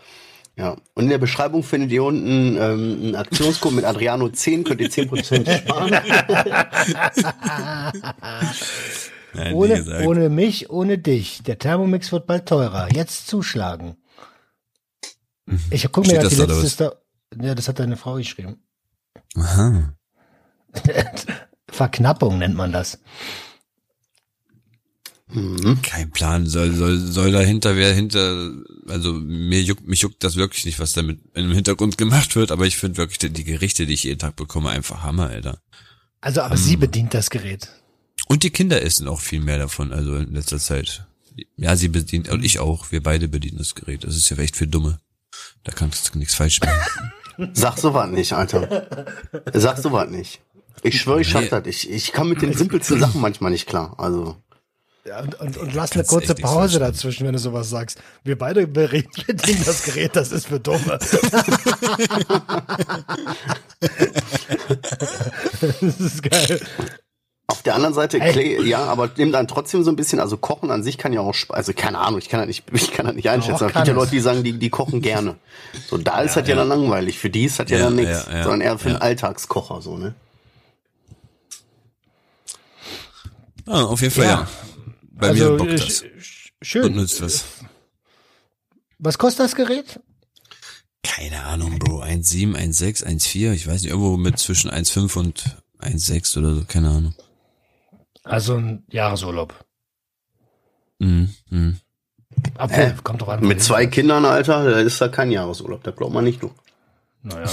Ja. 0.56 0.76
Und 0.94 1.04
in 1.04 1.08
der 1.10 1.18
Beschreibung 1.18 1.64
findet 1.64 1.90
ihr 1.90 2.04
unten 2.04 2.56
ähm, 2.56 2.58
einen 3.02 3.16
Aktionscode 3.16 3.72
mit 3.74 3.84
Adriano 3.84 4.28
10, 4.28 4.62
könnt 4.62 4.80
ihr 4.80 4.88
10% 4.88 5.58
sparen. 5.58 5.90
Nein, 9.36 9.52
Ohne, 9.54 10.04
ohne 10.06 10.28
mich, 10.28 10.70
ohne 10.70 10.96
dich. 10.98 11.42
Der 11.42 11.58
Thermomix 11.58 12.12
wird 12.12 12.28
bald 12.28 12.46
teurer. 12.46 12.88
Jetzt 12.94 13.26
zuschlagen. 13.26 13.96
Ich 15.70 15.90
gucke 15.90 16.06
mir 16.06 16.18
gerade 16.20 16.28
die 16.28 16.36
letzte 16.36 16.96
Ja, 17.40 17.54
das 17.54 17.68
hat 17.68 17.78
deine 17.78 17.96
Frau 17.96 18.14
geschrieben. 18.16 18.58
Aha. 19.36 19.94
Verknappung 21.68 22.38
nennt 22.38 22.54
man 22.54 22.72
das. 22.72 22.98
Kein 25.82 26.10
Plan. 26.10 26.46
Soll, 26.46 26.72
soll, 26.74 26.98
soll 26.98 27.32
dahinter 27.32 27.76
wer 27.76 27.92
hinter, 27.92 28.52
also 28.86 29.14
mir 29.14 29.62
juckt, 29.62 29.86
mich 29.86 30.00
juckt 30.02 30.22
das 30.22 30.36
wirklich 30.36 30.64
nicht, 30.64 30.78
was 30.78 30.92
damit 30.92 31.20
im 31.34 31.50
Hintergrund 31.50 31.98
gemacht 31.98 32.36
wird, 32.36 32.52
aber 32.52 32.66
ich 32.66 32.76
finde 32.76 32.98
wirklich 32.98 33.18
die, 33.18 33.30
die 33.30 33.44
Gerichte, 33.44 33.86
die 33.86 33.94
ich 33.94 34.04
jeden 34.04 34.18
Tag 34.20 34.36
bekomme, 34.36 34.70
einfach 34.70 35.02
Hammer, 35.02 35.28
Alter. 35.28 35.58
Also, 36.20 36.42
aber 36.42 36.54
Ähm. 36.54 36.60
sie 36.60 36.76
bedient 36.76 37.14
das 37.14 37.30
Gerät. 37.30 37.68
Und 38.28 38.42
die 38.42 38.50
Kinder 38.50 38.82
essen 38.82 39.08
auch 39.08 39.20
viel 39.20 39.40
mehr 39.40 39.58
davon, 39.58 39.92
also 39.92 40.16
in 40.16 40.34
letzter 40.34 40.58
Zeit. 40.58 41.06
Ja, 41.56 41.74
sie 41.74 41.88
bedient, 41.88 42.28
und 42.28 42.44
ich 42.44 42.60
auch, 42.60 42.92
wir 42.92 43.02
beide 43.02 43.26
bedienen 43.26 43.58
das 43.58 43.74
Gerät. 43.74 44.04
Das 44.04 44.16
ist 44.16 44.28
ja 44.30 44.36
echt 44.36 44.56
für 44.56 44.68
Dumme. 44.68 45.00
Da 45.64 45.72
kannst 45.72 46.14
du 46.14 46.18
nichts 46.18 46.34
falsch 46.34 46.60
machen. 46.60 47.12
Sag 47.52 47.78
so 47.78 47.94
was 47.94 48.08
nicht, 48.10 48.32
Alter. 48.32 48.86
Sag 49.52 49.78
so 49.78 49.92
was 49.92 50.08
nicht. 50.10 50.40
Ich 50.82 51.00
schwöre, 51.00 51.20
ich 51.22 51.28
schaff 51.28 51.42
Nee. 51.42 51.48
das. 51.50 51.66
Ich, 51.66 51.90
ich 51.90 52.12
kann 52.12 52.28
mit 52.28 52.42
den 52.42 52.52
simpelsten 52.52 53.00
Sachen 53.00 53.20
manchmal 53.20 53.50
nicht 53.50 53.66
klar. 53.66 53.94
Also. 53.98 54.36
Ja, 55.06 55.20
und, 55.20 55.38
und, 55.38 55.56
und 55.58 55.74
lass 55.74 55.92
eine 55.92 56.04
kurze 56.04 56.34
Pause 56.34 56.78
dazwischen, 56.78 57.26
wenn 57.26 57.34
du 57.34 57.38
sowas 57.38 57.68
sagst. 57.68 58.00
Wir 58.22 58.38
beide 58.38 58.66
bedienen 58.66 59.62
das 59.64 59.82
Gerät, 59.84 60.16
das 60.16 60.32
ist 60.32 60.46
für 60.46 60.58
Dumme. 60.60 60.98
das 65.60 66.00
ist 66.00 66.22
geil. 66.22 66.60
Auf 67.64 67.72
der 67.72 67.76
anderen 67.76 67.94
Seite, 67.94 68.20
Ey. 68.20 68.32
Clay, 68.32 68.68
ja, 68.68 68.84
aber 68.84 69.10
nimmt 69.16 69.32
dann 69.32 69.48
trotzdem 69.48 69.82
so 69.84 69.90
ein 69.90 69.96
bisschen, 69.96 70.20
also 70.20 70.36
Kochen 70.36 70.70
an 70.70 70.82
sich 70.82 70.98
kann 70.98 71.14
ja 71.14 71.20
auch, 71.20 71.34
also 71.48 71.72
keine 71.72 71.98
Ahnung, 71.98 72.18
ich 72.18 72.28
kann 72.28 72.40
das 72.40 72.46
nicht, 72.46 72.64
ich 72.74 72.92
kann 72.92 73.06
das 73.06 73.14
nicht 73.14 73.30
einschätzen. 73.30 73.54
Doch, 73.60 73.62
aber 73.62 73.68
es 73.70 73.74
gibt 73.76 73.86
ja. 73.88 73.94
Leute, 73.94 74.10
die 74.10 74.20
sagen, 74.20 74.44
die, 74.44 74.52
die 74.58 74.68
kochen 74.68 75.00
gerne. 75.00 75.36
So, 75.88 75.96
da 75.96 76.20
ist 76.20 76.36
das 76.36 76.46
ja, 76.46 76.50
ja. 76.56 76.56
dann 76.60 76.68
langweilig. 76.68 77.18
Für 77.18 77.30
die 77.30 77.44
ist 77.44 77.58
das 77.58 77.70
ja, 77.70 77.78
Ja, 77.78 77.84
dann 77.84 77.96
nichts, 77.96 78.26
ja, 78.26 78.32
ja, 78.36 78.42
sondern 78.42 78.60
eher 78.60 78.78
für 78.78 78.90
ja. 78.90 78.94
einen 78.96 79.02
Alltagskocher, 79.02 79.80
so, 79.80 79.96
ne? 79.96 80.14
Ah, 83.64 83.84
auf 83.84 84.02
jeden 84.02 84.12
Fall, 84.12 84.24
Ja. 84.24 84.30
ja. 84.30 84.48
Bei 85.12 85.28
also, 85.28 85.52
mir 85.52 85.56
bockt 85.56 85.70
äh, 85.70 85.76
das. 85.76 85.86
sch- 85.86 86.04
sch- 86.20 86.50
Und 86.58 86.66
schön. 86.66 86.94
nützt 86.96 87.22
was. 87.22 87.44
Was 88.98 89.16
kostet 89.16 89.46
das 89.46 89.54
Gerät? 89.54 90.00
Keine 91.02 91.44
Ahnung, 91.44 91.78
Bro. 91.78 92.02
1,7, 92.02 92.54
1,6, 92.56 93.04
1,4. 93.06 93.52
Ich 93.52 93.66
weiß 93.66 93.80
nicht, 93.80 93.90
irgendwo 93.90 94.18
mit 94.18 94.38
zwischen 94.38 94.70
1,5 94.70 95.18
und 95.18 95.44
1,6 95.80 96.38
oder 96.38 96.54
so. 96.56 96.64
Keine 96.68 96.90
Ahnung. 96.90 97.14
Also 98.24 98.56
ein 98.56 98.84
Jahresurlaub. 98.90 99.54
Mhm. 100.98 101.28
Mhm. 101.50 101.76
Obwohl, 102.58 102.84
Hä? 102.84 102.94
kommt 103.02 103.22
doch 103.22 103.28
an. 103.28 103.46
Mit 103.46 103.62
zwei 103.62 103.86
Kindern, 103.86 104.24
Alter, 104.24 104.64
da 104.68 104.80
ist 104.80 105.00
da 105.00 105.08
kein 105.08 105.30
Jahresurlaub, 105.30 105.82
da 105.84 105.90
glaubt 105.90 106.12
man 106.12 106.24
nicht 106.24 106.42
du. 106.42 106.50
Naja. 107.22 107.46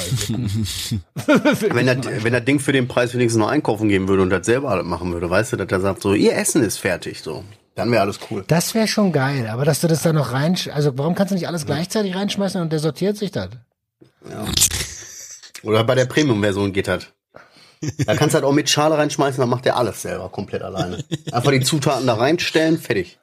Wenn 1.74 1.86
das, 1.86 2.24
wenn 2.24 2.34
das 2.34 2.44
Ding 2.44 2.60
für 2.60 2.74
den 2.74 2.90
Preis 2.90 3.14
wenigstens 3.14 3.40
noch 3.40 3.48
einkaufen 3.48 3.88
gehen 3.88 4.08
würde 4.10 4.22
und 4.22 4.30
das 4.30 4.46
selber 4.46 4.70
alles 4.70 4.86
machen 4.86 5.14
würde, 5.14 5.30
weißt 5.30 5.54
du, 5.54 5.58
dass 5.58 5.72
er 5.72 5.80
sagt 5.80 6.02
so, 6.02 6.14
ihr 6.14 6.36
Essen 6.36 6.62
ist 6.64 6.78
fertig, 6.78 7.22
so. 7.22 7.46
Dann 7.76 7.90
wäre 7.90 8.02
alles 8.02 8.20
cool. 8.30 8.44
Das 8.48 8.76
wäre 8.76 8.88
schon 8.88 9.14
geil, 9.14 9.48
aber 9.48 9.64
dass 9.64 9.80
du 9.80 9.88
das 9.88 10.02
da 10.02 10.12
noch 10.12 10.34
rein, 10.34 10.58
also 10.74 10.98
warum 10.98 11.16
kannst 11.16 11.32
du 11.32 11.36
nicht 11.36 11.48
alles 11.48 11.66
gleichzeitig 11.66 12.16
reinschmeißen 12.16 12.62
und 12.62 12.72
der 12.74 12.80
sortiert 12.80 13.16
sich 13.16 13.32
das? 13.32 13.50
Oder 15.64 15.86
bei 15.86 15.96
der 15.96 16.06
Premium-Version 16.06 16.74
geht 16.74 16.90
das. 16.90 17.08
Da 18.06 18.16
kannst 18.16 18.34
du 18.34 18.36
halt 18.36 18.46
auch 18.46 18.54
mit 18.54 18.70
Schale 18.70 18.98
reinschmeißen, 18.98 19.40
dann 19.40 19.50
macht 19.50 19.66
er 19.66 19.76
alles 19.78 20.02
selber, 20.04 20.30
komplett 20.30 20.62
alleine. 20.62 21.04
Einfach 21.32 21.52
die 21.52 21.62
Zutaten 21.62 22.06
da 22.06 22.14
reinstellen, 22.16 22.78
fertig. 22.80 23.18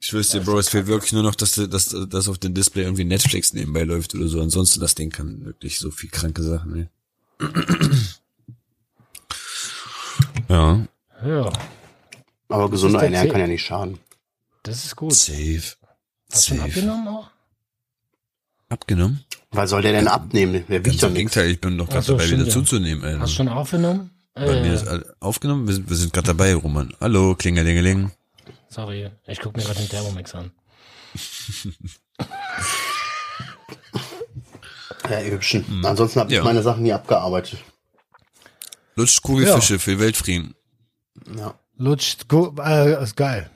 Ich 0.00 0.12
dir, 0.30 0.40
Bro, 0.40 0.58
es 0.58 0.68
fehlt 0.68 0.88
wirklich 0.88 1.12
nur 1.12 1.22
noch, 1.22 1.36
dass, 1.36 1.52
du- 1.54 1.68
dass, 1.68 1.94
dass 2.08 2.28
auf 2.28 2.38
dem 2.38 2.54
Display 2.54 2.82
irgendwie 2.82 3.04
Netflix 3.04 3.52
nebenbei 3.52 3.84
läuft 3.84 4.14
oder 4.16 4.26
so. 4.26 4.40
Ansonsten, 4.40 4.80
das 4.80 4.96
Ding 4.96 5.10
kann 5.10 5.44
wirklich 5.44 5.78
so 5.78 5.92
viel 5.92 6.10
kranke 6.10 6.42
Sachen, 6.42 6.74
ey. 6.76 6.88
Ja, 10.48 10.80
Ja, 11.24 11.52
Aber 12.48 12.70
gesunder 12.70 13.02
Ernähren 13.02 13.24
Ziel. 13.26 13.32
kann 13.32 13.40
ja 13.40 13.46
nicht 13.46 13.64
schaden. 13.64 13.98
das 14.64 14.84
ist 14.84 14.96
gut. 14.96 15.14
safe. 15.14 15.76
Hast 16.32 16.50
du 16.50 16.54
Safe. 16.56 16.62
abgenommen 16.64 17.08
auch? 17.08 17.30
Abgenommen? 18.68 19.24
Was 19.52 19.70
soll 19.70 19.82
der 19.82 19.92
denn 19.92 20.08
abnehmen? 20.08 20.64
Ganz 20.66 20.84
wiegt 20.86 21.02
doch 21.02 21.08
im 21.08 21.14
nichts. 21.14 21.34
Gegenteil, 21.34 21.50
ich 21.50 21.60
bin 21.60 21.76
doch 21.78 21.88
gerade 21.88 22.02
so, 22.04 22.16
dabei, 22.16 22.30
wieder 22.30 22.44
ja. 22.44 22.50
zuzunehmen, 22.50 23.04
ey. 23.04 23.18
Hast 23.18 23.32
du 23.32 23.36
schon 23.36 23.48
aufgenommen? 23.48 24.10
Bei 24.34 24.46
mir 24.46 24.70
Äh, 24.70 24.74
ist 24.74 24.88
all- 24.88 25.14
aufgenommen, 25.20 25.66
wir 25.66 25.74
sind, 25.74 25.88
wir 25.90 25.96
sind 25.96 26.12
gerade 26.12 26.28
dabei, 26.28 26.54
Roman. 26.54 26.94
Hallo, 27.00 27.34
klingelingeling. 27.34 28.10
sorry, 28.70 29.10
ich 29.26 29.40
guck 29.40 29.54
mir 29.56 29.62
gerade 29.62 29.78
den 29.80 29.88
Thermomix 29.88 30.34
an. 30.34 30.50
Ja, 35.10 35.18
hübschen. 35.18 35.84
Ansonsten 35.84 36.20
habe 36.20 36.30
ich 36.30 36.36
Ja. 36.36 36.44
meine 36.44 36.62
Sachen 36.62 36.84
nie 36.84 36.92
abgearbeitet. 36.92 37.58
Lutscht 38.94 39.20
Kugelfische 39.22 39.78
für 39.80 39.98
Weltfrieden. 39.98 40.54
Ja. 41.36 41.54
Lutscht, 41.76 42.26
äh, 42.32 43.02
ist 43.02 43.16
geil. 43.16 43.50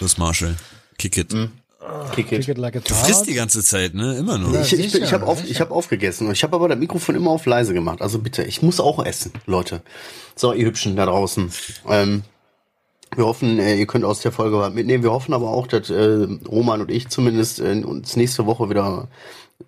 Los, 0.00 0.18
Marshall. 0.18 0.56
Kick 0.98 1.16
it. 1.16 1.30
Kick 1.30 1.50
Kick 2.12 2.32
it. 2.32 2.48
it 2.48 2.58
like 2.58 2.74
a 2.74 2.80
Du 2.80 2.92
frisst 2.92 3.26
die 3.26 3.34
ganze 3.34 3.62
Zeit, 3.62 3.94
ne? 3.94 4.16
Immer. 4.16 4.38
Ja. 4.52 4.62
Ich, 4.62 4.72
ich, 4.72 4.94
ich 4.94 5.12
habe 5.12 5.26
auf, 5.26 5.44
ich 5.48 5.60
hab 5.60 5.70
aufgegessen 5.70 6.26
und 6.26 6.32
ich 6.32 6.42
habe 6.42 6.56
aber 6.56 6.68
das 6.68 6.78
Mikrofon 6.78 7.14
immer 7.14 7.30
auf 7.30 7.46
leise 7.46 7.72
gemacht. 7.72 8.02
Also 8.02 8.18
bitte, 8.18 8.42
ich 8.42 8.62
muss 8.62 8.80
auch 8.80 9.04
essen, 9.04 9.32
Leute. 9.46 9.82
So, 10.34 10.52
ihr 10.52 10.66
Hübschen 10.66 10.96
da 10.96 11.06
draußen. 11.06 11.52
Ähm, 11.88 12.24
wir 13.14 13.26
hoffen, 13.26 13.60
äh, 13.60 13.76
ihr 13.76 13.86
könnt 13.86 14.04
aus 14.04 14.20
der 14.20 14.32
Folge 14.32 14.58
was 14.58 14.74
mitnehmen. 14.74 15.04
Wir 15.04 15.12
hoffen 15.12 15.32
aber 15.32 15.50
auch, 15.50 15.68
dass 15.68 15.88
äh, 15.88 16.26
Roman 16.48 16.80
und 16.80 16.90
ich 16.90 17.08
zumindest 17.08 17.60
äh, 17.60 17.82
uns 17.84 18.16
nächste 18.16 18.44
Woche 18.46 18.68
wieder 18.70 19.08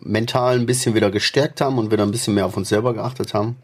mental 0.00 0.58
ein 0.58 0.66
bisschen 0.66 0.94
wieder 0.94 1.12
gestärkt 1.12 1.60
haben 1.60 1.78
und 1.78 1.92
wieder 1.92 2.02
ein 2.02 2.10
bisschen 2.10 2.34
mehr 2.34 2.46
auf 2.46 2.56
uns 2.56 2.68
selber 2.68 2.92
geachtet 2.92 3.34
haben. 3.34 3.56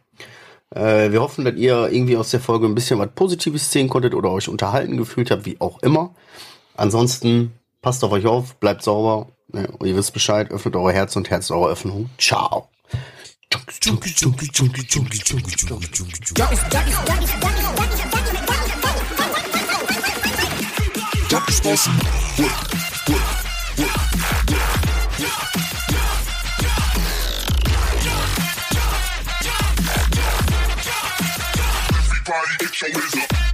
Äh, 0.71 1.11
wir 1.11 1.21
hoffen, 1.21 1.45
dass 1.45 1.57
ihr 1.57 1.89
irgendwie 1.91 2.17
aus 2.17 2.31
der 2.31 2.41
Folge 2.41 2.67
ein 2.67 2.75
bisschen 2.75 2.99
was 2.99 3.11
Positives 3.15 3.71
sehen 3.73 3.89
konntet 3.89 4.15
oder 4.15 4.31
euch 4.31 4.49
unterhalten 4.49 4.97
gefühlt 4.97 5.31
habt, 5.31 5.47
wie 5.47 5.61
auch 5.61 5.83
immer. 5.83 6.15
Ansonsten 6.77 7.53
passt 7.87 8.03
auf 8.03 8.11
euch 8.11 8.27
auf, 8.27 8.57
bleibt 8.57 8.83
sauber. 8.83 9.29
Ne, 9.47 9.69
ihr 9.85 9.97
wisst 9.97 10.13
Bescheid, 10.13 10.51
öffnet 10.51 10.75
eure 10.75 10.93
Herz 10.93 11.15
und 11.15 11.31
Herz 11.31 11.53
eure 11.53 11.71
Öffnung. 11.71 12.11
Ciao. 12.19 12.69
Everybody 32.19 32.57
get 32.59 32.83
your 32.83 33.01
hands. 33.01 33.46